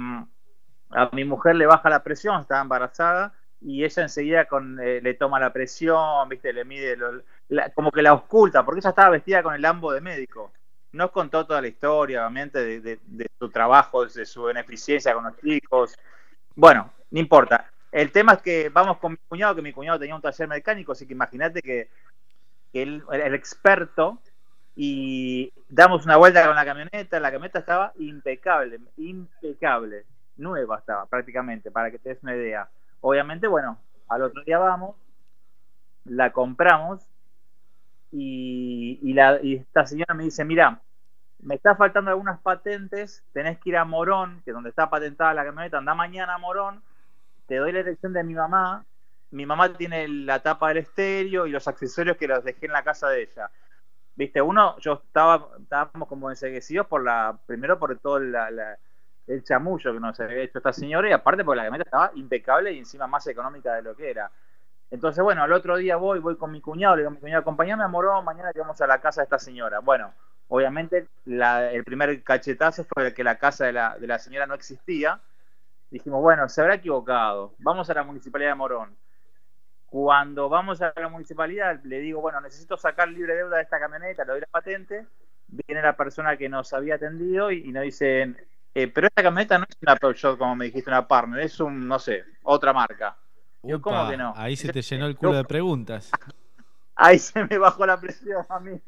a 0.90 1.10
mi 1.12 1.24
mujer 1.24 1.56
le 1.56 1.66
baja 1.66 1.90
la 1.90 2.02
presión, 2.02 2.40
estaba 2.40 2.62
embarazada 2.62 3.34
y 3.61 3.84
ella 3.84 4.02
enseguida 4.04 4.46
con, 4.46 4.78
eh, 4.80 5.00
le 5.02 5.14
toma 5.14 5.40
la 5.40 5.52
presión, 5.52 6.28
¿viste? 6.28 6.52
Le 6.52 6.64
mide, 6.64 6.96
lo- 6.96 7.22
la- 7.48 7.70
como 7.72 7.90
que 7.90 8.02
la 8.02 8.14
oculta, 8.14 8.64
porque 8.64 8.80
ella 8.80 8.90
estaba 8.90 9.11
vestida 9.11 9.42
con 9.42 9.54
el 9.54 9.64
ambo 9.64 9.92
de 9.92 10.00
médico. 10.00 10.52
Nos 10.92 11.11
contó 11.11 11.46
toda 11.46 11.61
la 11.61 11.68
historia, 11.68 12.20
obviamente, 12.20 12.59
de, 12.61 12.80
de- 12.80 13.00
de 13.04 13.26
su 13.38 13.50
trabajo, 13.50 14.06
de 14.06 14.24
su 14.26 14.44
beneficencia 14.44 15.12
con 15.14 15.24
los 15.24 15.36
chicos. 15.38 15.94
Bueno, 16.56 16.92
no 17.11 17.20
importa. 17.20 17.70
El 17.92 18.12
tema 18.12 18.34
es 18.34 18.42
que 18.42 18.68
vamos 18.70 18.98
con 18.98 19.12
mi 19.12 19.18
cuñado, 19.28 19.54
que 19.56 19.62
mi 19.62 19.72
cuñado 19.72 19.98
tenía 19.98 20.14
un 20.16 20.22
taller 20.22 20.48
mecánico, 20.48 20.92
así 20.92 21.06
que 21.06 21.14
imagínate 21.14 21.62
que, 21.62 21.90
él 22.72 23.02
era 23.12 23.26
el 23.26 23.34
experto 23.34 24.20
y 24.74 25.52
damos 25.68 26.04
una 26.04 26.16
vuelta 26.16 26.46
con 26.46 26.54
la 26.54 26.64
camioneta, 26.64 27.18
la 27.20 27.30
camioneta 27.32 27.59
estaba 27.61 27.92
impecable, 27.98 28.78
impecable, 28.96 30.06
nueva 30.36 30.78
estaba 30.78 31.06
prácticamente, 31.06 31.70
para 31.70 31.90
que 31.90 31.98
te 31.98 32.11
des 32.11 32.22
una 32.22 32.36
idea. 32.36 32.70
Obviamente, 33.01 33.49
bueno, 33.49 33.80
al 34.09 34.22
otro 34.22 34.42
día 34.44 34.59
vamos, 34.59 34.96
la 36.07 36.32
compramos 36.32 37.09
y, 38.11 38.99
y 39.03 39.12
la, 39.14 39.40
y 39.42 39.57
esta 39.57 39.86
señora 39.86 40.14
me 40.14 40.24
dice, 40.24 40.44
mira, 40.44 40.82
me 41.40 41.55
está 41.57 41.76
faltando 41.76 42.11
algunas 42.11 42.40
patentes, 42.40 43.24
tenés 43.32 43.59
que 43.61 43.70
ir 43.70 43.76
a 43.76 43.84
Morón, 43.84 44.42
que 44.44 44.51
es 44.51 44.55
donde 44.55 44.70
está 44.70 44.90
patentada 44.90 45.34
la 45.34 45.44
camioneta, 45.44 45.78
anda 45.78 45.94
mañana 45.94 46.34
a 46.34 46.38
Morón, 46.38 46.82
te 47.46 47.57
doy 47.57 47.72
la 47.72 47.80
dirección 47.80 48.12
de 48.12 48.24
mi 48.24 48.34
mamá, 48.34 48.86
mi 49.30 49.46
mamá 49.46 49.72
tiene 49.76 50.09
la 50.09 50.40
tapa 50.42 50.68
del 50.68 50.78
estéreo 50.78 51.46
y 51.46 51.51
los 51.51 51.68
accesorios 51.68 52.16
que 52.16 52.28
los 52.28 52.44
dejé 52.44 52.66
en 52.66 52.72
la 52.72 52.84
casa 52.84 53.09
de 53.11 53.22
ella. 53.24 53.51
Viste, 54.16 54.42
uno, 54.42 54.78
yo 54.80 54.94
estaba, 55.07 55.51
estábamos 55.61 56.09
como 56.09 56.30
enseguecidos 56.30 56.86
por 56.88 57.05
la, 57.05 57.40
primero 57.46 57.78
por 57.78 57.99
todo 58.01 58.20
la- 58.20 58.51
la- 58.51 58.78
el 59.29 59.45
chamullo 59.45 59.93
que 59.93 60.01
nos 60.01 60.18
había 60.20 60.39
hecho 60.39 60.59
esta 60.59 60.72
señora 60.72 61.09
y 61.09 61.12
aparte 61.12 61.45
porque 61.45 61.59
la 61.59 61.64
camioneta 61.64 61.89
estaba 61.89 62.11
impecable 62.14 62.72
y 62.72 62.79
encima 62.79 63.07
más 63.07 63.26
económica 63.26 63.74
de 63.74 63.83
lo 63.83 63.95
que 63.95 64.11
era. 64.11 64.31
Entonces, 64.91 65.22
bueno, 65.22 65.43
al 65.43 65.53
otro 65.53 65.76
día 65.76 65.97
voy, 65.97 66.18
voy 66.18 66.37
con 66.37 66.51
mi 66.51 66.62
cuñado, 66.62 66.97
le 66.97 67.03
digo 67.03 67.11
a 67.11 67.14
mi 67.14 67.20
cuñado, 67.20 67.43
acompañame 67.43 67.85
a 67.85 67.89
Morón, 67.89 68.24
mañana 68.24 68.53
que 68.55 68.61
vamos 68.61 68.81
a 68.81 68.87
la 68.87 69.01
casa 69.01 69.20
de 69.20 69.24
esta 69.24 69.39
señora. 69.39 69.81
Bueno, 69.81 70.14
obviamente 70.49 71.09
el 71.26 71.85
primer 71.85 72.22
cachetazo 72.22 72.85
fue 72.85 73.12
que 73.12 73.22
la 73.22 73.39
casa 73.39 73.66
de 73.66 73.74
la, 73.74 73.99
de 73.99 74.07
la 74.07 74.18
señora 74.18 74.47
no 74.47 74.55
existía. 74.55 75.20
Dijimos, 75.91 76.22
bueno, 76.22 76.49
se 76.49 76.62
habrá 76.62 76.76
equivocado, 76.76 77.55
vamos 77.59 77.89
a 77.91 77.95
la 77.95 78.03
municipalidad 78.03 78.51
de 78.51 78.55
Morón. 78.55 78.97
Cuando 79.91 80.49
vamos 80.49 80.81
a 80.81 80.93
la 80.97 81.09
municipalidad, 81.09 81.81
le 81.85 82.01
digo, 82.01 82.20
bueno, 82.22 82.41
necesito 82.41 82.76
sacar 82.79 83.09
libre 83.09 83.35
deuda 83.35 83.57
de 83.57 83.62
esta 83.62 83.79
camioneta, 83.79 84.24
le 84.24 84.33
doy 84.33 84.41
la 84.41 84.47
patente. 84.47 85.07
Viene 85.49 85.81
la 85.83 85.97
persona 85.97 86.37
que 86.37 86.49
nos 86.49 86.74
había 86.74 86.97
atendido 86.97 87.51
y, 87.51 87.66
y 87.66 87.72
nos 87.72 87.83
dicen, 87.85 88.37
eh, 88.83 88.89
pero 88.89 89.07
esta 89.09 89.22
camioneta 89.22 89.59
no 89.59 89.64
es 89.68 89.76
una 89.83 89.97
Peugeot, 89.97 90.39
como 90.39 90.55
me 90.57 90.66
dijiste, 90.66 90.91
una 90.91 91.07
Partner, 91.07 91.41
es 91.41 91.59
un, 91.61 91.87
no 91.89 91.99
sé, 91.99 92.24
otra 92.43 92.72
marca. 92.72 93.16
Yo, 93.62 93.81
¿cómo 93.83 93.97
que 94.11 94.16
no? 94.16 94.33
Ahí 94.37 94.57
se 94.57 94.72
te 94.72 94.83
llenó 94.83 95.07
el 95.07 95.16
culo 95.16 95.33
de 95.33 95.45
preguntas. 95.45 96.11
Ahí 96.95 97.18
se 97.18 97.45
me 97.45 97.59
bajó 97.59 97.87
la 97.87 98.01
presión 98.01 98.45
a 98.49 98.59
mí. 98.61 98.81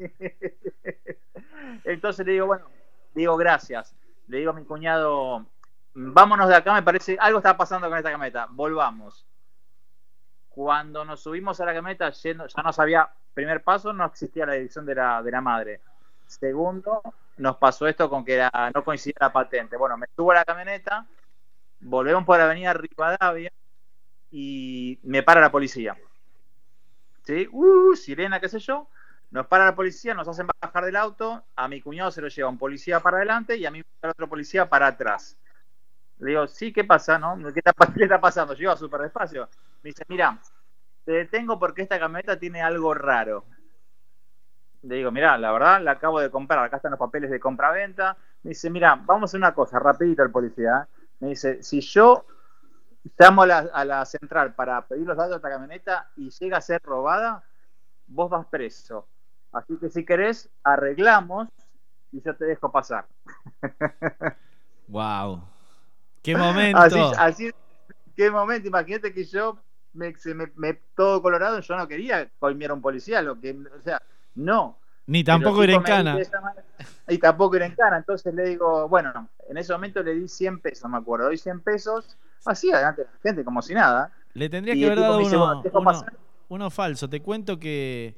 Entonces 1.84 2.26
le 2.26 2.32
digo, 2.32 2.46
bueno, 2.46 2.66
digo 3.14 3.36
gracias. 3.36 3.94
Le 4.28 4.38
digo 4.38 4.50
a 4.50 4.54
mi 4.54 4.64
cuñado, 4.64 5.46
vámonos 5.94 6.48
de 6.48 6.56
acá, 6.56 6.72
me 6.74 6.82
parece, 6.82 7.16
algo 7.20 7.38
está 7.38 7.56
pasando 7.56 7.88
con 7.88 7.98
esta 7.98 8.10
camioneta, 8.10 8.46
volvamos. 8.50 9.26
Cuando 10.48 11.04
nos 11.04 11.20
subimos 11.22 11.60
a 11.60 11.64
la 11.66 11.74
camioneta, 11.74 12.10
yendo- 12.10 12.46
ya 12.46 12.62
no 12.62 12.72
sabía, 12.72 13.08
primer 13.34 13.62
paso, 13.62 13.92
no 13.92 14.04
existía 14.04 14.46
la 14.46 14.54
dirección 14.54 14.84
de 14.86 14.94
la, 14.96 15.22
de 15.22 15.30
la 15.30 15.40
madre. 15.40 15.80
Segundo, 16.30 17.02
nos 17.38 17.56
pasó 17.56 17.88
esto 17.88 18.08
con 18.08 18.24
que 18.24 18.48
no 18.72 18.84
coincidía 18.84 19.16
la 19.20 19.32
patente. 19.32 19.76
Bueno, 19.76 19.96
me 19.96 20.06
subo 20.14 20.30
a 20.30 20.36
la 20.36 20.44
camioneta, 20.44 21.04
volvemos 21.80 22.24
por 22.24 22.38
la 22.38 22.44
avenida 22.44 22.72
Rivadavia 22.72 23.50
y 24.30 25.00
me 25.02 25.24
para 25.24 25.40
la 25.40 25.50
policía. 25.50 25.96
¿sí? 27.24 27.48
Uh, 27.50 27.96
sirena, 27.96 28.38
qué 28.38 28.48
sé 28.48 28.60
yo. 28.60 28.86
Nos 29.32 29.48
para 29.48 29.64
la 29.64 29.74
policía, 29.74 30.14
nos 30.14 30.28
hacen 30.28 30.46
bajar 30.46 30.84
del 30.84 30.96
auto, 30.96 31.42
a 31.56 31.66
mi 31.66 31.80
cuñado 31.80 32.12
se 32.12 32.20
lo 32.20 32.28
lleva 32.28 32.48
un 32.48 32.58
policía 32.58 33.00
para 33.00 33.16
adelante 33.16 33.56
y 33.56 33.66
a 33.66 33.72
mí 33.72 33.82
otro 34.00 34.28
policía 34.28 34.68
para 34.68 34.86
atrás. 34.86 35.36
Le 36.20 36.30
digo, 36.30 36.46
sí, 36.46 36.72
¿qué 36.72 36.84
pasa? 36.84 37.18
No? 37.18 37.36
¿Qué, 37.52 37.58
está, 37.58 37.72
está 37.96 38.20
pasando? 38.20 38.54
Yo 38.54 38.62
iba 38.62 38.76
súper 38.76 39.00
despacio. 39.00 39.48
Me 39.82 39.90
dice, 39.90 40.04
mira, 40.06 40.38
te 41.04 41.12
detengo 41.12 41.58
porque 41.58 41.82
esta 41.82 41.98
camioneta 41.98 42.38
tiene 42.38 42.62
algo 42.62 42.94
raro. 42.94 43.44
Le 44.82 44.96
digo, 44.96 45.10
mira, 45.10 45.36
la 45.38 45.52
verdad 45.52 45.80
la 45.82 45.92
acabo 45.92 46.20
de 46.20 46.30
comprar, 46.30 46.64
acá 46.64 46.76
están 46.76 46.92
los 46.92 47.00
papeles 47.00 47.30
de 47.30 47.38
compra-venta. 47.40 48.16
Me 48.42 48.50
dice, 48.50 48.70
mira, 48.70 48.94
vamos 48.96 49.22
a 49.22 49.24
hacer 49.30 49.38
una 49.38 49.54
cosa, 49.54 49.78
rapidito 49.78 50.22
el 50.22 50.30
policía. 50.30 50.88
¿eh? 50.88 51.06
Me 51.20 51.28
dice, 51.30 51.62
si 51.62 51.80
yo 51.80 52.24
llamo 53.18 53.42
a 53.42 53.46
la, 53.46 53.58
a 53.72 53.84
la 53.84 54.04
central 54.06 54.54
para 54.54 54.86
pedir 54.86 55.06
los 55.06 55.16
datos 55.16 55.32
de 55.32 55.36
esta 55.36 55.50
camioneta 55.50 56.10
y 56.16 56.30
llega 56.30 56.58
a 56.58 56.60
ser 56.62 56.80
robada, 56.82 57.44
vos 58.06 58.30
vas 58.30 58.46
preso. 58.46 59.08
Así 59.52 59.76
que 59.78 59.90
si 59.90 60.04
querés, 60.04 60.50
arreglamos 60.64 61.48
y 62.12 62.22
yo 62.22 62.36
te 62.36 62.46
dejo 62.46 62.72
pasar. 62.72 63.06
Wow. 64.88 65.42
Qué 66.22 66.34
momento. 66.36 66.78
Así, 66.78 67.00
así, 67.18 67.50
qué 68.16 68.30
momento. 68.30 68.68
Imagínate 68.68 69.12
que 69.12 69.24
yo, 69.24 69.58
me, 69.92 70.14
me, 70.34 70.52
me- 70.56 70.74
todo 70.94 71.22
colorado, 71.22 71.60
yo 71.60 71.76
no 71.76 71.88
quería 71.88 72.30
coimear 72.38 72.72
a 72.72 72.74
un 72.74 72.82
policía, 72.82 73.22
lo 73.22 73.40
que, 73.40 73.56
o 73.76 73.80
sea, 73.80 74.00
no. 74.34 74.78
Ni 75.06 75.24
tampoco 75.24 75.64
ir 75.64 75.70
en 75.70 75.82
cana. 75.82 76.12
manera- 76.14 76.64
Y 77.08 77.18
tampoco 77.18 77.56
ir 77.56 77.62
en 77.62 77.74
cana. 77.74 77.96
Entonces 77.98 78.32
le 78.32 78.44
digo, 78.50 78.88
bueno, 78.88 79.28
en 79.48 79.56
ese 79.56 79.72
momento 79.72 80.02
le 80.02 80.14
di 80.14 80.28
100 80.28 80.60
pesos, 80.60 80.88
me 80.88 80.98
acuerdo. 80.98 81.26
Doy 81.26 81.36
100 81.38 81.60
pesos, 81.60 82.16
así 82.44 82.70
adelante 82.72 83.02
de 83.02 83.08
la 83.12 83.18
gente, 83.22 83.44
como 83.44 83.60
si 83.62 83.74
nada. 83.74 84.12
Le 84.34 84.48
tendría 84.48 84.74
que 84.74 84.86
haber 84.86 85.00
dado 85.00 85.18
dice, 85.18 85.36
uno, 85.36 85.62
bueno, 85.72 86.04
uno- 86.48 86.70
falso. 86.70 87.08
Te 87.10 87.20
cuento 87.20 87.58
que 87.58 88.14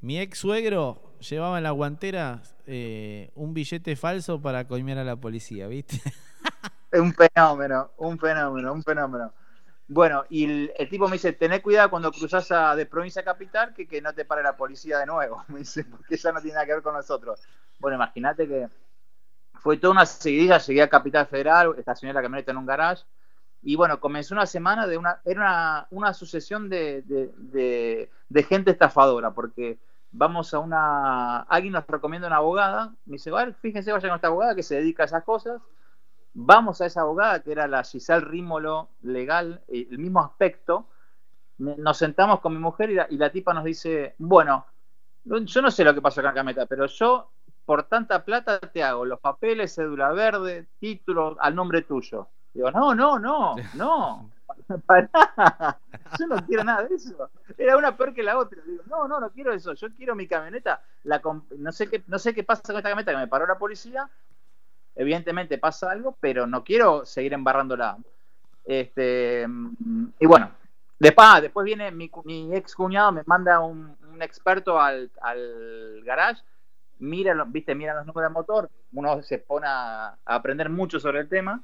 mi 0.00 0.20
ex 0.20 0.38
suegro 0.38 1.02
llevaba 1.18 1.58
en 1.58 1.64
la 1.64 1.72
guantera 1.72 2.42
eh, 2.66 3.32
un 3.34 3.52
billete 3.54 3.96
falso 3.96 4.40
para 4.40 4.68
coimear 4.68 4.98
a 4.98 5.04
la 5.04 5.16
policía, 5.16 5.66
¿viste? 5.66 6.00
Un 6.92 7.12
fenómeno, 7.12 7.90
un 7.98 8.18
fenómeno, 8.18 8.72
un 8.72 8.82
fenómeno. 8.82 9.32
Bueno, 9.88 10.24
y 10.28 10.44
el, 10.44 10.88
tipo 10.90 11.06
me 11.08 11.14
dice, 11.14 11.32
tené 11.32 11.62
cuidado 11.62 11.88
cuando 11.88 12.12
cruzas 12.12 12.52
a, 12.52 12.76
de 12.76 12.84
provincia 12.84 13.22
a 13.22 13.24
capital 13.24 13.72
que, 13.72 13.88
que 13.88 14.02
no 14.02 14.12
te 14.12 14.26
pare 14.26 14.42
la 14.42 14.54
policía 14.54 14.98
de 14.98 15.06
nuevo. 15.06 15.42
Me 15.48 15.60
dice, 15.60 15.84
porque 15.84 16.16
ya 16.16 16.30
no 16.30 16.40
tiene 16.40 16.54
nada 16.54 16.66
que 16.66 16.74
ver 16.74 16.82
con 16.82 16.94
nosotros. 16.94 17.40
Bueno, 17.80 17.96
imagínate 17.96 18.46
que 18.46 18.68
fue 19.54 19.78
toda 19.78 19.92
una 19.92 20.04
seguidilla, 20.06 20.58
llegué 20.58 20.82
a 20.82 20.88
Capital 20.90 21.26
Federal, 21.26 21.74
estacioné 21.78 22.12
la 22.12 22.22
camioneta 22.22 22.50
en 22.50 22.58
un 22.58 22.66
garage, 22.66 23.04
y 23.62 23.76
bueno, 23.76 23.98
comenzó 23.98 24.34
una 24.34 24.46
semana 24.46 24.86
de 24.86 24.98
una, 24.98 25.20
era 25.24 25.40
una, 25.40 25.86
una 25.90 26.14
sucesión 26.14 26.68
de, 26.68 27.02
de, 27.02 28.42
gente 28.44 28.70
estafadora, 28.70 29.32
porque 29.32 29.78
vamos 30.12 30.54
a 30.54 30.60
una, 30.60 31.40
alguien 31.40 31.72
nos 31.72 31.86
recomienda 31.86 32.28
una 32.28 32.36
abogada, 32.36 32.94
me 33.06 33.14
dice, 33.14 33.30
"Vale, 33.30 33.54
fíjense, 33.54 33.90
vayan 33.90 34.10
con 34.10 34.16
esta 34.16 34.28
abogada 34.28 34.54
que 34.54 34.62
se 34.62 34.76
dedica 34.76 35.02
a 35.02 35.06
esas 35.06 35.24
cosas, 35.24 35.60
vamos 36.40 36.80
a 36.80 36.86
esa 36.86 37.00
abogada 37.00 37.42
que 37.42 37.50
era 37.50 37.66
la 37.66 37.82
Giselle 37.82 38.20
Rímolo 38.20 38.90
legal, 39.02 39.60
eh, 39.66 39.88
el 39.90 39.98
mismo 39.98 40.20
aspecto, 40.20 40.86
nos 41.58 41.98
sentamos 41.98 42.38
con 42.38 42.52
mi 42.52 42.60
mujer 42.60 42.90
y 42.90 42.94
la, 42.94 43.06
y 43.10 43.16
la 43.16 43.30
tipa 43.30 43.52
nos 43.52 43.64
dice, 43.64 44.14
bueno, 44.18 44.64
yo 45.24 45.62
no 45.62 45.70
sé 45.70 45.82
lo 45.82 45.92
que 45.92 46.00
pasó 46.00 46.16
con 46.16 46.26
la 46.26 46.34
camioneta, 46.34 46.66
pero 46.66 46.86
yo 46.86 47.30
por 47.64 47.82
tanta 47.82 48.24
plata 48.24 48.60
te 48.60 48.84
hago 48.84 49.04
los 49.04 49.18
papeles, 49.18 49.74
cédula 49.74 50.12
verde, 50.12 50.68
título 50.78 51.36
al 51.40 51.56
nombre 51.56 51.82
tuyo. 51.82 52.28
Digo, 52.54 52.70
no, 52.70 52.94
no, 52.94 53.18
no, 53.18 53.56
no, 53.74 54.30
pará, 54.86 55.80
yo 56.18 56.26
no 56.28 56.46
quiero 56.46 56.62
nada 56.62 56.84
de 56.84 56.94
eso. 56.94 57.30
Era 57.58 57.76
una 57.76 57.96
peor 57.96 58.14
que 58.14 58.22
la 58.22 58.38
otra. 58.38 58.62
Digo, 58.64 58.84
no, 58.86 59.08
no, 59.08 59.18
no 59.18 59.30
quiero 59.30 59.52
eso, 59.52 59.74
yo 59.74 59.88
quiero 59.92 60.14
mi 60.14 60.28
camioneta. 60.28 60.82
La 61.02 61.20
no, 61.58 61.72
sé 61.72 61.88
qué, 61.88 62.04
no 62.06 62.18
sé 62.20 62.32
qué 62.32 62.44
pasa 62.44 62.62
con 62.62 62.76
esta 62.76 62.88
camioneta 62.88 63.10
que 63.10 63.18
me 63.18 63.26
paró 63.26 63.44
la 63.44 63.58
policía, 63.58 64.08
evidentemente 64.98 65.56
pasa 65.56 65.90
algo, 65.90 66.16
pero 66.20 66.46
no 66.46 66.62
quiero 66.62 67.06
seguir 67.06 67.32
embarrándola. 67.32 67.96
Este, 68.64 69.46
y 70.18 70.26
bueno, 70.26 70.50
después, 70.98 71.26
ah, 71.30 71.40
después 71.40 71.64
viene 71.64 71.90
mi, 71.90 72.10
mi 72.24 72.54
ex 72.54 72.74
cuñado, 72.74 73.12
me 73.12 73.22
manda 73.24 73.60
un, 73.60 73.96
un 74.12 74.22
experto 74.22 74.78
al, 74.78 75.10
al 75.22 76.02
garage, 76.04 76.42
mira, 76.98 77.32
viste, 77.46 77.74
mira 77.74 77.94
los 77.94 78.04
números 78.04 78.30
de 78.30 78.34
motor, 78.34 78.70
uno 78.92 79.22
se 79.22 79.38
pone 79.38 79.66
a, 79.66 80.08
a 80.08 80.34
aprender 80.34 80.68
mucho 80.68 81.00
sobre 81.00 81.20
el 81.20 81.28
tema, 81.28 81.62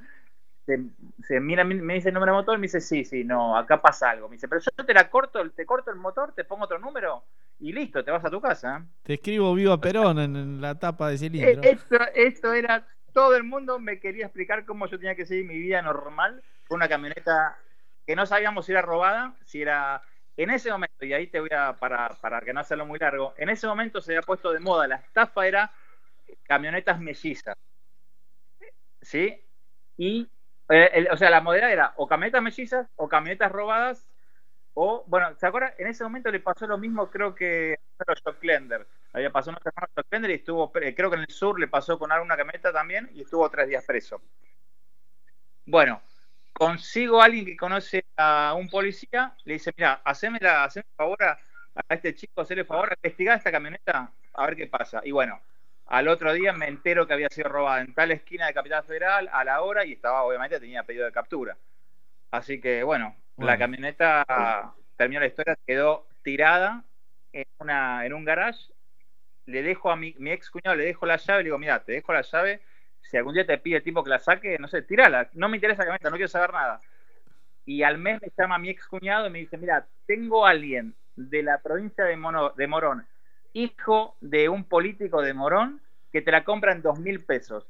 se, 0.64 0.80
se 1.22 1.40
mira, 1.40 1.62
me 1.62 1.94
dice 1.94 2.08
el 2.08 2.14
número 2.14 2.32
de 2.32 2.38
motor, 2.38 2.56
me 2.56 2.62
dice, 2.62 2.80
sí, 2.80 3.04
sí, 3.04 3.22
no, 3.22 3.54
acá 3.58 3.82
pasa 3.82 4.08
algo. 4.08 4.28
Me 4.30 4.36
dice, 4.36 4.48
pero 4.48 4.62
yo 4.62 4.84
te 4.84 4.94
la 4.94 5.10
corto, 5.10 5.50
te 5.50 5.66
corto 5.66 5.90
el 5.90 5.96
motor, 5.98 6.32
te 6.32 6.44
pongo 6.44 6.64
otro 6.64 6.78
número 6.78 7.24
y 7.60 7.72
listo, 7.72 8.02
te 8.02 8.10
vas 8.10 8.24
a 8.24 8.30
tu 8.30 8.40
casa. 8.40 8.82
Te 9.02 9.14
escribo 9.14 9.52
Viva 9.54 9.78
Perón 9.78 10.18
en, 10.18 10.36
en 10.36 10.60
la 10.62 10.78
tapa 10.78 11.08
de 11.08 11.16
Eh, 11.16 11.18
cilindro. 11.18 11.62
Esto, 11.62 11.96
esto 12.14 12.52
era, 12.54 12.86
todo 13.14 13.36
el 13.36 13.44
mundo 13.44 13.80
me 13.80 14.00
quería 14.00 14.26
explicar 14.26 14.66
cómo 14.66 14.86
yo 14.88 14.98
tenía 14.98 15.16
que 15.16 15.26
seguir 15.26 15.46
mi 15.46 15.58
vida 15.58 15.82
normal 15.82 16.42
con 16.68 16.76
una 16.78 16.88
camioneta 16.90 17.58
que 18.06 18.16
no 18.16 18.26
sabíamos 18.26 18.66
si 18.66 18.72
era 18.72 18.82
robada, 18.82 19.36
si 19.46 19.62
era... 19.62 20.02
En 20.36 20.50
ese 20.50 20.70
momento, 20.72 21.06
y 21.06 21.12
ahí 21.14 21.28
te 21.28 21.40
voy 21.40 21.50
a, 21.56 21.78
para, 21.78 22.08
para 22.20 22.40
que 22.42 22.52
no 22.52 22.60
hacerlo 22.60 22.86
muy 22.86 22.98
largo, 22.98 23.34
en 23.38 23.50
ese 23.50 23.68
momento 23.68 24.00
se 24.00 24.12
había 24.12 24.22
puesto 24.22 24.52
de 24.52 24.60
moda, 24.60 24.88
la 24.88 24.96
estafa 24.96 25.46
era 25.46 25.72
camionetas 26.44 27.00
mellizas. 27.00 27.56
¿Sí? 29.02 29.40
Y, 29.96 30.28
eh, 30.70 30.90
el- 30.94 31.08
o 31.10 31.16
sea, 31.16 31.30
la 31.30 31.40
modalidad 31.40 31.72
era 31.72 31.94
o 31.96 32.06
camionetas 32.08 32.42
mellizas 32.42 32.88
o 32.96 33.08
camionetas 33.08 33.52
robadas 33.52 34.06
O, 34.74 35.04
bueno, 35.06 35.34
¿se 35.36 35.46
acuerdan? 35.46 35.72
En 35.78 35.86
ese 35.86 36.02
momento 36.02 36.30
le 36.30 36.40
pasó 36.40 36.66
lo 36.66 36.76
mismo, 36.76 37.08
creo 37.08 37.34
que 37.34 37.78
a 38.06 38.16
Stocklender. 38.16 38.86
Había 39.12 39.30
pasado 39.30 39.52
una 39.52 39.60
semana 39.60 39.86
a 39.86 39.92
Stocklender 39.92 40.30
y 40.32 40.34
estuvo, 40.34 40.72
creo 40.72 41.10
que 41.10 41.16
en 41.16 41.22
el 41.22 41.30
sur 41.30 41.58
le 41.60 41.68
pasó 41.68 41.96
con 41.96 42.10
alguna 42.10 42.36
camioneta 42.36 42.72
también 42.72 43.08
y 43.14 43.22
estuvo 43.22 43.48
tres 43.48 43.68
días 43.68 43.84
preso. 43.84 44.20
Bueno, 45.64 46.02
consigo 46.52 47.22
a 47.22 47.26
alguien 47.26 47.44
que 47.44 47.56
conoce 47.56 48.04
a 48.16 48.54
un 48.58 48.68
policía, 48.68 49.34
le 49.44 49.54
dice, 49.54 49.72
mira, 49.76 50.00
haceme, 50.04 50.38
la, 50.40 50.64
haceme 50.64 50.86
favor 50.96 51.22
a, 51.22 51.38
este 51.88 52.14
chico, 52.14 52.40
hacerle 52.40 52.64
favor 52.64 52.90
a 52.90 52.94
investigar 52.96 53.38
esta 53.38 53.52
camioneta, 53.52 54.10
a 54.32 54.46
ver 54.46 54.56
qué 54.56 54.66
pasa. 54.66 55.00
Y 55.04 55.12
bueno, 55.12 55.40
al 55.86 56.08
otro 56.08 56.32
día 56.32 56.52
me 56.52 56.66
entero 56.66 57.06
que 57.06 57.14
había 57.14 57.28
sido 57.28 57.48
robada 57.48 57.80
en 57.80 57.94
tal 57.94 58.10
esquina 58.10 58.46
de 58.46 58.54
Capital 58.54 58.82
Federal 58.82 59.28
a 59.32 59.44
la 59.44 59.62
hora 59.62 59.84
y 59.84 59.92
estaba, 59.92 60.24
obviamente, 60.24 60.58
tenía 60.58 60.82
pedido 60.82 61.04
de 61.04 61.12
captura. 61.12 61.56
Así 62.32 62.60
que 62.60 62.82
bueno, 62.82 63.14
la 63.38 63.58
camioneta 63.58 64.72
terminó 64.96 65.20
la 65.20 65.26
historia, 65.26 65.56
quedó 65.66 66.06
tirada 66.22 66.84
en, 67.32 67.44
una, 67.58 68.06
en 68.06 68.12
un 68.14 68.24
garage. 68.24 68.72
Le 69.46 69.62
dejo 69.62 69.90
a 69.90 69.96
mi, 69.96 70.14
mi 70.18 70.30
ex 70.30 70.50
cuñado, 70.50 70.76
le 70.76 70.84
dejo 70.86 71.06
la 71.06 71.16
llave, 71.16 71.40
le 71.40 71.44
digo, 71.48 71.58
mira, 71.58 71.82
te 71.84 71.92
dejo 71.92 72.12
la 72.12 72.22
llave. 72.22 72.62
Si 73.02 73.16
algún 73.16 73.34
día 73.34 73.46
te 73.46 73.58
pide 73.58 73.76
el 73.78 73.82
tipo 73.82 74.02
que 74.02 74.10
la 74.10 74.18
saque, 74.18 74.58
no 74.58 74.68
sé, 74.68 74.82
tirala. 74.82 75.28
No 75.34 75.48
me 75.48 75.56
interesa 75.58 75.80
la 75.82 75.86
camioneta, 75.86 76.10
no 76.10 76.16
quiero 76.16 76.28
saber 76.28 76.52
nada. 76.52 76.80
Y 77.66 77.82
al 77.82 77.98
mes 77.98 78.20
me 78.22 78.30
llama 78.36 78.58
mi 78.58 78.70
ex 78.70 78.86
cuñado 78.86 79.26
y 79.26 79.30
me 79.30 79.38
dice, 79.40 79.56
mira, 79.58 79.86
tengo 80.06 80.46
a 80.46 80.50
alguien 80.50 80.94
de 81.16 81.42
la 81.42 81.58
provincia 81.58 82.04
de, 82.04 82.16
Mono- 82.16 82.50
de 82.56 82.66
Morón, 82.66 83.06
hijo 83.52 84.16
de 84.20 84.48
un 84.48 84.64
político 84.64 85.22
de 85.22 85.34
Morón, 85.34 85.80
que 86.12 86.22
te 86.22 86.30
la 86.32 86.44
compra 86.44 86.72
en 86.72 86.82
dos 86.82 86.98
mil 86.98 87.24
pesos. 87.24 87.66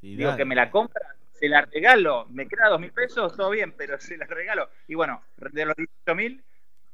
Digo 0.00 0.30
dale. 0.30 0.36
que 0.36 0.44
me 0.44 0.54
la 0.54 0.70
compra, 0.70 1.14
se 1.42 1.48
la 1.48 1.62
regalo, 1.62 2.26
me 2.30 2.46
queda 2.46 2.68
dos 2.68 2.78
mil 2.80 2.92
pesos, 2.92 3.36
todo 3.36 3.50
bien, 3.50 3.74
pero 3.76 3.98
se 4.00 4.16
la 4.16 4.26
regalo. 4.26 4.68
Y 4.86 4.94
bueno, 4.94 5.20
de 5.52 5.66
los 5.66 5.74
18 5.76 6.14
mil, 6.14 6.44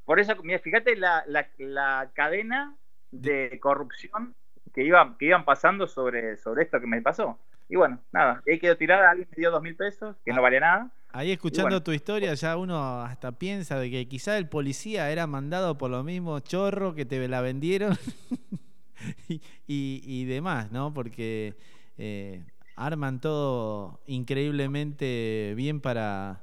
por 0.06 0.18
eso, 0.20 0.34
mira, 0.42 0.58
fíjate 0.58 0.96
la, 0.96 1.22
la, 1.26 1.46
la 1.58 2.10
cadena 2.14 2.74
de 3.10 3.58
corrupción 3.60 4.34
que 4.72 4.84
iban, 4.84 5.18
que 5.18 5.26
iban 5.26 5.44
pasando 5.44 5.86
sobre, 5.86 6.38
sobre 6.38 6.62
esto 6.62 6.80
que 6.80 6.86
me 6.86 7.02
pasó. 7.02 7.38
Y 7.68 7.76
bueno, 7.76 8.00
nada, 8.10 8.42
ahí 8.48 8.58
quedó 8.58 8.74
tirada, 8.78 9.10
alguien 9.10 9.28
me 9.30 9.36
dio 9.36 9.50
dos 9.50 9.62
mil 9.62 9.76
pesos, 9.76 10.16
que 10.24 10.32
no 10.32 10.40
valía 10.40 10.60
nada. 10.60 10.90
Ahí 11.12 11.30
escuchando 11.32 11.76
bueno. 11.76 11.82
tu 11.82 11.92
historia 11.92 12.32
ya 12.34 12.56
uno 12.56 13.02
hasta 13.02 13.32
piensa 13.32 13.78
de 13.78 13.90
que 13.90 14.08
quizá 14.08 14.38
el 14.38 14.48
policía 14.48 15.10
era 15.10 15.26
mandado 15.26 15.76
por 15.76 15.90
los 15.90 16.04
mismos 16.04 16.42
chorros 16.44 16.94
que 16.94 17.04
te 17.04 17.28
la 17.28 17.42
vendieron 17.42 17.98
y, 19.28 19.34
y- 19.66 20.02
y 20.04 20.24
demás, 20.24 20.70
¿no? 20.72 20.92
Porque 20.92 21.54
eh, 21.98 22.44
arman 22.78 23.20
todo 23.20 24.00
increíblemente 24.06 25.54
bien 25.56 25.80
para, 25.80 26.42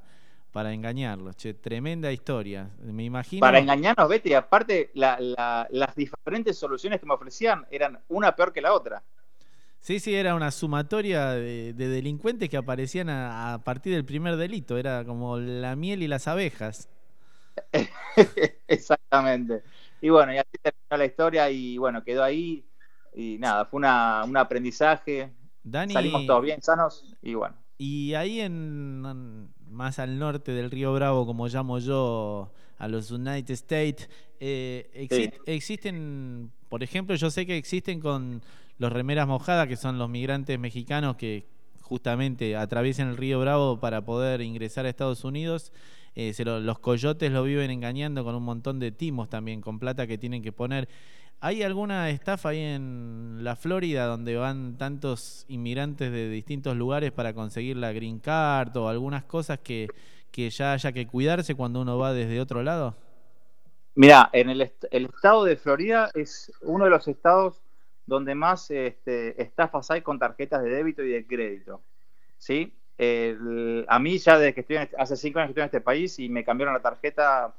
para 0.52 0.72
engañarlos. 0.72 1.36
Che, 1.36 1.54
tremenda 1.54 2.12
historia. 2.12 2.70
Me 2.82 3.04
imagino... 3.04 3.46
Para 3.46 3.58
engañarnos, 3.58 4.08
Betty, 4.08 4.34
aparte 4.34 4.90
la- 4.94 5.18
la- 5.20 5.66
las 5.70 5.94
diferentes 5.94 6.58
soluciones 6.58 7.00
que 7.00 7.06
me 7.06 7.14
ofrecían 7.14 7.66
eran 7.70 8.02
una 8.08 8.34
peor 8.34 8.52
que 8.52 8.60
la 8.60 8.72
otra. 8.72 9.02
Sí, 9.80 10.00
sí, 10.00 10.14
era 10.14 10.34
una 10.34 10.50
sumatoria 10.50 11.30
de, 11.30 11.72
de 11.72 11.88
delincuentes 11.88 12.48
que 12.50 12.56
aparecían 12.56 13.08
a, 13.08 13.54
a 13.54 13.64
partir 13.64 13.94
del 13.94 14.04
primer 14.04 14.36
delito. 14.36 14.76
Era 14.78 15.04
como 15.04 15.38
la 15.38 15.76
miel 15.76 16.02
y 16.02 16.08
las 16.08 16.26
abejas. 16.26 16.88
Exactamente. 18.68 19.62
Y 20.00 20.08
bueno, 20.10 20.32
y 20.34 20.38
así 20.38 20.50
terminó 20.62 20.96
la 20.98 21.04
historia 21.06 21.50
y 21.50 21.78
bueno, 21.78 22.02
quedó 22.04 22.22
ahí. 22.22 22.68
Y 23.14 23.38
nada, 23.38 23.66
fue 23.66 23.78
una, 23.78 24.24
un 24.24 24.36
aprendizaje. 24.36 25.32
Dani- 25.66 25.92
Salimos 25.92 26.26
todos 26.26 26.42
bien 26.42 26.62
sanos 26.62 27.04
y 27.22 27.34
bueno. 27.34 27.56
Y 27.78 28.14
ahí 28.14 28.40
en, 28.40 29.48
más 29.70 29.98
al 29.98 30.18
norte 30.18 30.52
del 30.52 30.70
río 30.70 30.94
Bravo, 30.94 31.26
como 31.26 31.48
llamo 31.48 31.78
yo 31.78 32.52
a 32.78 32.88
los 32.88 33.10
United 33.10 33.52
States, 33.52 34.08
eh, 34.40 34.90
exi- 34.94 35.32
Sí. 35.34 35.40
existen, 35.46 36.50
por 36.68 36.82
ejemplo, 36.82 37.14
yo 37.16 37.30
sé 37.30 37.44
que 37.46 37.56
existen 37.56 38.00
con 38.00 38.42
los 38.78 38.92
remeras 38.92 39.26
mojadas, 39.26 39.66
que 39.68 39.76
son 39.76 39.98
los 39.98 40.08
migrantes 40.08 40.58
mexicanos 40.58 41.16
que 41.16 41.46
justamente 41.80 42.56
atraviesan 42.56 43.08
el 43.08 43.16
río 43.16 43.40
Bravo 43.40 43.78
para 43.80 44.04
poder 44.04 44.40
ingresar 44.40 44.86
a 44.86 44.88
Estados 44.88 45.24
Unidos. 45.24 45.72
Eh, 46.14 46.32
se 46.32 46.44
lo- 46.44 46.60
los 46.60 46.78
coyotes 46.78 47.30
lo 47.30 47.42
viven 47.42 47.70
engañando 47.70 48.24
con 48.24 48.34
un 48.34 48.42
montón 48.42 48.78
de 48.78 48.90
timos 48.90 49.28
también, 49.28 49.60
con 49.60 49.78
plata 49.78 50.06
que 50.06 50.16
tienen 50.18 50.42
que 50.42 50.50
poner. 50.52 50.88
¿Hay 51.40 51.62
alguna 51.62 52.10
estafa 52.10 52.50
ahí 52.50 52.60
en 52.60 53.38
la 53.42 53.56
Florida 53.56 54.06
donde 54.06 54.36
van 54.36 54.76
tantos 54.78 55.44
inmigrantes 55.48 56.10
de 56.10 56.28
distintos 56.30 56.76
lugares 56.76 57.12
para 57.12 57.34
conseguir 57.34 57.76
la 57.76 57.92
green 57.92 58.18
card 58.18 58.74
o 58.76 58.88
algunas 58.88 59.24
cosas 59.24 59.58
que, 59.60 59.92
que 60.32 60.50
ya 60.50 60.72
haya 60.72 60.92
que 60.92 61.06
cuidarse 61.06 61.54
cuando 61.54 61.82
uno 61.82 61.98
va 61.98 62.12
desde 62.14 62.40
otro 62.40 62.62
lado? 62.62 62.96
Mira, 63.94 64.28
en 64.32 64.50
el, 64.50 64.60
est- 64.60 64.84
el 64.90 65.06
estado 65.06 65.44
de 65.44 65.56
Florida 65.56 66.10
es 66.14 66.52
uno 66.62 66.84
de 66.84 66.90
los 66.90 67.08
estados 67.08 67.62
donde 68.04 68.34
más 68.34 68.70
este, 68.70 69.40
estafas 69.42 69.90
hay 69.90 70.02
con 70.02 70.18
tarjetas 70.18 70.62
de 70.62 70.70
débito 70.70 71.02
y 71.02 71.10
de 71.10 71.26
crédito. 71.26 71.82
¿Sí? 72.38 72.74
A 73.88 73.98
mí 73.98 74.18
ya 74.18 74.38
desde 74.38 74.54
que 74.54 74.60
estoy 74.60 74.76
en 74.76 74.82
este- 74.82 74.96
hace 74.98 75.16
cinco 75.16 75.38
años 75.38 75.48
que 75.48 75.52
estoy 75.52 75.62
en 75.62 75.66
este 75.66 75.80
país 75.80 76.18
y 76.18 76.28
me 76.28 76.44
cambiaron 76.44 76.74
la 76.74 76.82
tarjeta, 76.82 77.54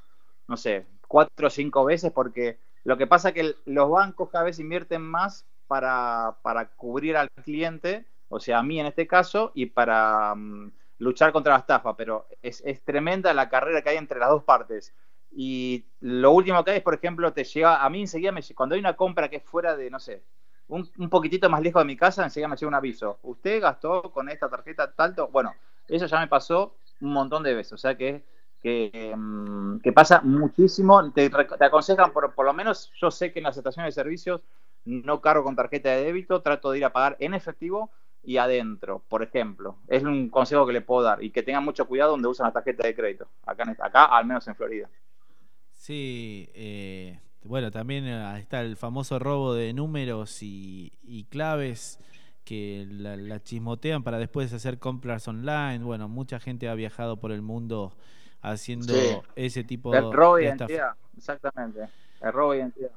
no 0.48 0.58
sé, 0.58 0.86
cuatro 1.08 1.48
o 1.48 1.50
cinco 1.50 1.86
veces 1.86 2.12
porque 2.12 2.58
lo 2.88 2.98
que 2.98 3.06
pasa 3.06 3.30
es 3.30 3.36
que 3.36 3.56
los 3.66 3.90
bancos 3.90 4.30
cada 4.30 4.46
vez 4.46 4.60
invierten 4.60 5.02
más 5.02 5.46
para, 5.68 6.38
para 6.42 6.70
cubrir 6.70 7.18
al 7.18 7.30
cliente, 7.44 8.06
o 8.30 8.40
sea, 8.40 8.60
a 8.60 8.64
mí 8.64 8.80
en 8.80 8.86
este 8.86 9.06
caso, 9.06 9.52
y 9.54 9.66
para 9.66 10.34
mm, 10.34 10.72
luchar 11.00 11.34
contra 11.34 11.52
la 11.52 11.60
estafa, 11.60 11.98
pero 11.98 12.30
es, 12.42 12.64
es 12.66 12.82
tremenda 12.86 13.34
la 13.34 13.50
carrera 13.50 13.82
que 13.82 13.90
hay 13.90 13.98
entre 13.98 14.20
las 14.20 14.30
dos 14.30 14.46
partes. 14.46 14.94
Y 15.30 15.84
lo 16.00 16.32
último 16.32 16.64
que 16.64 16.72
hay 16.72 16.78
es, 16.78 16.84
por 16.84 16.94
ejemplo, 16.94 17.34
te 17.34 17.44
llega, 17.44 17.84
a 17.84 17.90
mí 17.90 18.00
enseguida, 18.00 18.32
me, 18.32 18.42
cuando 18.56 18.76
hay 18.76 18.80
una 18.80 18.96
compra 18.96 19.28
que 19.28 19.36
es 19.36 19.44
fuera 19.44 19.76
de, 19.76 19.90
no 19.90 20.00
sé, 20.00 20.24
un, 20.70 20.90
un 20.98 21.10
poquitito 21.10 21.50
más 21.50 21.62
lejos 21.62 21.82
de 21.82 21.88
mi 21.88 21.98
casa, 21.98 22.24
enseguida 22.24 22.48
me 22.48 22.56
llega 22.56 22.70
un 22.70 22.76
aviso. 22.76 23.20
Usted 23.24 23.62
gastó 23.62 24.14
con 24.14 24.30
esta 24.30 24.50
tarjeta 24.50 24.94
tanto. 24.94 25.28
Bueno, 25.28 25.54
eso 25.90 26.06
ya 26.06 26.22
me 26.22 26.28
pasó 26.28 26.78
un 27.02 27.12
montón 27.12 27.44
de 27.44 27.54
veces. 27.54 27.74
O 27.74 27.78
sea 27.78 27.98
que, 27.98 28.24
que, 28.68 29.14
mm, 29.16 29.80
que 29.80 29.94
pasa 29.94 30.22
muchísimo. 30.22 31.12
Te, 31.14 31.32
aconsejan, 31.62 32.12
por, 32.12 32.34
por 32.34 32.46
lo 32.46 32.54
menos 32.54 32.92
yo 33.00 33.10
sé 33.12 33.32
que 33.32 33.40
en 33.40 33.44
las 33.44 33.56
estaciones 33.56 33.96
de 33.96 34.02
servicios 34.02 34.42
no 34.84 35.22
cargo 35.22 35.46
con 35.46 35.56
tarjeta 35.56 35.90
de 35.90 36.04
débito, 36.04 36.42
trato 36.42 36.72
de 36.72 36.80
ir 36.80 36.86
a 36.86 36.92
pagar 36.92 37.16
en 37.20 37.34
efectivo 37.34 37.92
y 38.24 38.38
adentro, 38.38 39.04
por 39.08 39.24
ejemplo. 39.24 39.78
Es 39.88 40.04
un 40.04 40.30
consejo 40.30 40.66
que 40.68 40.74
le 40.74 40.82
puedo 40.82 41.04
dar. 41.04 41.24
Y 41.24 41.30
que 41.32 41.44
tengan 41.44 41.64
mucho 41.64 41.88
cuidado 41.88 42.12
donde 42.12 42.28
usan 42.28 42.48
la 42.48 42.54
tarjeta 42.54 42.86
de 42.86 42.94
crédito. 42.94 43.28
Acá, 43.46 43.74
acá 43.80 44.06
al 44.06 44.26
menos 44.26 44.46
en 44.50 44.56
Florida. 44.56 44.90
Sí, 45.72 46.50
eh, 46.54 47.20
bueno, 47.44 47.72
también 47.72 48.06
eh, 48.06 48.40
está 48.40 48.60
el 48.62 48.76
famoso 48.76 49.18
robo 49.18 49.54
de 49.54 49.72
números 49.72 50.44
y, 50.44 50.92
y 51.04 51.24
claves 51.26 52.00
que 52.44 52.86
la 52.90 53.42
chismotean 53.42 54.04
para 54.04 54.18
después 54.18 54.52
hacer 54.52 54.78
compras 54.80 55.28
online. 55.28 55.80
Bueno, 55.80 56.10
mucha 56.10 56.40
gente 56.40 56.68
ha 56.68 56.76
viajado 56.76 57.18
por 57.18 57.32
el 57.32 57.42
mundo 57.42 57.94
haciendo 58.52 58.94
Sí. 58.94 59.18
ese 59.36 59.64
tipo 59.64 59.94
El 59.94 60.12
robo 60.12 60.38
de 60.38 60.46
identidad, 60.46 60.92
exactamente. 61.16 61.88
El 62.22 62.34
robo 62.34 62.52
de 62.54 62.60
identidad. 62.60 62.92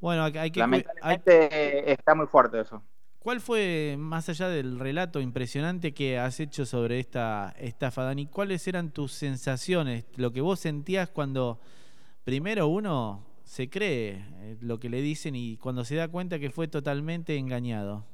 Bueno, 0.00 0.24
hay, 0.24 0.36
hay 0.38 0.50
que... 0.50 0.60
hay- 0.62 0.66
Lamentablemente 0.70 1.90
eh, 1.90 1.92
está 1.92 2.14
muy 2.14 2.26
fuerte 2.26 2.60
eso. 2.60 2.82
¿Cuál 3.18 3.40
fue, 3.40 3.96
más 3.98 4.28
allá 4.28 4.48
del 4.48 4.78
relato 4.78 5.20
impresionante 5.20 5.92
que 5.92 6.16
has 6.18 6.38
hecho 6.38 6.64
sobre 6.64 7.00
esta 7.00 7.54
estafa, 7.58 8.04
Dani, 8.04 8.26
cuáles 8.26 8.68
eran 8.68 8.90
tus 8.92 9.10
sensaciones, 9.12 10.04
lo 10.16 10.30
que 10.32 10.40
vos 10.40 10.60
sentías 10.60 11.08
cuando 11.08 11.58
primero 12.24 12.68
uno 12.68 13.24
se 13.42 13.68
cree 13.68 14.24
eh, 14.42 14.56
lo 14.60 14.78
que 14.78 14.88
le 14.90 15.00
dicen 15.00 15.34
y 15.34 15.56
cuando 15.56 15.84
se 15.84 15.96
da 15.96 16.06
cuenta 16.08 16.38
que 16.38 16.50
fue 16.50 16.68
totalmente 16.68 17.36
engañado? 17.36 18.04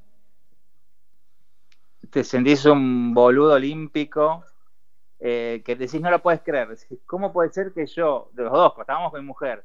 Te 2.10 2.24
sentís 2.24 2.64
un 2.66 3.12
boludo 3.14 3.54
olímpico 3.54 4.44
eh, 5.24 5.62
que 5.64 5.76
decís 5.76 6.00
no 6.00 6.10
lo 6.10 6.20
puedes 6.20 6.40
creer. 6.42 6.76
¿Cómo 7.06 7.32
puede 7.32 7.50
ser 7.50 7.72
que 7.72 7.86
yo, 7.86 8.28
de 8.32 8.42
los 8.42 8.52
dos, 8.52 8.74
estábamos 8.76 9.12
con 9.12 9.20
mi 9.20 9.26
mujer, 9.26 9.64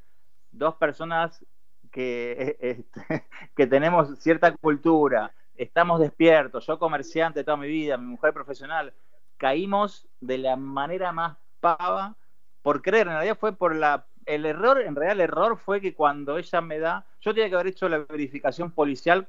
dos 0.51 0.75
personas 0.75 1.43
que, 1.91 2.31
eh, 2.39 2.57
este, 2.61 3.25
que 3.55 3.65
tenemos 3.65 4.19
cierta 4.19 4.55
cultura, 4.55 5.33
estamos 5.55 5.99
despiertos, 5.99 6.67
yo 6.67 6.77
comerciante 6.77 7.43
toda 7.43 7.57
mi 7.57 7.67
vida, 7.67 7.97
mi 7.97 8.05
mujer 8.05 8.33
profesional, 8.33 8.93
caímos 9.37 10.07
de 10.21 10.37
la 10.37 10.55
manera 10.57 11.11
más 11.11 11.37
pava 11.59 12.15
por 12.61 12.83
creer, 12.83 13.07
en 13.07 13.13
realidad 13.13 13.37
fue 13.39 13.55
por 13.55 13.75
la 13.75 14.05
el 14.27 14.45
error, 14.45 14.81
en 14.81 14.93
realidad 14.93 15.13
el 15.13 15.21
error 15.21 15.57
fue 15.57 15.81
que 15.81 15.95
cuando 15.95 16.37
ella 16.37 16.61
me 16.61 16.79
da, 16.79 17.05
yo 17.21 17.33
tenía 17.33 17.49
que 17.49 17.55
haber 17.55 17.67
hecho 17.67 17.89
la 17.89 17.99
verificación 17.99 18.71
policial 18.71 19.27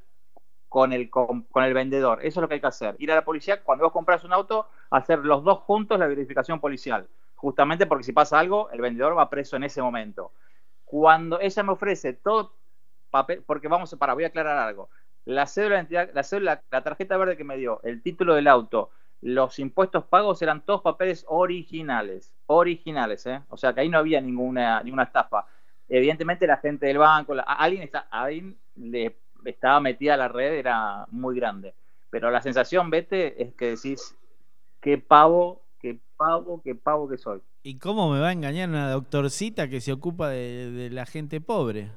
con 0.69 0.93
el, 0.93 1.11
con, 1.11 1.43
con 1.45 1.65
el 1.65 1.75
vendedor. 1.75 2.19
Eso 2.21 2.41
es 2.41 2.43
lo 2.43 2.49
que 2.49 2.55
hay 2.55 2.61
que 2.61 2.67
hacer. 2.67 2.97
Ir 2.99 3.11
a 3.13 3.15
la 3.17 3.25
policía, 3.25 3.63
cuando 3.63 3.85
vos 3.85 3.93
compras 3.93 4.25
un 4.25 4.33
auto, 4.33 4.69
hacer 4.91 5.21
los 5.21 5.43
dos 5.45 5.61
juntos 5.61 5.99
la 5.99 6.07
verificación 6.07 6.61
policial. 6.61 7.09
Justamente 7.37 7.87
porque 7.87 8.05
si 8.05 8.13
pasa 8.13 8.39
algo, 8.39 8.71
el 8.71 8.81
vendedor 8.81 9.17
va 9.17 9.31
preso 9.31 9.57
en 9.57 9.65
ese 9.65 9.81
momento. 9.81 10.33
Cuando 10.85 11.41
ella 11.41 11.63
me 11.63 11.73
ofrece 11.73 12.15
todo 12.15 12.55
papel, 13.11 13.43
porque 13.47 13.69
vamos, 13.69 13.95
para, 13.99 14.15
voy 14.15 14.25
a 14.25 14.29
aclarar 14.29 14.59
algo. 14.59 14.91
La 15.25 15.47
cédula 15.47 15.77
de 15.77 15.81
identidad, 15.83 16.11
la 16.15 16.23
cédula, 16.23 16.63
la 16.71 16.83
tarjeta 16.83 17.17
verde 17.17 17.37
que 17.37 17.45
me 17.45 17.57
dio, 17.57 17.81
el 17.85 18.03
título 18.03 18.35
del 18.35 18.49
auto, 18.49 18.91
los 19.21 19.59
impuestos 19.59 20.05
pagos 20.05 20.41
eran 20.43 20.65
todos 20.65 20.81
papeles 20.83 21.25
originales, 21.29 22.33
originales, 22.47 23.27
¿eh? 23.27 23.43
O 23.49 23.57
sea 23.57 23.75
que 23.75 23.81
ahí 23.81 23.89
no 23.89 23.99
había 23.99 24.21
ninguna, 24.21 24.83
ninguna 24.83 25.03
estafa. 25.05 25.47
Evidentemente 25.89 26.47
la 26.47 26.59
gente 26.59 26.87
del 26.87 26.99
banco, 26.99 27.35
la- 27.35 27.43
alguien, 27.43 27.83
está, 27.83 28.07
alguien 28.11 28.57
le 28.77 29.17
estaba 29.45 29.81
metida 29.81 30.15
a 30.15 30.19
la 30.19 30.29
red, 30.29 30.55
era 30.55 31.07
muy 31.11 31.37
grande. 31.37 31.75
Pero 32.11 32.31
la 32.31 32.43
sensación, 32.43 32.91
vete, 32.91 33.43
es 33.43 33.55
que 33.55 33.71
decís, 33.71 34.15
qué 34.81 34.99
pavo, 34.99 35.61
qué 35.81 35.99
pavo, 36.17 36.61
qué 36.63 36.75
pavo 36.75 37.09
que 37.09 37.19
soy. 37.19 37.41
¿Y 37.63 37.79
cómo 37.79 38.11
me 38.13 38.21
va 38.21 38.29
a 38.29 38.33
engañar 38.33 38.69
una 38.69 38.91
doctorcita 38.91 39.69
que 39.69 39.81
se 39.81 39.93
ocupa 39.93 40.29
de, 40.29 40.71
de 40.71 40.91
la 40.91 41.07
gente 41.07 41.41
pobre? 41.41 41.91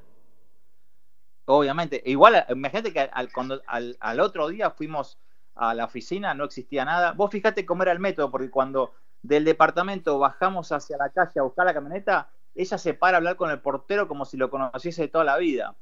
Obviamente. 1.46 2.02
Igual, 2.06 2.46
imagínate 2.50 2.94
que 2.94 3.00
al, 3.00 3.32
cuando, 3.32 3.62
al, 3.68 3.98
al 4.00 4.20
otro 4.20 4.48
día 4.48 4.72
fuimos 4.72 5.18
a 5.56 5.74
la 5.74 5.86
oficina, 5.86 6.34
no 6.34 6.46
existía 6.46 6.86
nada. 6.86 7.14
Vos 7.14 7.32
fíjate 7.32 7.66
cómo 7.66 7.84
era 7.84 7.92
el 7.92 8.00
método, 8.00 8.32
porque 8.32 8.50
cuando 8.50 8.94
del 9.22 9.46
departamento 9.46 10.18
bajamos 10.18 10.72
hacia 10.72 10.98
la 10.98 11.10
calle 11.10 11.40
a 11.40 11.44
buscar 11.44 11.66
la 11.66 11.74
camioneta, 11.74 12.30
ella 12.56 12.78
se 12.78 12.94
para 12.94 13.18
a 13.18 13.20
hablar 13.20 13.36
con 13.36 13.50
el 13.52 13.60
portero 13.60 14.08
como 14.08 14.26
si 14.26 14.38
lo 14.38 14.50
conociese 14.50 15.04
de 15.04 15.08
toda 15.08 15.24
la 15.24 15.38
vida. 15.38 15.76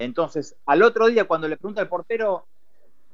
Entonces, 0.00 0.56
al 0.64 0.82
otro 0.82 1.08
día, 1.08 1.24
cuando 1.24 1.46
le 1.46 1.58
pregunta 1.58 1.82
al 1.82 1.88
portero, 1.88 2.46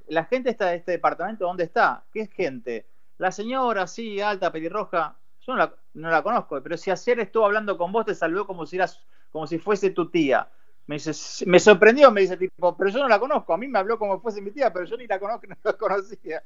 la 0.07 0.25
gente 0.25 0.51
está 0.51 0.67
de 0.67 0.77
este 0.77 0.93
departamento, 0.93 1.45
¿dónde 1.45 1.65
está? 1.65 2.05
¿Qué 2.13 2.21
es 2.21 2.31
gente? 2.31 2.87
La 3.19 3.33
señora, 3.33 3.89
sí, 3.89 4.21
alta, 4.21 4.53
pelirroja, 4.53 5.17
yo 5.45 5.53
no 5.53 5.59
la, 5.59 5.75
no 5.95 6.11
la 6.11 6.23
conozco, 6.23 6.63
pero 6.63 6.77
si 6.77 6.93
ayer 6.93 7.19
estuvo 7.19 7.45
hablando 7.45 7.77
con 7.77 7.91
vos, 7.91 8.07
te 8.07 8.15
saludó 8.15 8.47
como 8.47 8.67
si, 8.67 8.77
eras, 8.77 9.05
como 9.33 9.49
si 9.49 9.59
fuese 9.59 9.91
tu 9.91 10.09
tía. 10.11 10.49
Me 10.87 10.95
dice, 10.95 11.45
me 11.47 11.59
sorprendió, 11.59 12.13
me 12.13 12.21
dice 12.21 12.37
tipo, 12.37 12.77
pero 12.77 12.91
yo 12.91 13.01
no 13.01 13.09
la 13.09 13.19
conozco, 13.19 13.53
a 13.53 13.59
mí 13.59 13.67
me 13.67 13.81
habló 13.81 13.99
como 13.99 14.21
fuese 14.21 14.41
mi 14.41 14.53
tía, 14.53 14.73
pero 14.73 14.85
yo 14.85 14.97
ni 14.97 15.09
la 15.09 15.19
conozco, 15.19 15.47
no 15.49 15.57
la 15.65 15.73
conocía. 15.73 16.45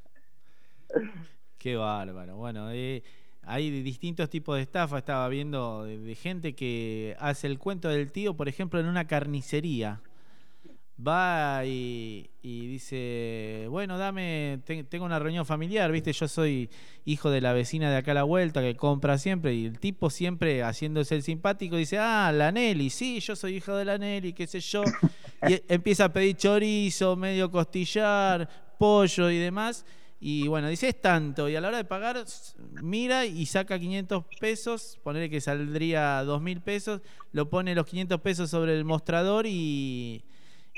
Qué 1.58 1.76
bárbaro. 1.76 2.36
Bueno, 2.36 2.70
eh, 2.70 3.02
hay 3.42 3.82
distintos 3.82 4.30
tipos 4.30 4.56
de 4.56 4.62
estafa. 4.62 4.96
Estaba 4.96 5.28
viendo 5.28 5.84
de 5.84 6.14
gente 6.14 6.54
que 6.54 7.14
hace 7.18 7.46
el 7.46 7.58
cuento 7.58 7.90
del 7.90 8.10
tío, 8.10 8.34
por 8.34 8.48
ejemplo, 8.48 8.80
en 8.80 8.86
una 8.86 9.06
carnicería. 9.06 10.00
Va 11.06 11.64
y, 11.64 12.28
y 12.42 12.66
dice, 12.66 13.66
bueno, 13.70 13.96
dame, 13.96 14.60
te- 14.64 14.84
tengo 14.84 15.04
una 15.06 15.18
reunión 15.18 15.46
familiar, 15.46 15.90
viste, 15.90 16.12
yo 16.12 16.28
soy 16.28 16.68
hijo 17.06 17.30
de 17.30 17.40
la 17.40 17.52
vecina 17.54 17.90
de 17.90 17.96
acá 17.96 18.10
a 18.10 18.14
la 18.14 18.22
vuelta 18.24 18.60
que 18.60 18.76
compra 18.76 19.16
siempre 19.16 19.54
y 19.54 19.64
el 19.66 19.78
tipo 19.78 20.10
siempre 20.10 20.62
haciéndose 20.62 21.14
el 21.14 21.22
simpático 21.22 21.76
dice, 21.76 21.96
ah, 21.98 22.30
la 22.32 22.52
Nelly, 22.52 22.90
sí, 22.90 23.20
yo 23.20 23.34
soy 23.34 23.56
hijo 23.56 23.74
de 23.76 23.84
la 23.86 23.96
Nelly, 23.98 24.32
qué 24.32 24.46
sé 24.46 24.60
yo. 24.60 24.82
Y 25.48 25.58
empieza 25.72 26.04
a 26.04 26.12
pedir 26.12 26.36
chorizo, 26.36 27.16
medio 27.16 27.50
costillar, 27.50 28.46
pollo 28.78 29.30
y 29.30 29.38
demás. 29.38 29.86
Y 30.20 30.48
bueno, 30.48 30.68
dice 30.68 30.88
es 30.88 31.00
tanto. 31.00 31.48
Y 31.48 31.56
a 31.56 31.62
la 31.62 31.68
hora 31.68 31.78
de 31.78 31.84
pagar, 31.86 32.22
mira 32.82 33.24
y 33.24 33.46
saca 33.46 33.78
500 33.78 34.24
pesos. 34.38 34.98
Ponerle 35.02 35.30
que 35.30 35.40
saldría 35.40 36.22
2.000 36.24 36.60
pesos. 36.60 37.00
Lo 37.32 37.48
pone 37.48 37.74
los 37.74 37.86
500 37.86 38.20
pesos 38.20 38.50
sobre 38.50 38.76
el 38.76 38.84
mostrador 38.84 39.46
y, 39.46 40.22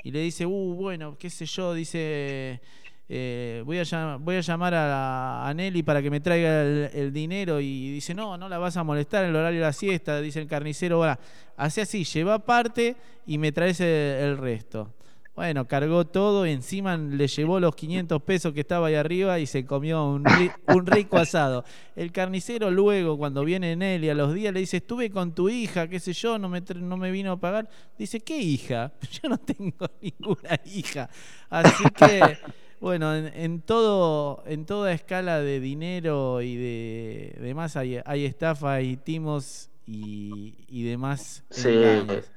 y 0.03 0.11
le 0.11 0.21
dice, 0.21 0.47
uh, 0.47 0.75
bueno, 0.75 1.17
qué 1.19 1.31
sé 1.31 1.47
yo. 1.47 1.75
Dice, 1.75 2.61
eh, 3.09 3.63
voy, 3.65 3.79
a 3.79 3.83
llam- 3.83 4.19
voy 4.21 4.37
a 4.37 4.41
llamar 4.41 4.75
a, 4.75 5.53
Nelly 5.55 5.83
para 5.83 6.03
que 6.03 6.11
me 6.11 6.21
traiga 6.21 6.63
el, 6.63 6.91
el 6.93 7.13
dinero. 7.13 7.61
Y 7.61 7.91
dice, 7.93 8.15
no, 8.15 8.37
no 8.37 8.49
la 8.49 8.59
vas 8.59 8.77
a 8.77 8.83
molestar 8.83 9.25
en 9.25 9.31
el 9.31 9.37
horario 9.37 9.61
de 9.61 9.67
la 9.67 9.73
siesta. 9.73 10.21
Dice 10.21 10.41
el 10.41 10.49
carnicero, 10.49 10.97
ahora, 10.97 11.19
hace 11.57 11.83
así, 11.83 12.05
lleva 12.05 12.39
parte 12.39 12.97
y 13.27 13.39
me 13.39 13.53
traes 13.53 13.81
el, 13.81 13.87
el 13.89 14.39
resto. 14.39 14.93
Bueno, 15.35 15.67
cargó 15.67 16.07
todo 16.07 16.47
y 16.47 16.51
encima 16.51 16.95
le 16.99 17.27
llevó 17.27 17.59
los 17.59 17.75
500 17.75 18.23
pesos 18.23 18.53
que 18.53 18.61
estaba 18.61 18.89
ahí 18.89 18.95
arriba 18.97 19.39
y 19.39 19.47
se 19.47 19.65
comió 19.65 20.05
un, 20.07 20.27
ri- 20.27 20.53
un 20.67 20.85
rico 20.87 21.17
asado. 21.17 21.65
El 21.97 22.13
carnicero 22.13 22.71
luego, 22.71 23.17
cuando 23.17 23.43
viene 23.43 23.75
Nelly 23.75 24.11
a 24.11 24.15
los 24.15 24.35
días, 24.35 24.53
le 24.53 24.61
dice, 24.61 24.77
estuve 24.79 25.09
con 25.11 25.35
tu 25.35 25.49
hija, 25.49 25.89
qué 25.89 26.01
sé 26.01 26.13
yo, 26.13 26.39
no 26.39 26.51
me, 26.51 26.61
no 26.61 26.99
me 26.99 27.11
vino 27.11 27.33
a 27.33 27.41
pagar. 27.41 27.67
Dice, 27.97 28.21
¿qué 28.21 28.37
hija? 28.37 28.93
Yo 29.23 29.31
no 29.31 29.39
tengo 29.39 29.87
ninguna 30.03 30.61
hija. 30.67 31.09
Así 31.49 31.91
que, 31.93 32.39
bueno, 32.79 33.15
en, 33.15 33.29
en 33.35 33.63
todo, 33.63 34.43
en 34.47 34.67
toda 34.67 34.93
escala 34.93 35.41
de 35.41 35.61
dinero 35.61 36.43
y 36.43 36.57
de 36.57 37.39
demás 37.41 37.77
hay, 37.77 38.01
hay 38.05 38.27
estafa, 38.27 38.75
hay 38.75 38.99
timos 38.99 39.71
y, 39.87 40.67
y 40.69 40.83
demás 40.83 41.43
Sí. 41.51 41.69
engaños. 41.69 42.31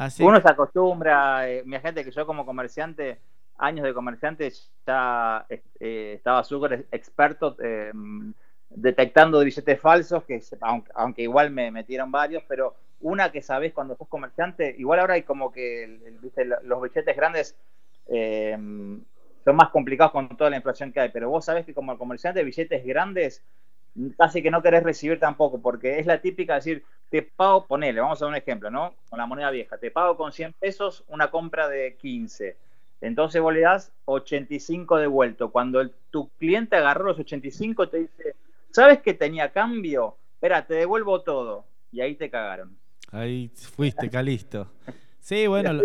Así 0.00 0.22
Uno 0.22 0.36
que- 0.38 0.42
se 0.42 0.52
acostumbra, 0.52 1.46
eh, 1.50 1.62
mi 1.66 1.78
gente 1.78 2.02
que 2.04 2.10
yo 2.10 2.24
como 2.24 2.46
comerciante, 2.46 3.18
años 3.58 3.84
de 3.84 3.92
comerciante, 3.92 4.50
ya 4.86 5.44
eh, 5.50 6.14
estaba 6.16 6.42
súper 6.42 6.86
experto 6.90 7.54
eh, 7.62 7.92
detectando 8.70 9.40
billetes 9.40 9.78
falsos, 9.78 10.24
que 10.24 10.40
aunque, 10.62 10.90
aunque 10.94 11.22
igual 11.22 11.50
me 11.50 11.70
metieron 11.70 12.10
varios, 12.10 12.42
pero 12.48 12.74
una 13.00 13.30
que 13.30 13.42
sabés 13.42 13.74
cuando 13.74 13.94
sos 13.94 14.08
comerciante, 14.08 14.74
igual 14.78 15.00
ahora 15.00 15.14
hay 15.14 15.22
como 15.22 15.52
que 15.52 15.84
el- 15.84 16.18
¿viste? 16.22 16.46
los 16.46 16.80
billetes 16.80 17.14
grandes 17.14 17.56
eh, 18.06 18.56
son 19.44 19.56
más 19.56 19.68
complicados 19.68 20.12
con 20.12 20.34
toda 20.36 20.48
la 20.50 20.56
inflación 20.56 20.92
que 20.92 21.00
hay, 21.00 21.10
pero 21.10 21.28
vos 21.28 21.44
sabés 21.44 21.66
que 21.66 21.74
como 21.74 21.96
comerciante 21.98 22.42
billetes 22.42 22.84
grandes 22.86 23.42
casi 24.16 24.42
que 24.42 24.50
no 24.50 24.62
querés 24.62 24.82
recibir 24.82 25.18
tampoco, 25.18 25.60
porque 25.60 25.98
es 25.98 26.06
la 26.06 26.20
típica 26.20 26.54
de 26.54 26.58
decir, 26.58 26.84
te 27.08 27.22
pago, 27.22 27.66
ponele, 27.66 28.00
vamos 28.00 28.20
a 28.20 28.24
dar 28.24 28.30
un 28.30 28.36
ejemplo, 28.36 28.70
¿no? 28.70 28.94
Con 29.08 29.18
la 29.18 29.26
moneda 29.26 29.50
vieja, 29.50 29.78
te 29.78 29.90
pago 29.90 30.16
con 30.16 30.32
100 30.32 30.52
pesos 30.54 31.04
una 31.08 31.30
compra 31.30 31.68
de 31.68 31.96
15. 31.96 32.56
Entonces 33.00 33.40
vos 33.40 33.52
le 33.54 33.60
das 33.60 33.92
85 34.04 34.98
devuelto. 34.98 35.50
Cuando 35.50 35.80
el- 35.80 35.92
tu 36.10 36.28
cliente 36.38 36.76
agarró 36.76 37.04
los 37.04 37.18
85, 37.18 37.88
te 37.88 37.98
dice, 38.00 38.34
¿sabes 38.70 39.00
que 39.00 39.14
tenía 39.14 39.50
cambio? 39.52 40.16
Espera, 40.34 40.66
te 40.66 40.74
devuelvo 40.74 41.22
todo. 41.22 41.64
Y 41.92 42.00
ahí 42.02 42.14
te 42.14 42.30
cagaron. 42.30 42.76
Ahí 43.10 43.50
fuiste, 43.54 44.08
Calisto. 44.10 44.70
Sí, 45.18 45.46
bueno, 45.46 45.72
lo- 45.72 45.82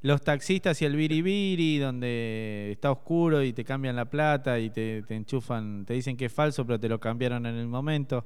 los 0.00 0.22
taxistas 0.22 0.80
y 0.80 0.84
el 0.84 0.94
biribiri, 0.96 1.78
donde 1.78 2.70
está 2.72 2.90
oscuro 2.92 3.42
y 3.42 3.52
te 3.52 3.64
cambian 3.64 3.96
la 3.96 4.04
plata 4.04 4.58
y 4.58 4.70
te, 4.70 5.02
te 5.02 5.14
enchufan, 5.16 5.84
te 5.84 5.94
dicen 5.94 6.16
que 6.16 6.26
es 6.26 6.32
falso, 6.32 6.64
pero 6.64 6.78
te 6.78 6.88
lo 6.88 7.00
cambiaron 7.00 7.46
en 7.46 7.56
el 7.56 7.66
momento. 7.66 8.24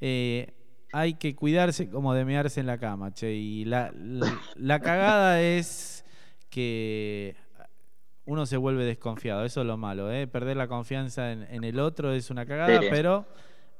Eh, 0.00 0.52
hay 0.92 1.14
que 1.14 1.34
cuidarse 1.34 1.88
como 1.90 2.14
de 2.14 2.24
mearse 2.24 2.60
en 2.60 2.66
la 2.66 2.78
cama, 2.78 3.12
che. 3.12 3.32
Y 3.34 3.64
la, 3.64 3.92
la, 3.96 4.32
la 4.56 4.80
cagada 4.80 5.42
es 5.42 6.04
que 6.50 7.36
uno 8.26 8.46
se 8.46 8.56
vuelve 8.56 8.84
desconfiado. 8.84 9.44
Eso 9.44 9.60
es 9.62 9.66
lo 9.66 9.76
malo, 9.76 10.10
¿eh? 10.10 10.26
Perder 10.26 10.56
la 10.56 10.68
confianza 10.68 11.32
en, 11.32 11.42
en 11.50 11.64
el 11.64 11.78
otro 11.80 12.12
es 12.12 12.30
una 12.30 12.46
cagada, 12.46 12.80
Sí. 12.80 12.86
pero 12.90 13.26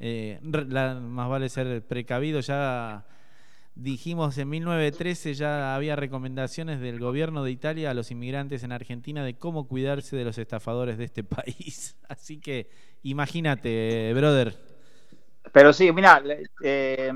eh, 0.00 0.40
la- 0.42 0.94
más 0.96 1.28
vale 1.30 1.48
ser 1.48 1.86
precavido. 1.86 2.40
Ya 2.40 3.06
dijimos 3.74 4.38
en 4.38 4.48
1913 4.48 5.34
ya 5.34 5.74
había 5.74 5.96
recomendaciones 5.96 6.80
del 6.80 7.00
gobierno 7.00 7.42
de 7.44 7.50
Italia 7.50 7.90
a 7.90 7.94
los 7.94 8.10
inmigrantes 8.10 8.62
en 8.62 8.72
Argentina 8.72 9.24
de 9.24 9.36
cómo 9.36 9.66
cuidarse 9.66 10.16
de 10.16 10.24
los 10.24 10.38
estafadores 10.38 10.98
de 10.98 11.04
este 11.04 11.24
país. 11.24 11.96
Así 12.08 12.40
que 12.40 12.70
imagínate, 13.02 14.12
brother. 14.14 14.56
Pero 15.52 15.72
sí, 15.72 15.92
mira, 15.92 16.22
eh, 16.62 17.12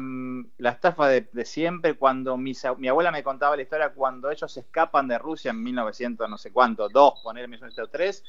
la 0.59 0.71
estafa 0.71 1.09
de, 1.09 1.45
siempre, 1.45 1.95
cuando 1.95 2.37
mi 2.37 2.55
abuela 2.89 3.11
me 3.11 3.23
contaba 3.23 3.57
la 3.57 3.63
historia, 3.63 3.93
cuando 3.95 4.31
ellos 4.31 4.55
escapan 4.57 5.09
de 5.09 5.19
Rusia 5.19 5.51
en 5.51 5.63
1900, 5.63 6.29
no 6.29 6.37
sé 6.37 6.53
cuánto, 6.53 6.89
dos, 6.89 7.21
poner 7.23 7.49
1903, 7.49 8.23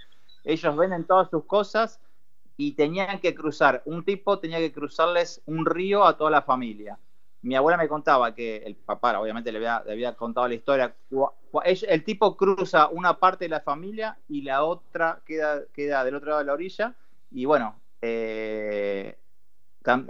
ellos 0.46 0.78
venden 0.78 1.04
todas 1.04 1.30
sus 1.30 1.44
cosas 1.46 2.00
y 2.56 2.74
tenían 2.74 3.20
que 3.20 3.36
cruzar, 3.36 3.84
un 3.86 4.04
tipo 4.04 4.40
tenía 4.40 4.58
que 4.58 4.72
cruzarles 4.72 5.42
un 5.46 5.66
río 5.66 6.06
a 6.06 6.18
toda 6.18 6.32
la 6.32 6.42
familia. 6.42 6.98
Mi 7.42 7.56
abuela 7.56 7.78
me 7.78 7.88
contaba 7.88 8.36
que 8.36 8.58
el 8.58 8.76
papá, 8.76 9.18
obviamente 9.20 9.52
le 9.52 9.60
había, 9.60 9.82
le 9.86 9.94
había 9.94 10.14
contado 10.14 10.48
la 10.48 10.56
historia, 10.56 10.94
el 11.88 12.04
tipo 12.04 12.36
cruza 12.36 12.90
una 12.90 13.18
parte 13.18 13.46
de 13.46 13.50
la 13.50 13.62
familia 13.62 14.18
y 14.28 14.42
la 14.42 14.64
otra 14.64 15.22
queda, 15.26 15.62
queda 15.74 16.04
del 16.04 16.16
otro 16.16 16.30
lado 16.30 16.40
de 16.40 16.46
la 16.46 16.54
orilla 16.54 16.96
y 17.32 17.46
bueno, 17.46 17.80
eh, 18.02 19.18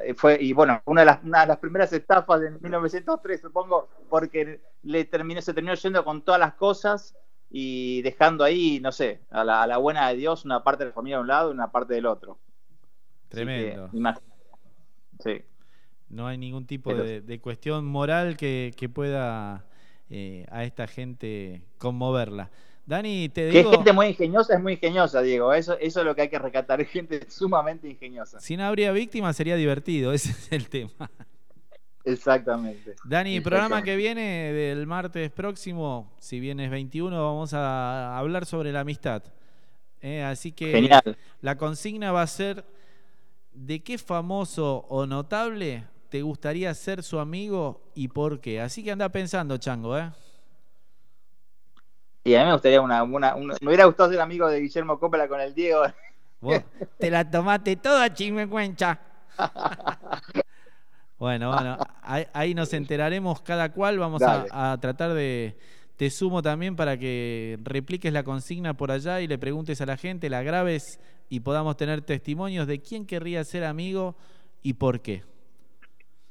eh, 0.04 0.14
fue 0.16 0.38
y 0.42 0.52
bueno 0.54 0.82
una 0.86 1.02
de 1.02 1.06
las 1.06 1.24
una 1.24 1.42
de 1.42 1.48
las 1.48 1.58
primeras 1.58 1.94
estafas 1.94 2.42
de 2.42 2.50
1903 2.52 3.40
supongo 3.40 3.88
porque 4.10 4.62
le 4.84 5.06
terminó 5.06 5.42
se 5.42 5.54
terminó 5.54 5.76
yendo 5.76 6.04
con 6.04 6.24
todas 6.24 6.40
las 6.40 6.56
cosas 6.56 7.16
y 7.52 8.02
dejando 8.02 8.44
ahí 8.44 8.80
no 8.80 8.92
sé 8.92 9.22
a 9.30 9.44
la, 9.44 9.62
a 9.64 9.68
la 9.68 9.78
buena 9.78 10.10
de 10.10 10.16
Dios 10.16 10.44
una 10.44 10.64
parte 10.64 10.84
de 10.84 10.90
la 10.90 10.96
familia 10.96 11.18
de 11.18 11.22
un 11.22 11.28
lado 11.28 11.52
y 11.52 11.54
una 11.54 11.72
parte 11.72 11.94
del 11.94 12.08
otro 12.08 12.40
que, 13.30 13.36
Tremendo. 13.36 13.90
imagínate. 13.94 14.26
sí 15.20 15.44
No 16.10 16.28
hay 16.28 16.38
ningún 16.38 16.66
tipo 16.66 16.90
Pero- 16.92 17.04
de, 17.04 17.22
de 17.22 17.40
cuestión 17.40 17.86
moral 17.86 18.36
que, 18.38 18.74
que 18.76 18.90
pueda 18.90 19.66
eh, 20.10 20.46
a 20.52 20.64
esta 20.64 20.88
gente 20.88 21.62
conmoverla. 21.78 22.50
Dani, 22.86 23.30
te 23.30 23.52
que 23.52 23.58
digo, 23.60 23.72
gente 23.72 23.94
muy 23.94 24.08
ingeniosa 24.08 24.56
es 24.56 24.62
muy 24.62 24.74
ingeniosa 24.74 25.22
Diego 25.22 25.54
eso 25.54 25.78
eso 25.80 26.00
es 26.00 26.06
lo 26.08 26.16
que 26.16 26.24
hay 26.24 26.30
que 26.30 26.40
rescatar 26.40 26.82
es 26.82 26.90
gente 26.92 27.30
sumamente 27.30 27.88
ingeniosa 27.88 28.40
si 28.40 28.58
no 28.58 28.64
habría 28.66 28.92
víctimas 28.92 29.36
sería 29.38 29.56
divertido, 29.56 30.12
ese 30.14 30.32
es 30.32 30.52
el 30.52 30.70
tema. 30.70 31.12
exactamente 32.04 32.96
Dani, 33.06 33.42
programa 33.42 33.84
que 33.84 33.96
viene 33.96 34.52
del 34.54 34.88
martes 34.88 35.30
próximo, 35.32 36.12
si 36.18 36.40
bien 36.40 36.60
es 36.60 36.72
21, 36.72 37.16
vamos 37.24 37.54
a 37.54 38.18
hablar 38.18 38.46
sobre 38.48 38.72
la 38.72 38.80
amistad. 38.80 39.22
Eh, 40.02 40.24
así 40.24 40.52
que 40.54 40.72
Genial. 40.72 41.18
la 41.42 41.58
consigna 41.58 42.12
va 42.12 42.22
a 42.24 42.28
ser 42.28 42.64
¿de 43.54 43.82
qué 43.84 43.98
famoso 43.98 44.86
o 44.90 45.06
notable 45.06 45.84
te 46.10 46.22
gustaría 46.22 46.74
ser 46.74 47.04
su 47.04 47.20
amigo 47.20 47.82
y 47.96 48.08
por 48.08 48.40
qué? 48.42 48.62
Así 48.62 48.84
que 48.84 48.92
anda 48.92 49.10
pensando, 49.10 49.58
Chango, 49.58 49.98
¿eh? 49.98 50.10
Y 52.24 52.36
a 52.36 52.40
mí 52.42 52.46
me 52.48 52.54
gustaría 52.54 52.82
una, 52.82 53.04
una- 53.04 53.36
una- 53.36 53.56
me 53.62 53.68
hubiera 53.68 53.86
gustado 53.86 54.10
ser 54.12 54.20
amigo 54.20 54.48
de 54.48 54.60
Guillermo 54.62 55.00
Coppola 55.00 55.28
con 55.28 55.40
el 55.40 55.54
Diego. 55.54 55.84
Vos 56.42 56.62
te 56.98 57.10
la 57.10 57.30
tomaste 57.30 57.76
toda, 57.76 58.14
chinmecuencha. 58.14 59.00
Bueno, 61.18 61.52
bueno, 61.54 61.78
ahí, 62.02 62.26
ahí 62.32 62.54
nos 62.56 62.72
enteraremos 62.74 63.42
cada 63.42 63.74
cual. 63.74 64.00
Vamos 64.00 64.22
a 64.26 64.78
tratar 64.80 65.14
de. 65.14 65.58
Te 65.98 66.10
sumo 66.10 66.42
también 66.42 66.78
para 66.78 66.98
que 66.98 67.60
repliques 67.62 68.14
la 68.14 68.24
consigna 68.24 68.74
por 68.74 68.90
allá 68.90 69.20
y 69.20 69.28
le 69.28 69.38
preguntes 69.38 69.82
a 69.82 69.86
la 69.86 69.98
gente, 69.98 70.30
la 70.30 70.44
grabes 70.44 70.98
y 71.28 71.42
podamos 71.42 71.76
tener 71.76 72.02
testimonios 72.04 72.68
de 72.68 72.82
quién 72.82 73.06
querría 73.06 73.44
ser 73.44 73.66
amigo 73.66 74.16
y 74.64 74.76
por 74.76 75.02
qué. 75.02 75.26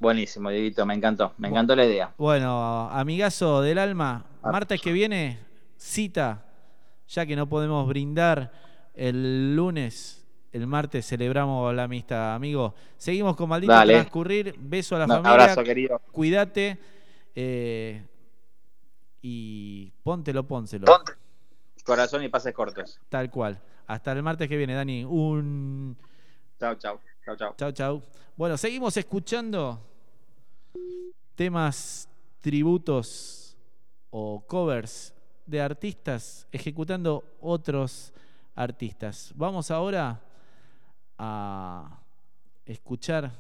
Buenísimo, 0.01 0.51
Dieguito, 0.51 0.87
me 0.87 0.95
encantó. 0.95 1.33
Me 1.39 1.49
encantó 1.49 1.75
la 1.75 1.85
idea. 1.85 2.15
Bueno, 2.19 2.89
amigazo 2.91 3.63
del 3.63 3.79
alma, 3.79 4.25
martes 4.43 4.81
que 4.81 4.93
viene, 4.93 5.39
cita, 5.77 6.45
ya 7.09 7.27
que 7.27 7.35
no 7.35 7.49
podemos 7.49 7.87
brindar 7.89 8.53
el 8.95 9.57
lunes, 9.57 10.25
el 10.53 10.67
martes 10.67 11.07
celebramos 11.07 11.75
la 11.75 11.85
amistad, 11.85 12.35
amigo. 12.35 12.75
Seguimos 12.97 13.35
con 13.37 13.49
maldito 13.49 13.73
Dale. 13.73 13.95
transcurrir, 13.95 14.55
beso 14.59 14.95
a 14.95 15.01
la 15.01 15.05
Un 15.07 15.11
familia. 15.11 15.31
abrazo, 15.33 15.65
querido. 15.65 16.01
Cuídate 16.13 16.79
eh, 17.35 18.07
y 19.21 19.91
póntelo, 20.03 20.47
pónselo. 20.47 20.87
Corazón 21.85 22.23
y 22.23 22.29
pases 22.29 22.55
cortos. 22.55 23.01
Tal 23.09 23.31
cual. 23.31 23.59
Hasta 23.87 24.13
el 24.13 24.23
martes 24.23 24.49
que 24.49 24.57
viene, 24.57 24.75
Dani. 24.75 25.05
Un 25.05 25.97
Chao, 26.61 26.75
chao. 26.77 27.01
Chao, 27.25 27.37
chao. 27.37 27.55
Chau, 27.57 27.73
chau. 27.73 28.03
Bueno, 28.37 28.57
seguimos 28.57 28.97
escuchando 28.97 29.81
temas, 31.35 32.09
tributos 32.41 33.57
o 34.11 34.45
covers 34.47 35.15
de 35.47 35.61
artistas 35.61 36.47
ejecutando 36.53 37.25
otros 37.41 38.13
artistas. 38.55 39.33
Vamos 39.35 39.71
ahora 39.71 40.21
a 41.17 42.01
escuchar 42.67 43.33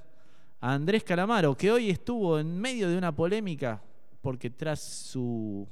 a 0.60 0.72
Andrés 0.72 1.04
Calamaro, 1.04 1.56
que 1.56 1.70
hoy 1.70 1.90
estuvo 1.90 2.38
en 2.38 2.58
medio 2.58 2.88
de 2.88 2.96
una 2.96 3.14
polémica 3.14 3.82
porque 4.20 4.50
tras 4.50 4.80
su 4.80 5.68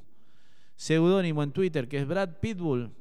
seudónimo 0.77 1.43
en 1.43 1.53
Twitter, 1.53 1.89
que 1.89 1.99
es 1.99 2.07
Brad 2.07 2.39
Pitbull, 2.41 2.93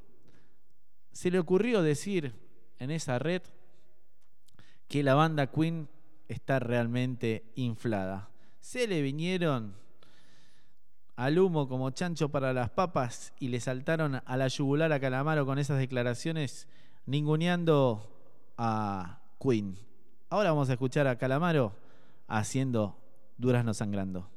se 1.11 1.29
le 1.31 1.39
ocurrió 1.39 1.81
decir 1.81 2.33
en 2.79 2.91
esa 2.91 3.19
red 3.19 3.41
que 4.87 5.03
la 5.03 5.13
banda 5.13 5.47
Queen 5.47 5.87
está 6.27 6.59
realmente 6.59 7.51
inflada. 7.55 8.29
Se 8.65 8.87
le 8.87 9.03
vinieron 9.03 9.75
al 11.15 11.37
humo 11.37 11.67
como 11.67 11.91
chancho 11.91 12.29
para 12.29 12.51
las 12.51 12.71
papas 12.71 13.31
y 13.39 13.49
le 13.49 13.59
saltaron 13.59 14.23
a 14.25 14.37
la 14.37 14.47
yugular 14.47 14.91
a 14.91 14.99
Calamaro 14.99 15.45
con 15.45 15.59
esas 15.59 15.77
declaraciones 15.77 16.67
ninguneando 17.05 18.11
a 18.57 19.21
Queen. 19.39 19.77
Ahora 20.31 20.49
vamos 20.49 20.71
a 20.71 20.73
escuchar 20.73 21.05
a 21.05 21.15
Calamaro 21.15 21.73
haciendo 22.27 22.97
Durazno 23.37 23.75
Sangrando. 23.75 24.34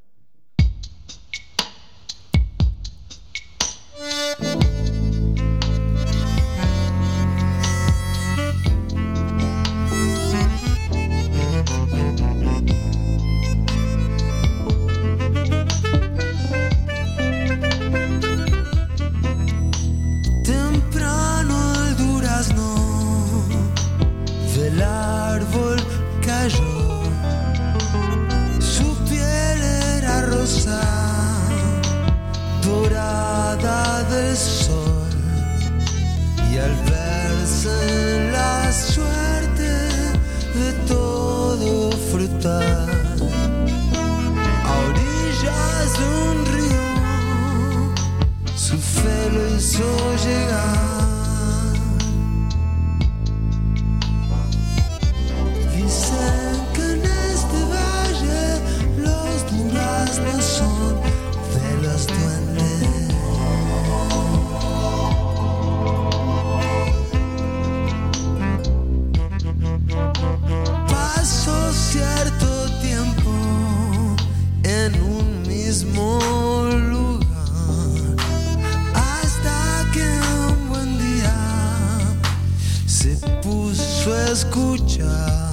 Escuchar 84.30 85.47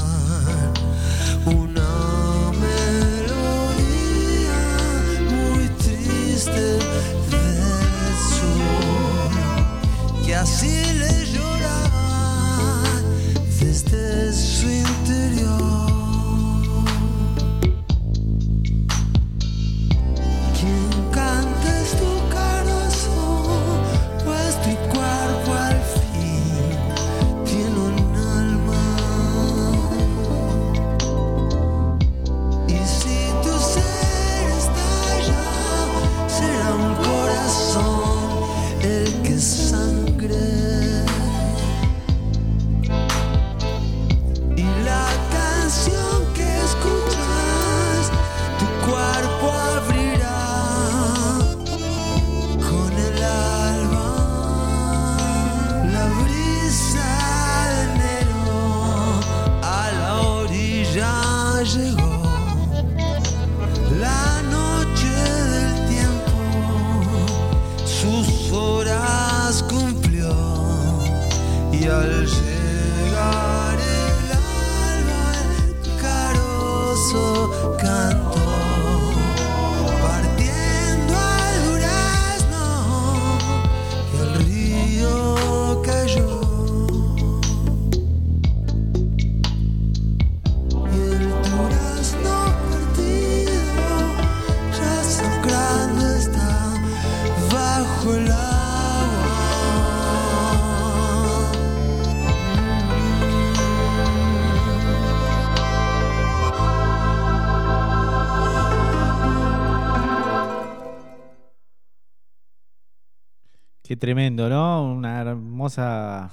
tremendo, 114.05 114.47
¿no? 114.49 114.93
Una 114.93 115.19
hermosa 115.19 116.29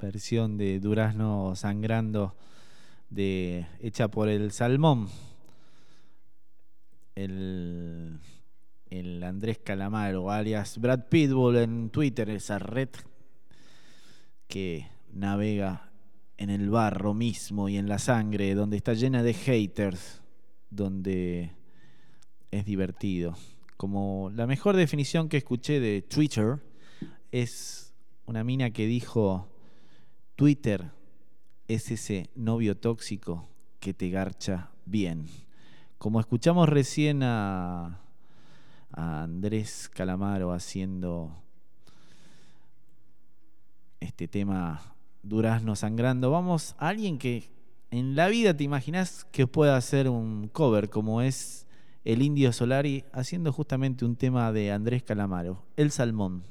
versión 0.00 0.56
de 0.56 0.80
Durazno 0.80 1.54
sangrando 1.54 2.34
de 3.10 3.66
hecha 3.80 4.08
por 4.08 4.30
el 4.30 4.50
Salmón. 4.50 5.10
El, 7.14 8.18
el 8.88 9.22
Andrés 9.24 9.58
Calamaro, 9.58 10.30
alias 10.30 10.78
Brad 10.78 11.10
Pitbull 11.10 11.58
en 11.58 11.90
Twitter, 11.90 12.30
esa 12.30 12.58
red 12.58 12.88
que 14.46 14.86
navega 15.12 15.90
en 16.38 16.48
el 16.48 16.70
barro 16.70 17.12
mismo 17.12 17.68
y 17.68 17.76
en 17.76 17.90
la 17.90 17.98
sangre, 17.98 18.54
donde 18.54 18.78
está 18.78 18.94
llena 18.94 19.22
de 19.22 19.34
haters, 19.34 20.22
donde 20.70 21.50
es 22.50 22.64
divertido. 22.64 23.36
Como 23.78 24.32
la 24.34 24.48
mejor 24.48 24.74
definición 24.74 25.28
que 25.28 25.36
escuché 25.36 25.78
de 25.78 26.02
Twitter 26.02 26.58
es 27.30 27.94
una 28.26 28.42
mina 28.42 28.72
que 28.72 28.86
dijo, 28.86 29.46
Twitter 30.34 30.90
es 31.68 31.92
ese 31.92 32.28
novio 32.34 32.76
tóxico 32.76 33.48
que 33.78 33.94
te 33.94 34.10
garcha 34.10 34.72
bien. 34.84 35.28
Como 35.96 36.18
escuchamos 36.18 36.68
recién 36.68 37.22
a, 37.22 38.00
Andrés 38.90 39.88
Calamaro 39.94 40.50
haciendo 40.52 41.40
este 44.00 44.26
tema 44.26 44.96
Durazno 45.22 45.76
sangrando, 45.76 46.32
vamos 46.32 46.74
a 46.78 46.88
alguien 46.88 47.16
que 47.16 47.48
en 47.92 48.16
la 48.16 48.26
vida 48.26 48.56
te 48.56 48.64
imaginas 48.64 49.24
que 49.30 49.46
pueda 49.46 49.76
hacer 49.76 50.08
un 50.08 50.48
cover 50.48 50.90
como 50.90 51.22
es 51.22 51.67
el 52.04 52.22
Indio 52.22 52.52
Solari 52.52 53.04
haciendo 53.12 53.52
justamente 53.52 54.04
un 54.04 54.16
tema 54.16 54.52
de 54.52 54.72
Andrés 54.72 55.02
Calamaro, 55.02 55.62
El 55.76 55.90
Salmón. 55.90 56.44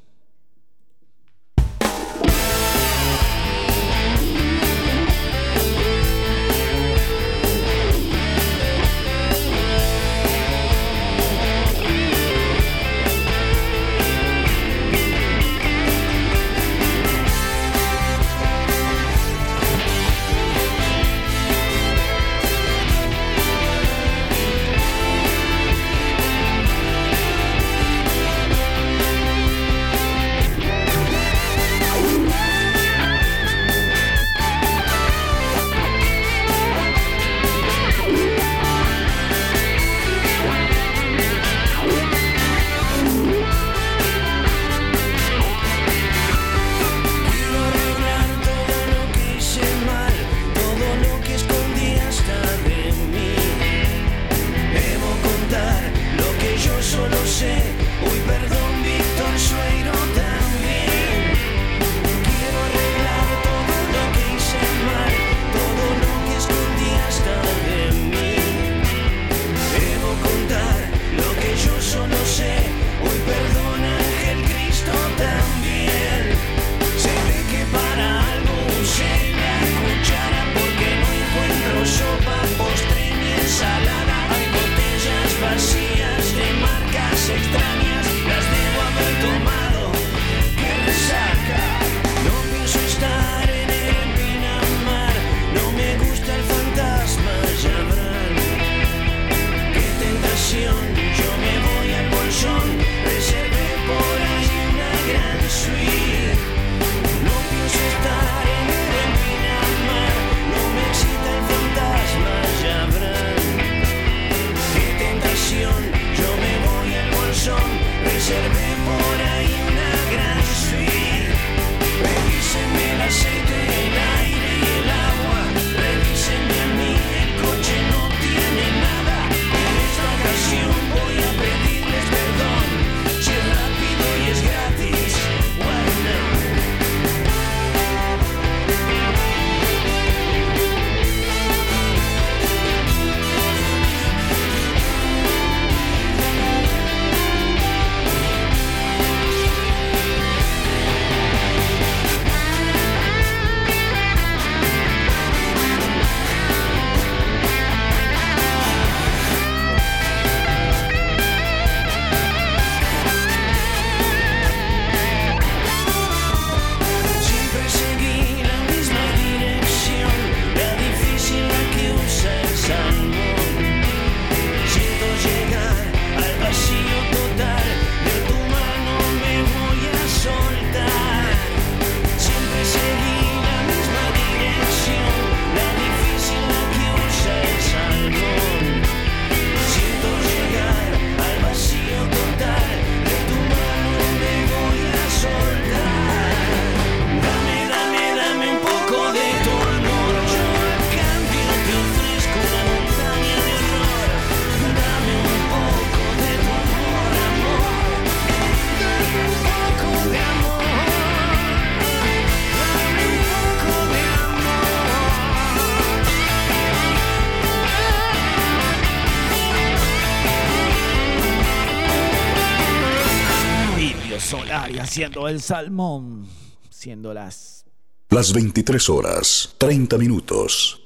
Haciendo 224.97 225.27
el 225.27 225.41
salmón, 225.41 226.25
siendo 226.71 227.13
las... 227.13 227.67
Las 228.09 228.33
23 228.33 228.89
horas, 228.89 229.53
30 229.59 229.95
minutos. 229.95 230.81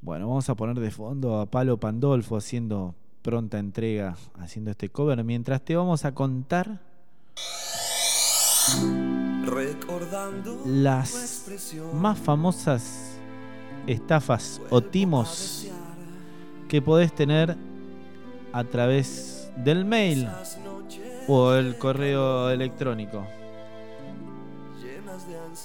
Bueno, 0.00 0.26
vamos 0.26 0.48
a 0.48 0.54
poner 0.54 0.80
de 0.80 0.90
fondo 0.90 1.38
a 1.38 1.44
Palo 1.44 1.76
Pandolfo 1.76 2.38
haciendo 2.38 2.94
pronta 3.20 3.58
entrega, 3.58 4.16
haciendo 4.38 4.70
este 4.70 4.88
cover, 4.88 5.22
mientras 5.22 5.62
te 5.62 5.76
vamos 5.76 6.06
a 6.06 6.14
contar 6.14 6.80
Recordando 9.44 10.62
Las 10.64 11.44
más 11.92 12.18
famosas 12.18 13.18
estafas 13.86 14.62
o 14.70 14.80
timos 14.80 15.66
que 16.70 16.80
podés 16.80 17.14
tener 17.14 17.54
a 18.54 18.64
través 18.64 19.50
del 19.58 19.84
mail 19.84 20.26
o 21.28 21.54
el 21.54 21.76
correo 21.78 22.50
electrónico. 22.50 23.26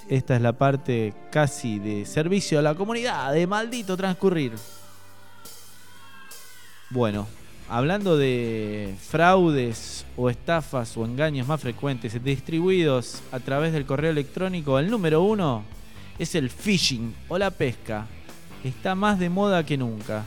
Esta 0.07 0.35
es 0.35 0.41
la 0.41 0.53
parte 0.53 1.13
casi 1.31 1.79
de 1.79 2.05
servicio 2.05 2.59
a 2.59 2.61
la 2.61 2.75
comunidad, 2.75 3.33
de 3.33 3.47
maldito 3.47 3.95
transcurrir. 3.95 4.53
Bueno, 6.89 7.27
hablando 7.69 8.17
de 8.17 8.95
fraudes 8.99 10.05
o 10.17 10.29
estafas 10.29 10.97
o 10.97 11.05
engaños 11.05 11.47
más 11.47 11.61
frecuentes 11.61 12.21
distribuidos 12.23 13.21
a 13.31 13.39
través 13.39 13.73
del 13.73 13.85
correo 13.85 14.11
electrónico, 14.11 14.79
el 14.79 14.89
número 14.89 15.21
uno 15.21 15.63
es 16.19 16.35
el 16.35 16.49
phishing 16.49 17.15
o 17.29 17.37
la 17.37 17.51
pesca. 17.51 18.07
Está 18.63 18.95
más 18.95 19.19
de 19.19 19.29
moda 19.29 19.65
que 19.65 19.77
nunca. 19.77 20.23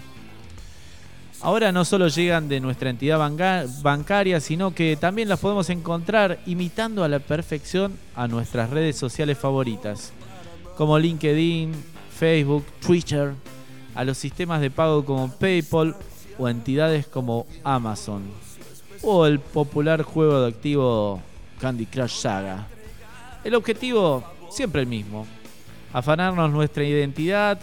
Ahora 1.45 1.73
no 1.73 1.85
solo 1.85 2.09
llegan 2.09 2.49
de 2.49 2.59
nuestra 2.59 2.89
entidad 2.89 3.19
banca- 3.19 3.67
bancaria, 3.83 4.41
sino 4.41 4.75
que 4.75 4.97
también 4.97 5.29
las 5.29 5.41
podemos 5.41 5.69
encontrar 5.69 6.39
imitando 6.47 7.05
a 7.05 7.09
la 7.09 7.19
perfección 7.19 7.99
a 8.17 8.27
nuestras 8.27 8.71
redes 8.71 8.97
sociales 8.97 9.37
favoritas, 9.37 10.15
como 10.75 10.99
LinkedIn, 10.99 11.75
Facebook, 12.19 12.65
Twitter, 12.81 13.35
a 13.95 14.05
los 14.05 14.17
sistemas 14.17 14.63
de 14.63 14.71
pago 14.71 15.05
como 15.05 15.31
PayPal 15.31 15.95
o 16.39 16.49
entidades 16.49 17.07
como 17.07 17.47
Amazon, 17.63 18.23
o 19.03 19.27
el 19.27 19.39
popular 19.39 20.01
juego 20.03 20.41
de 20.41 20.49
activo 20.49 21.21
Candy 21.61 21.85
Crush 21.85 22.21
Saga. 22.23 22.67
El 23.45 23.55
objetivo 23.55 24.25
siempre 24.51 24.81
el 24.81 24.87
mismo, 24.89 25.27
afanarnos 25.93 26.51
nuestra 26.51 26.85
identidad 26.85 27.61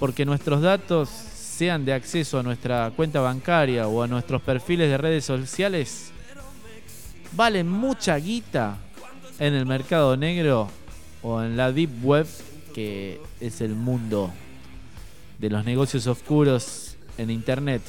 porque 0.00 0.24
nuestros 0.24 0.62
datos 0.62 1.25
sean 1.56 1.86
de 1.86 1.94
acceso 1.94 2.38
a 2.38 2.42
nuestra 2.42 2.92
cuenta 2.94 3.20
bancaria 3.20 3.88
o 3.88 4.02
a 4.02 4.06
nuestros 4.06 4.42
perfiles 4.42 4.90
de 4.90 4.98
redes 4.98 5.24
sociales, 5.24 6.12
valen 7.32 7.66
mucha 7.66 8.16
guita 8.16 8.76
en 9.38 9.54
el 9.54 9.64
mercado 9.64 10.18
negro 10.18 10.68
o 11.22 11.42
en 11.42 11.56
la 11.56 11.72
deep 11.72 12.04
web, 12.04 12.26
que 12.74 13.22
es 13.40 13.62
el 13.62 13.74
mundo 13.74 14.30
de 15.38 15.48
los 15.48 15.64
negocios 15.64 16.06
oscuros 16.06 16.96
en 17.16 17.30
internet. 17.30 17.80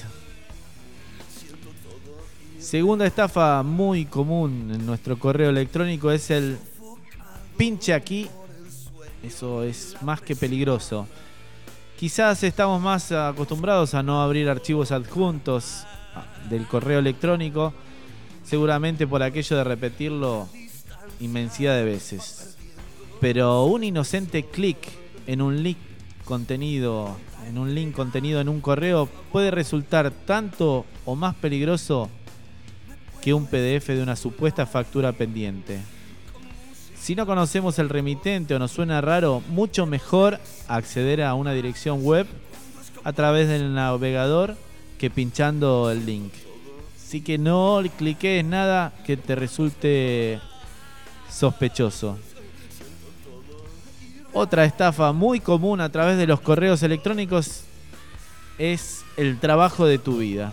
Segunda 2.57 3.05
estafa 3.05 3.63
muy 3.63 4.05
común 4.05 4.71
en 4.73 4.85
nuestro 4.85 5.19
correo 5.19 5.49
electrónico 5.49 6.09
es 6.09 6.31
el 6.31 6.57
pinche 7.57 7.93
aquí. 7.93 8.29
Eso 9.21 9.63
es 9.63 9.97
más 10.01 10.21
que 10.21 10.37
peligroso. 10.37 11.05
Quizás 11.97 12.43
estamos 12.43 12.79
más 12.79 13.11
acostumbrados 13.11 13.95
a 13.95 14.03
no 14.03 14.21
abrir 14.21 14.47
archivos 14.49 14.91
adjuntos 14.91 15.83
ah, 16.13 16.25
del 16.47 16.67
correo 16.67 16.99
electrónico, 16.99 17.73
seguramente 18.43 19.07
por 19.07 19.23
aquello 19.23 19.57
de 19.57 19.63
repetirlo 19.63 20.47
inmensidad 21.19 21.75
de 21.75 21.85
veces. 21.85 22.55
Pero 23.19 23.63
un 23.65 23.83
inocente 23.83 24.43
clic 24.43 24.77
en 25.25 25.41
un 25.41 25.63
link 25.63 25.79
contenido, 26.23 27.17
en 27.47 27.57
un 27.57 27.73
link 27.73 27.95
contenido 27.95 28.41
en 28.41 28.49
un 28.49 28.61
correo 28.61 29.09
puede 29.31 29.49
resultar 29.49 30.11
tanto 30.11 30.85
o 31.03 31.15
más 31.15 31.33
peligroso 31.33 32.11
que 33.23 33.33
un 33.33 33.47
PDF 33.47 33.87
de 33.87 34.03
una 34.03 34.15
supuesta 34.15 34.67
factura 34.67 35.13
pendiente. 35.13 35.79
Si 37.07 37.15
no 37.15 37.25
conocemos 37.25 37.79
el 37.79 37.87
remitente 37.87 38.53
o 38.53 38.59
nos 38.59 38.71
suena 38.71 38.99
raro, 38.99 39.41
mucho 39.47 39.85
mejor 39.85 40.41
acceder 40.67 41.23
a 41.23 41.35
una 41.35 41.53
dirección 41.53 42.03
web 42.03 42.27
a 43.05 43.13
través 43.13 43.47
del 43.47 43.73
navegador 43.73 44.57
que 44.99 45.09
pinchando 45.09 45.89
el 45.89 46.05
link. 46.05 46.33
Así 46.97 47.21
que 47.21 47.37
no 47.37 47.81
cliques 47.97 48.43
nada 48.43 48.91
que 49.05 49.15
te 49.15 49.35
resulte 49.35 50.41
sospechoso. 51.31 52.19
Otra 54.33 54.65
estafa 54.65 55.13
muy 55.13 55.39
común 55.39 55.79
a 55.79 55.89
través 55.89 56.17
de 56.17 56.27
los 56.27 56.41
correos 56.41 56.83
electrónicos 56.83 57.63
es 58.57 59.05
el 59.15 59.39
trabajo 59.39 59.85
de 59.85 59.97
tu 59.97 60.17
vida. 60.17 60.51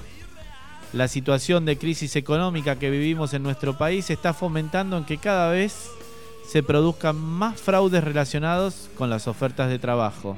La 0.93 1.09
situación 1.09 1.65
de 1.65 1.79
crisis 1.79 2.15
económica 2.15 2.79
que 2.79 2.91
vivimos 2.91 3.35
en 3.35 3.43
nuestro 3.43 3.77
país 3.77 4.09
está 4.09 4.33
fomentando 4.33 4.97
en 4.97 5.05
que 5.05 5.19
cada 5.19 5.51
vez 5.51 5.91
se 6.47 6.62
produzcan 6.62 7.16
más 7.16 7.61
fraudes 7.61 8.05
relacionados 8.05 8.89
con 8.97 9.11
las 9.11 9.27
ofertas 9.27 9.69
de 9.69 9.79
trabajo. 9.79 10.37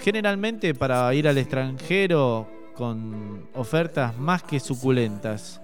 Generalmente 0.00 0.74
para 0.74 1.12
ir 1.14 1.28
al 1.28 1.38
extranjero 1.38 2.48
con 2.74 3.48
ofertas 3.54 4.16
más 4.18 4.42
que 4.42 4.60
suculentas. 4.60 5.60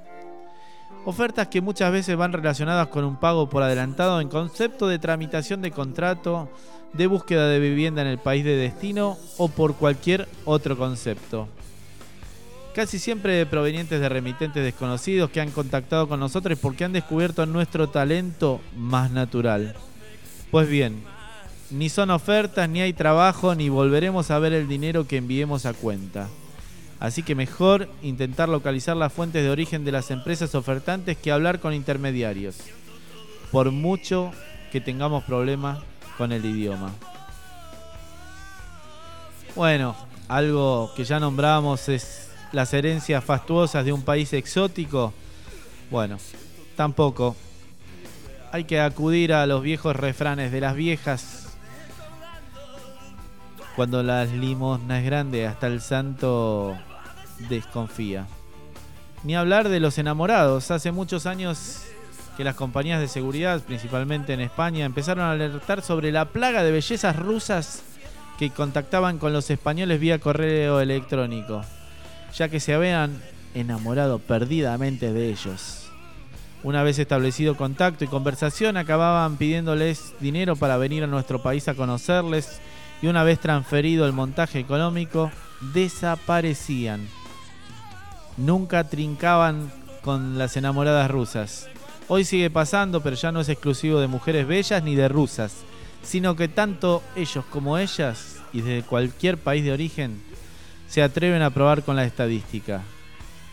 Ofertas 1.05 1.49
que 1.49 1.61
muchas 1.61 1.91
veces 1.93 2.17
van 2.17 2.33
relacionadas 2.33 2.89
con 2.89 3.05
un 3.05 3.17
pago 3.17 3.49
por 3.49 3.63
adelantado 3.63 4.21
en 4.21 4.29
concepto 4.29 4.87
de 4.87 4.99
tramitación 4.99 5.63
de 5.63 5.71
contrato, 5.71 6.49
de 6.93 7.07
búsqueda 7.07 7.49
de 7.49 7.59
vivienda 7.59 8.03
en 8.03 8.09
el 8.09 8.19
país 8.19 8.45
de 8.45 8.57
destino 8.57 9.17
o 9.39 9.49
por 9.49 9.77
cualquier 9.77 10.29
otro 10.45 10.77
concepto. 10.77 11.49
Casi 12.75 13.01
siempre 13.01 13.45
provenientes 13.47 14.01
de 14.01 14.09
remitentes 14.09 14.63
desconocidos 14.63 15.31
que 15.31 15.41
han 15.41 15.51
contactado 15.51 16.09
con 16.09 16.21
nosotros 16.21 16.57
porque 16.59 16.85
han 16.85 16.93
descubierto 16.93 17.45
nuestro 17.45 17.89
talento 17.89 18.61
más 18.77 19.11
natural. 19.11 19.75
Pues 20.53 20.69
bien, 20.69 21.03
ni 21.71 21.89
son 21.89 22.11
ofertas, 22.11 22.69
ni 22.69 22.81
hay 22.81 22.93
trabajo, 22.93 23.55
ni 23.55 23.69
volveremos 23.69 24.31
a 24.31 24.39
ver 24.39 24.53
el 24.53 24.69
dinero 24.69 25.07
que 25.07 25.17
enviemos 25.17 25.67
a 25.67 25.75
cuenta. 25.75 26.29
Así 27.01 27.23
que 27.23 27.35
mejor 27.35 27.89
intentar 28.03 28.49
localizar 28.49 28.97
las 28.97 29.13
fuentes 29.13 29.43
de 29.43 29.51
origen 29.51 29.85
de 29.85 29.93
las 29.93 30.11
empresas 30.11 30.55
ofertantes 30.55 31.17
que 31.17 31.33
hablar 31.33 31.59
con 31.59 31.75
intermediarios. 31.75 32.57
Por 33.51 33.73
mucho 33.73 34.33
que 34.71 34.81
tengamos 34.81 35.25
problemas 35.25 35.81
con 36.19 36.31
el 36.31 36.45
idioma. 36.45 36.93
Bueno, 39.57 39.97
algo 40.29 40.93
que 40.95 41.05
ya 41.05 41.19
nombramos 41.19 41.89
es 41.89 42.30
las 42.53 42.73
herencias 42.75 43.23
fastuosas 43.25 43.85
de 43.85 43.93
un 43.93 44.03
país 44.03 44.33
exótico. 44.33 45.13
Bueno, 45.91 46.19
tampoco. 46.77 47.37
Hay 48.53 48.65
que 48.65 48.81
acudir 48.81 49.33
a 49.33 49.47
los 49.47 49.63
viejos 49.63 49.95
refranes 49.95 50.51
de 50.53 50.61
las 50.61 50.75
viejas. 50.75 51.57
Cuando 53.77 54.03
las 54.03 54.31
limosna 54.33 54.99
es 54.99 55.05
grande, 55.05 55.47
hasta 55.47 55.69
el 55.69 55.81
santo 55.81 56.77
desconfía. 57.49 58.27
Ni 59.23 59.37
hablar 59.37 59.69
de 59.69 59.81
los 59.81 59.99
enamorados. 59.99 60.71
Hace 60.71 60.93
muchos 60.93 61.27
años 61.27 61.83
que 62.37 62.45
las 62.45 62.57
compañías 62.57 63.01
de 63.01 63.09
seguridad, 63.09 63.61
principalmente 63.63 64.33
en 64.33 64.41
España, 64.41 64.85
empezaron 64.85 65.25
a 65.25 65.33
alertar 65.33 65.83
sobre 65.83 66.11
la 66.11 66.27
plaga 66.27 66.63
de 66.63 66.73
bellezas 66.73 67.17
rusas 67.17 67.83
que 68.39 68.51
contactaban 68.51 69.19
con 69.19 69.33
los 69.33 69.51
españoles 69.51 70.01
vía 70.01 70.19
correo 70.19 70.81
electrónico, 70.81 71.63
ya 72.35 72.49
que 72.49 72.61
se 72.61 72.75
habían 72.75 73.21
enamorado 73.55 74.19
perdidamente 74.19 75.13
de 75.13 75.31
ellos. 75.31 75.91
Una 76.63 76.83
vez 76.83 76.99
establecido 76.99 77.57
contacto 77.57 78.05
y 78.05 78.09
conversación, 78.09 78.77
acababan 78.77 79.37
pidiéndoles 79.37 80.13
dinero 80.21 80.57
para 80.57 80.77
venir 80.77 81.05
a 81.05 81.07
nuestro 81.07 81.43
país 81.43 81.69
a 81.69 81.75
conocerles 81.75 82.61
y 83.01 83.07
una 83.07 83.25
vez 83.25 83.41
transferido 83.41 84.05
el 84.05 84.13
montaje 84.13 84.59
económico, 84.59 85.31
desaparecían. 85.73 87.09
Nunca 88.37 88.85
trincaban 88.89 89.73
con 90.03 90.39
las 90.39 90.57
enamoradas 90.57 91.11
rusas. 91.11 91.69
Hoy 92.09 92.25
sigue 92.25 92.51
pasando, 92.51 93.03
pero 93.03 93.17
ya 93.17 93.33
no 93.33 93.41
es 93.41 93.49
exclusivo 93.49 94.01
de 94.01 94.07
mujeres 94.07 94.47
bellas 94.47 94.83
ni 94.83 94.95
de 94.95 95.09
rusas, 95.09 95.63
sino 96.03 96.37
que 96.37 96.49
tanto 96.49 97.03
ellos 97.17 97.45
como 97.51 97.79
ellas, 97.79 98.37
y 98.53 98.61
desde 98.61 98.87
cualquier 98.87 99.39
país 99.39 99.65
de 99.65 99.73
origen, 99.73 100.23
se 100.91 101.03
atreven 101.05 101.41
a 101.41 101.51
probar 101.51 101.85
con 101.85 101.95
la 101.95 102.05
estadística. 102.05 102.83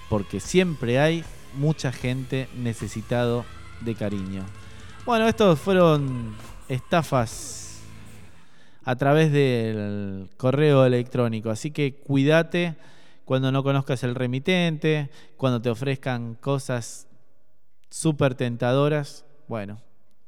Porque 0.09 0.39
siempre 0.39 0.99
hay 0.99 1.23
mucha 1.53 1.91
gente 1.91 2.49
necesitado 2.55 3.45
de 3.81 3.93
cariño. 3.93 4.43
Bueno, 5.05 5.27
estos 5.27 5.59
fueron 5.59 6.35
estafas 6.68 7.84
a 8.84 8.95
través 8.95 9.31
del 9.31 10.30
correo 10.38 10.84
electrónico, 10.84 11.51
así 11.51 11.69
que 11.69 11.93
cuídate 11.93 12.76
cuando 13.23 13.51
no 13.51 13.61
conozcas 13.61 14.03
el 14.03 14.15
remitente, 14.15 15.11
cuando 15.35 15.61
te 15.61 15.69
ofrezcan 15.69 16.35
cosas 16.35 17.07
súper 17.89 18.34
tentadoras. 18.34 19.26
Bueno, 19.47 19.80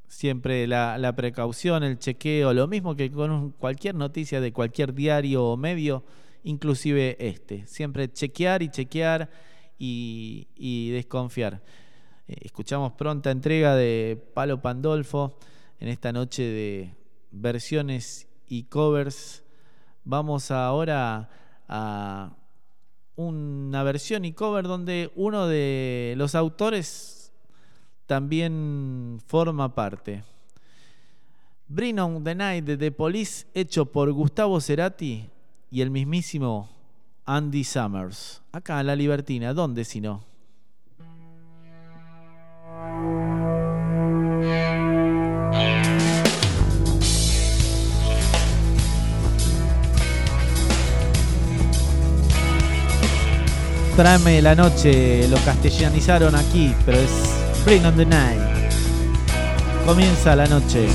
siempre 0.07 0.68
la, 0.68 0.99
la, 0.99 1.15
precaución, 1.15 1.84
el 1.84 1.98
chequeo, 1.98 2.53
lo 2.53 2.68
mismo 2.68 2.95
que 2.95 3.11
con 3.11 3.52
cualquier 3.52 3.95
noticia 3.95 4.41
de 4.41 4.53
cualquier 4.53 4.94
diario 4.94 5.45
o 5.45 5.57
medio, 5.57 6.03
inclusive 6.44 7.18
este. 7.20 7.66
Siempre 7.68 8.11
chequear 8.11 8.61
y 8.64 8.70
chequear 8.70 9.30
y, 9.78 10.91
desconfiar. 10.91 11.61
Eh, 12.28 12.36
escuchamos 12.41 12.94
pronta 12.94 13.32
entrega 13.32 13.76
de 13.76 14.22
Palo 14.34 14.61
Pandolfo 14.61 15.38
en 15.80 15.88
esta 15.88 16.11
noche 16.11 16.44
de 16.44 16.95
versiones 17.32 18.28
y 18.48 18.64
covers. 18.64 19.44
Vamos 20.03 20.52
ahora 20.52 21.30
a 21.68 22.36
una 23.16 23.84
versión 23.84 24.26
y 24.26 24.34
cover 24.34 24.66
donde 24.66 25.11
uno 25.16 25.48
de 25.48 26.14
los 26.18 26.36
autores 26.36 27.32
también 28.06 29.20
forma 29.28 29.76
parte. 29.76 30.24
Bring 31.68 31.99
on 31.99 32.24
the 32.24 32.34
Night 32.34 32.66
de 32.66 32.78
The 32.78 32.91
Police, 32.91 33.45
hecho 33.53 33.86
por 33.86 34.11
Gustavo 34.11 34.60
Cerati 34.60 35.30
y 35.72 35.82
el 35.82 35.91
mismísimo 35.91 36.70
Andy 37.26 37.64
Summers. 37.64 38.41
Acá 38.52 38.80
en 38.80 38.88
La 38.88 38.96
Libertina, 38.96 39.54
¿dónde 39.54 39.86
si 39.86 40.02
no? 40.02 40.24
Tráeme 53.96 54.41
la 54.41 54.56
noche, 54.56 55.28
lo 55.28 55.36
castellanizaron 55.44 56.34
aquí, 56.34 56.74
pero 56.86 56.98
es 56.98 57.12
Bring 57.66 57.86
on 57.86 57.98
the 57.98 58.06
Night. 58.06 58.40
Comienza 59.86 60.38
la 60.38 60.48
noche. 60.48 60.88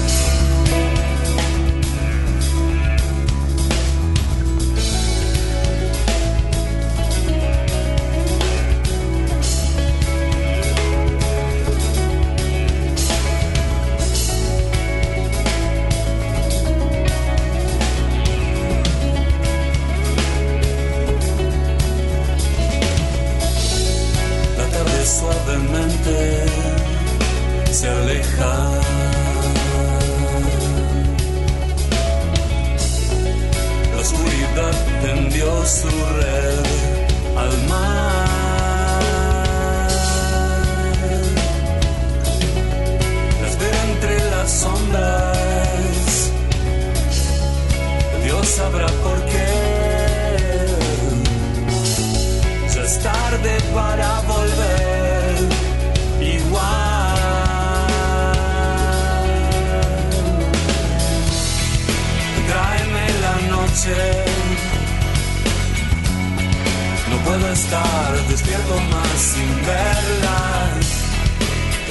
Estar 67.74 68.28
despierto 68.28 68.74
más 68.92 69.20
sin 69.20 69.66
verla. 69.66 70.40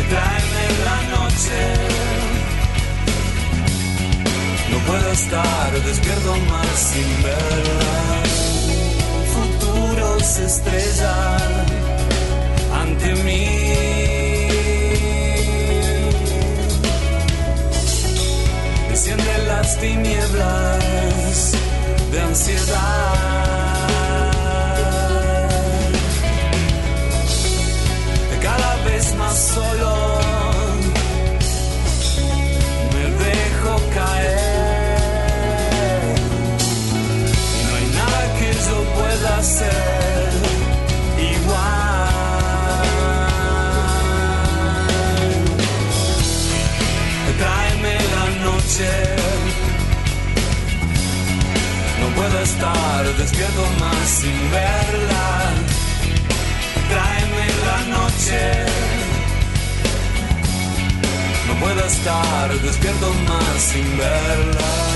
Tráeme 0.09 0.65
la 0.87 0.99
noche. 1.15 1.59
No 4.71 4.77
puedo 4.87 5.11
estar 5.11 5.71
despierto 5.83 6.35
más 6.51 6.79
sin 6.79 7.23
verla 7.23 8.23
futuro 9.35 10.19
se 10.19 10.45
estrella 10.45 11.37
ante 12.81 13.15
mí. 13.25 13.45
Desciende 18.89 19.37
las 19.47 19.77
tinieblas 19.79 21.51
de 22.11 22.21
ansiedad. 22.21 23.82
Más 29.17 29.37
solo 29.37 30.19
me 32.93 33.05
dejo 33.23 33.73
caer. 33.93 34.93
No 37.67 37.75
hay 37.75 37.87
nada 37.99 38.21
que 38.39 38.49
yo 38.53 38.77
pueda 38.97 39.37
hacer 39.37 40.31
igual. 41.35 42.03
Tráeme 47.39 47.95
la 48.15 48.25
noche. 48.45 48.91
No 51.99 52.07
puedo 52.15 52.37
estar 52.39 53.01
despierto 53.17 53.63
más 53.79 54.09
sin 54.09 54.51
verla. 54.51 55.27
Tráeme 56.89 57.45
la 57.65 57.77
noche. 57.97 58.92
No 61.63 61.69
puedo 61.69 61.85
estar 61.87 62.61
despierto 62.61 63.13
más 63.25 63.61
sin 63.61 63.97
verla. 63.97 64.92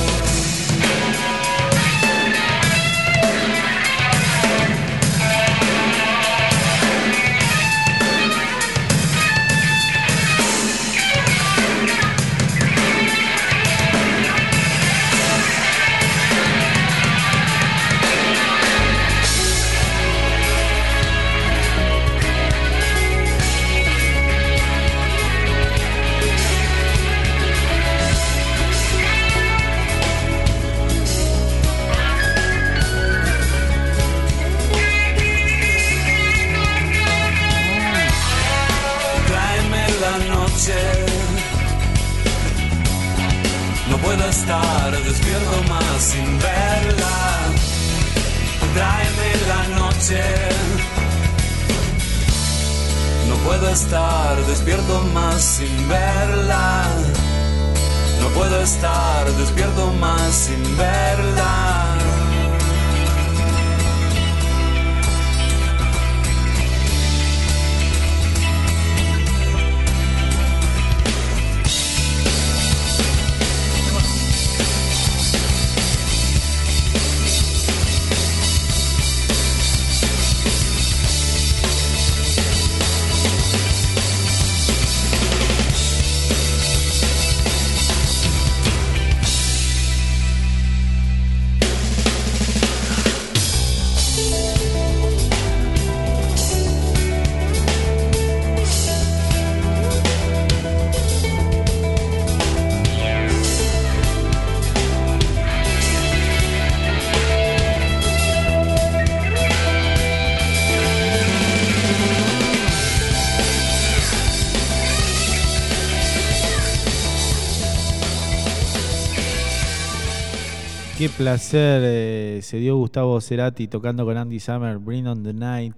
Placer 121.27 121.81
eh, 121.83 122.39
se 122.41 122.55
dio 122.55 122.77
Gustavo 122.77 123.19
Cerati 123.19 123.67
tocando 123.67 124.05
con 124.05 124.15
Andy 124.15 124.39
Summer, 124.39 124.77
Bring 124.77 125.07
on 125.07 125.23
the 125.23 125.33
Night. 125.33 125.75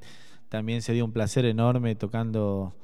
También 0.48 0.84
se 0.84 0.94
dio 0.94 1.04
un 1.04 1.12
placer 1.12 1.44
enorme 1.46 1.96
tocando 1.96 2.76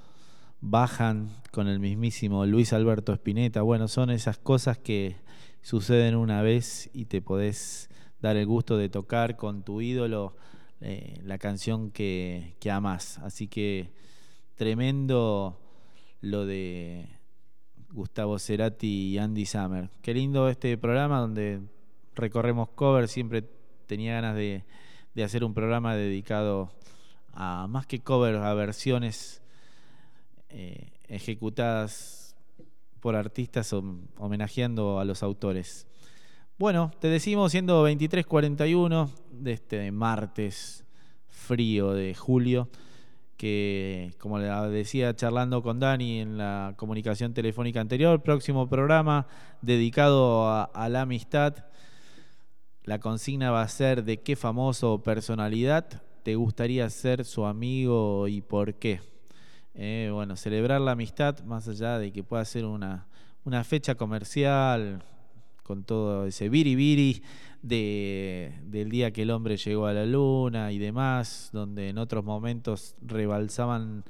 Bajan 0.62 1.30
con 1.52 1.68
el 1.68 1.80
mismísimo 1.80 2.44
Luis 2.48 2.74
Alberto 2.74 3.14
Spinetta. 3.14 3.62
Bueno, 3.62 3.88
son 3.88 4.10
esas 4.10 4.40
cosas 4.40 4.80
que 4.80 5.16
suceden 5.62 6.16
una 6.16 6.42
vez 6.42 6.90
y 6.92 7.06
te 7.06 7.22
podés 7.22 7.88
dar 8.20 8.36
el 8.36 8.48
gusto 8.48 8.78
de 8.78 8.90
tocar 8.90 9.36
con 9.36 9.62
tu 9.62 9.82
ídolo 9.82 10.36
eh, 10.82 11.22
la 11.24 11.38
canción 11.38 11.92
que, 11.92 12.56
que 12.60 12.72
amas. 12.72 13.20
Así 13.20 13.48
que 13.48 13.92
tremendo 14.56 15.60
lo 16.20 16.48
de 16.48 17.10
Gustavo 17.92 18.40
Cerati 18.40 19.12
y 19.12 19.18
Andy 19.20 19.46
Summer. 19.46 19.92
Qué 20.02 20.16
lindo 20.16 20.50
este 20.50 20.76
programa 20.80 21.20
donde 21.20 21.62
recorremos 22.16 22.70
covers. 22.70 23.12
Siempre 23.12 23.44
tenía 23.88 24.14
ganas 24.16 24.36
de, 24.36 24.64
de 25.14 25.24
hacer 25.24 25.44
un 25.44 25.54
programa 25.54 25.96
dedicado 25.96 26.72
a 27.34 27.68
más 27.68 27.86
que 27.86 28.00
covers, 28.00 28.40
a 28.40 28.54
versiones 28.54 29.42
eh, 30.50 30.92
ejecutadas 31.08 32.36
por 33.00 33.16
artistas 33.16 33.72
hom- 33.74 34.08
homenajeando 34.18 35.00
a 35.00 35.06
los 35.06 35.22
autores. 35.22 35.88
Bueno, 36.58 36.92
te 37.00 37.10
decimos 37.10 37.52
siendo 37.52 37.86
23:41 37.88 39.10
de 39.32 39.52
este 39.52 39.92
martes 39.92 40.86
frío 41.28 41.92
de 41.92 42.16
julio, 42.16 42.70
que 43.36 44.14
como 44.18 44.40
le 44.40 44.48
decía 44.70 45.14
charlando 45.14 45.62
con 45.62 45.82
Dani 45.82 46.22
en 46.22 46.38
la 46.38 46.74
comunicación 46.78 47.34
telefónica 47.34 47.82
anterior, 47.82 48.24
próximo 48.24 48.70
programa 48.70 49.28
dedicado 49.62 50.50
a 50.50 50.90
la 50.90 51.02
amistad. 51.02 51.66
La 52.86 53.00
consigna 53.00 53.50
va 53.50 53.64
a 53.64 53.68
ser 53.68 54.04
de 54.04 54.22
qué 54.22 54.36
famoso 54.36 54.94
o 54.94 55.02
personalidad 55.02 56.04
te 56.22 56.36
gustaría 56.36 56.88
ser 56.92 57.26
su 57.26 57.46
amigo 57.46 58.28
y 58.28 58.42
por 58.42 58.76
qué. 58.76 59.02
Eh, 59.74 60.12
bueno, 60.14 60.36
celebrar 60.36 60.82
la 60.82 60.92
amistad 60.92 61.44
más 61.46 61.68
allá 61.68 61.98
de 61.98 62.14
que 62.14 62.24
pueda 62.24 62.46
ser 62.46 62.64
una, 62.64 63.08
una 63.44 63.64
fecha 63.64 63.96
comercial 63.96 65.04
con 65.64 65.84
todo 65.84 66.28
ese 66.28 66.48
biribiri 66.48 67.24
de, 67.64 68.54
del 68.66 68.92
día 68.92 69.10
que 69.10 69.24
el 69.24 69.32
hombre 69.32 69.58
llegó 69.58 69.88
a 69.88 69.94
la 69.94 70.06
luna 70.06 70.72
y 70.72 70.78
demás, 70.78 71.50
donde 71.54 71.90
en 71.90 71.98
otros 71.98 72.24
momentos 72.24 72.96
rebalsaban 73.02 74.04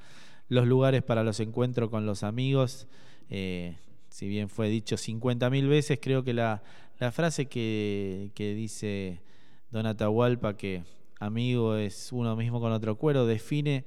los 0.49 0.67
lugares 0.67 1.01
para 1.01 1.23
los 1.23 1.39
encuentros 1.39 1.89
con 1.89 2.05
los 2.05 2.23
amigos. 2.23 2.87
Eh, 3.29 3.77
si 4.09 4.27
bien 4.27 4.49
fue 4.49 4.69
dicho 4.69 4.95
50.000 4.95 5.67
veces, 5.67 5.99
creo 6.01 6.23
que 6.23 6.33
la, 6.33 6.61
la 6.99 7.11
frase 7.11 7.47
que, 7.47 8.31
dice 8.37 9.21
Don 9.69 9.85
Atahualpa, 9.85 10.55
que 10.55 10.85
amigo 11.19 11.75
es 11.75 12.11
uno 12.11 12.35
mismo 12.35 12.59
con 12.61 12.71
otro 12.71 12.97
cuero, 12.97 13.25
define 13.25 13.85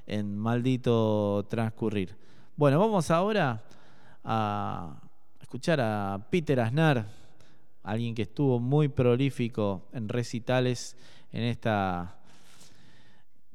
en 0.07 0.37
maldito 0.37 1.45
transcurrir. 1.49 2.15
Bueno, 2.55 2.79
vamos 2.79 3.09
ahora 3.11 3.63
a 4.23 5.01
escuchar 5.41 5.79
a 5.81 6.27
Peter 6.29 6.59
Aznar, 6.59 7.07
alguien 7.83 8.13
que 8.15 8.23
estuvo 8.23 8.59
muy 8.59 8.87
prolífico 8.87 9.87
en 9.93 10.09
recitales 10.09 10.95
en 11.31 11.43
esta 11.43 12.17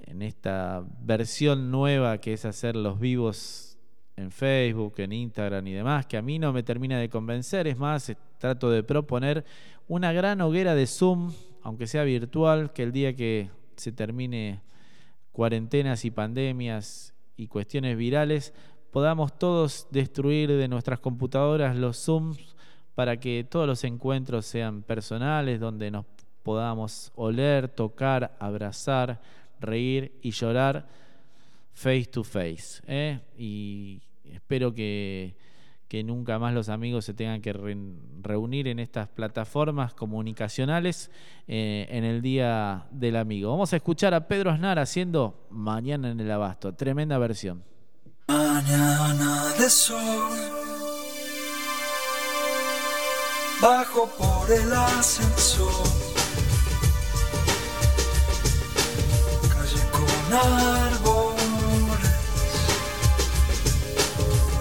en 0.01 0.23
esta 0.23 0.85
versión 1.01 1.71
nueva 1.71 2.19
que 2.19 2.33
es 2.33 2.45
hacer 2.45 2.77
los 2.77 2.99
vivos 2.99 3.79
en 4.17 4.31
Facebook, 4.31 4.95
en 4.99 5.13
Instagram 5.13 5.67
y 5.67 5.73
demás, 5.73 6.07
que 6.07 6.17
a 6.17 6.23
mí 6.23 6.39
no 6.39 6.53
me 6.53 6.63
termina 6.63 6.99
de 6.99 7.09
convencer. 7.09 7.67
Es 7.67 7.79
más, 7.79 8.13
trato 8.39 8.71
de 8.71 8.83
proponer 8.83 9.45
una 9.87 10.13
gran 10.13 10.41
hoguera 10.41 10.75
de 10.75 10.87
Zoom, 10.87 11.33
aunque 11.63 11.87
sea 11.87 12.05
virtual, 12.05 12.73
que 12.73 12.83
el 12.83 12.93
día 12.93 13.15
que 13.15 13.51
se 13.77 13.93
termine 13.93 14.61
cuarentenas 15.33 16.05
y 16.05 16.11
pandemias 16.11 17.15
y 17.37 17.47
cuestiones 17.47 17.97
virales, 17.97 18.53
podamos 18.91 19.39
todos 19.39 19.87
destruir 19.91 20.51
de 20.51 20.67
nuestras 20.67 20.99
computadoras 20.99 21.77
los 21.77 22.05
Zooms 22.05 22.57
para 22.95 23.21
que 23.21 23.47
todos 23.49 23.67
los 23.67 23.85
encuentros 23.85 24.47
sean 24.47 24.83
personales, 24.83 25.61
donde 25.61 25.91
nos 25.93 26.05
podamos 26.43 27.13
oler, 27.15 27.69
tocar, 27.69 28.35
abrazar, 28.41 29.21
reír 29.61 30.19
y 30.23 30.31
llorar 30.31 30.89
face 31.73 32.07
to 32.07 32.25
face. 32.25 32.83
¿eh? 32.87 33.21
Y 33.39 34.03
espero 34.25 34.75
que, 34.75 35.37
que 35.87 36.03
nunca 36.03 36.39
más 36.39 36.53
los 36.53 36.69
amigos 36.69 37.05
se 37.05 37.15
tengan 37.15 37.41
que 37.41 37.53
re- 37.53 37.77
reunir 38.21 38.69
en 38.69 38.79
estas 38.79 39.09
plataformas 39.09 39.95
comunicacionales 39.95 41.11
eh, 41.47 41.87
en 41.91 42.05
el 42.05 42.21
Día 42.23 42.87
del 42.91 43.17
Amigo. 43.17 43.51
Vamos 43.51 43.73
a 43.73 43.77
escuchar 43.77 44.13
a 44.15 44.27
Pedro 44.29 44.51
Aznar 44.51 44.79
haciendo 44.79 45.47
Mañana 45.51 46.11
en 46.11 46.21
el 46.21 46.31
Abasto. 46.31 46.75
Tremenda 46.75 47.17
versión. 47.19 47.63
Mañana 48.27 49.55
de 49.59 49.71
sol, 49.71 50.31
bajo 53.63 54.09
por 54.19 54.51
el 54.53 54.73
ascensor, 54.73 56.08
con 60.31 60.37
árboles, 60.37 61.41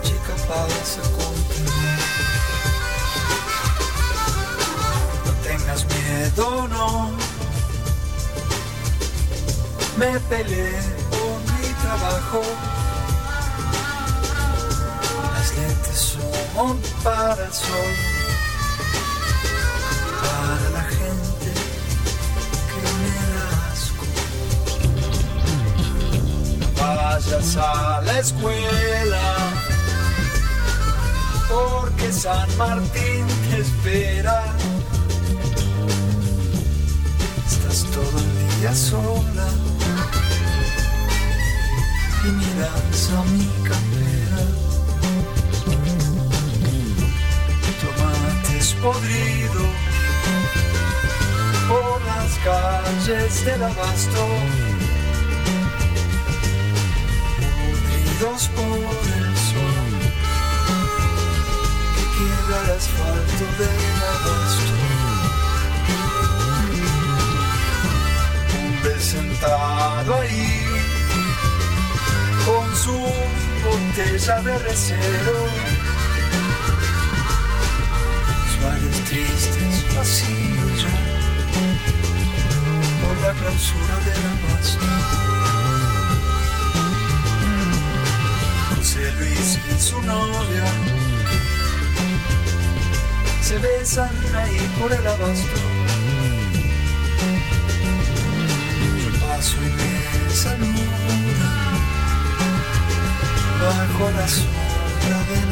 chica 0.01 0.35
pasa 0.47 1.01
continuar. 1.01 1.99
No 5.25 5.31
tengas 5.43 5.85
miedo, 5.85 6.67
no, 6.69 7.11
me 9.97 10.19
peleé 10.21 10.81
por 11.09 11.37
mi 11.53 11.67
trabajo. 11.81 12.41
Las 15.33 15.57
lentes 15.57 16.17
son 16.55 16.79
para 17.03 17.45
el 17.45 17.53
sol, 17.53 17.93
vayas 26.95 27.57
a 27.57 28.01
la 28.01 28.19
escuela, 28.19 29.21
porque 31.49 32.11
San 32.11 32.57
Martín 32.57 33.25
te 33.49 33.61
espera. 33.61 34.43
Estás 37.47 37.85
todo 37.91 38.19
el 38.19 38.59
día 38.59 38.73
sola 38.73 39.47
y 42.23 42.27
miras 42.31 43.09
a 43.17 43.23
mi 43.31 43.45
campera. 43.67 44.67
tomates 47.81 48.73
podridos 48.81 49.71
por 51.67 52.01
las 52.05 52.31
calles 52.43 53.45
del 53.45 53.63
abasto, 53.63 54.25
podridos 58.17 58.47
por 58.49 58.65
el 58.65 59.37
sol 59.37 59.91
que 61.95 62.03
quiebra 62.17 62.63
el 62.63 62.71
asfalto 62.71 63.45
del 63.59 63.97
abasto. 64.15 64.75
Hombre 68.57 68.99
sentado 68.99 70.15
ahí 70.19 70.65
con 72.45 72.75
su 72.75 72.97
botella 73.63 74.41
de 74.41 74.57
recero 74.59 75.37
visuales 78.45 78.97
tristes, 79.05 79.95
vacíos 79.95 80.81
ya 80.81 80.95
por 83.01 83.15
la 83.21 83.33
clausura 83.33 83.95
del 84.05 84.23
abasto. 84.25 85.46
José 88.87 89.11
Luis 89.19 89.59
y 89.69 89.81
su 89.81 90.01
novia 90.01 90.63
se 93.41 93.57
besan 93.57 94.15
ahí 94.33 94.57
por 94.79 94.93
el 94.93 95.05
abasto. 95.05 95.59
Yo 98.97 99.09
paso 99.27 99.57
y 99.57 99.69
me 99.75 100.07
bajo 103.61 104.05
la 104.11 104.27
sombra 104.29 105.19
del 105.31 105.46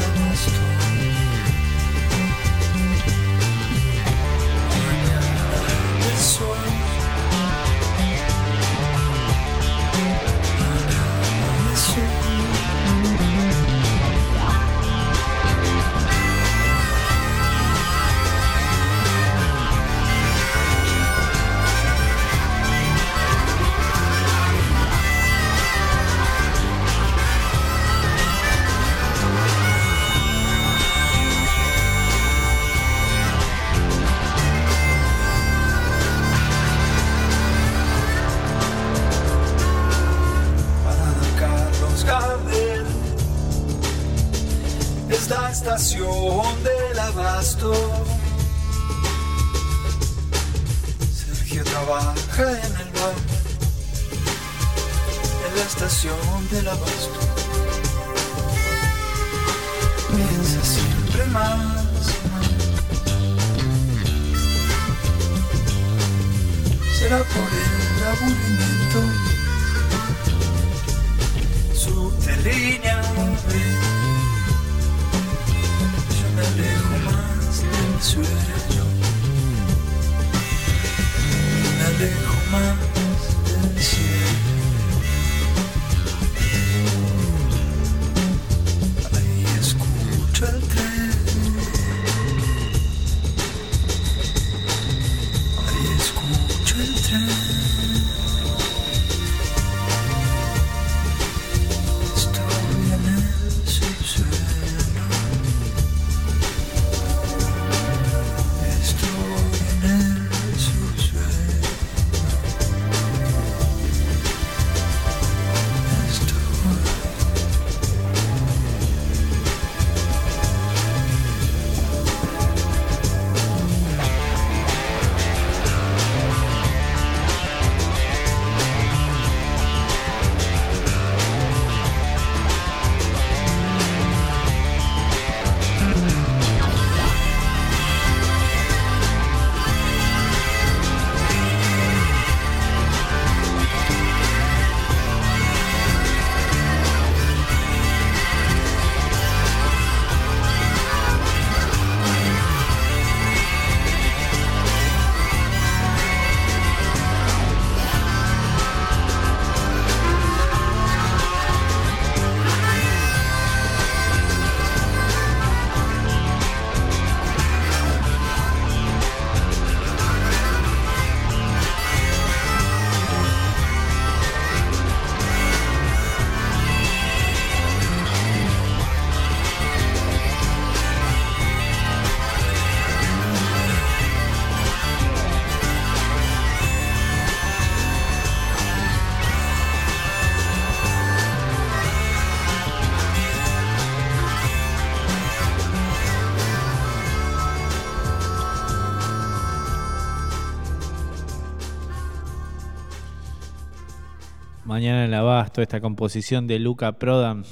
Mañana 204.76 205.06
en 205.06 205.08
el 205.08 205.14
Abasto, 205.14 205.62
esta 205.62 205.80
composición 205.80 206.46
de 206.46 206.58
Luca 206.58 206.98
Prodan, 206.98 207.44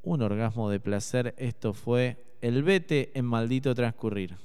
un 0.02 0.22
orgasmo 0.22 0.70
de 0.70 0.80
placer. 0.80 1.36
Esto 1.38 1.74
fue 1.74 2.24
el 2.42 2.64
vete 2.64 3.12
en 3.16 3.26
maldito 3.26 3.76
transcurrir. 3.76 4.38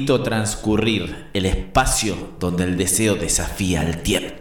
permito 0.00 0.22
transcurrir 0.22 1.26
el 1.34 1.44
espacio 1.44 2.16
donde 2.38 2.64
el 2.64 2.78
deseo 2.78 3.16
desafía 3.16 3.82
al 3.82 3.98
tiempo. 4.02 4.39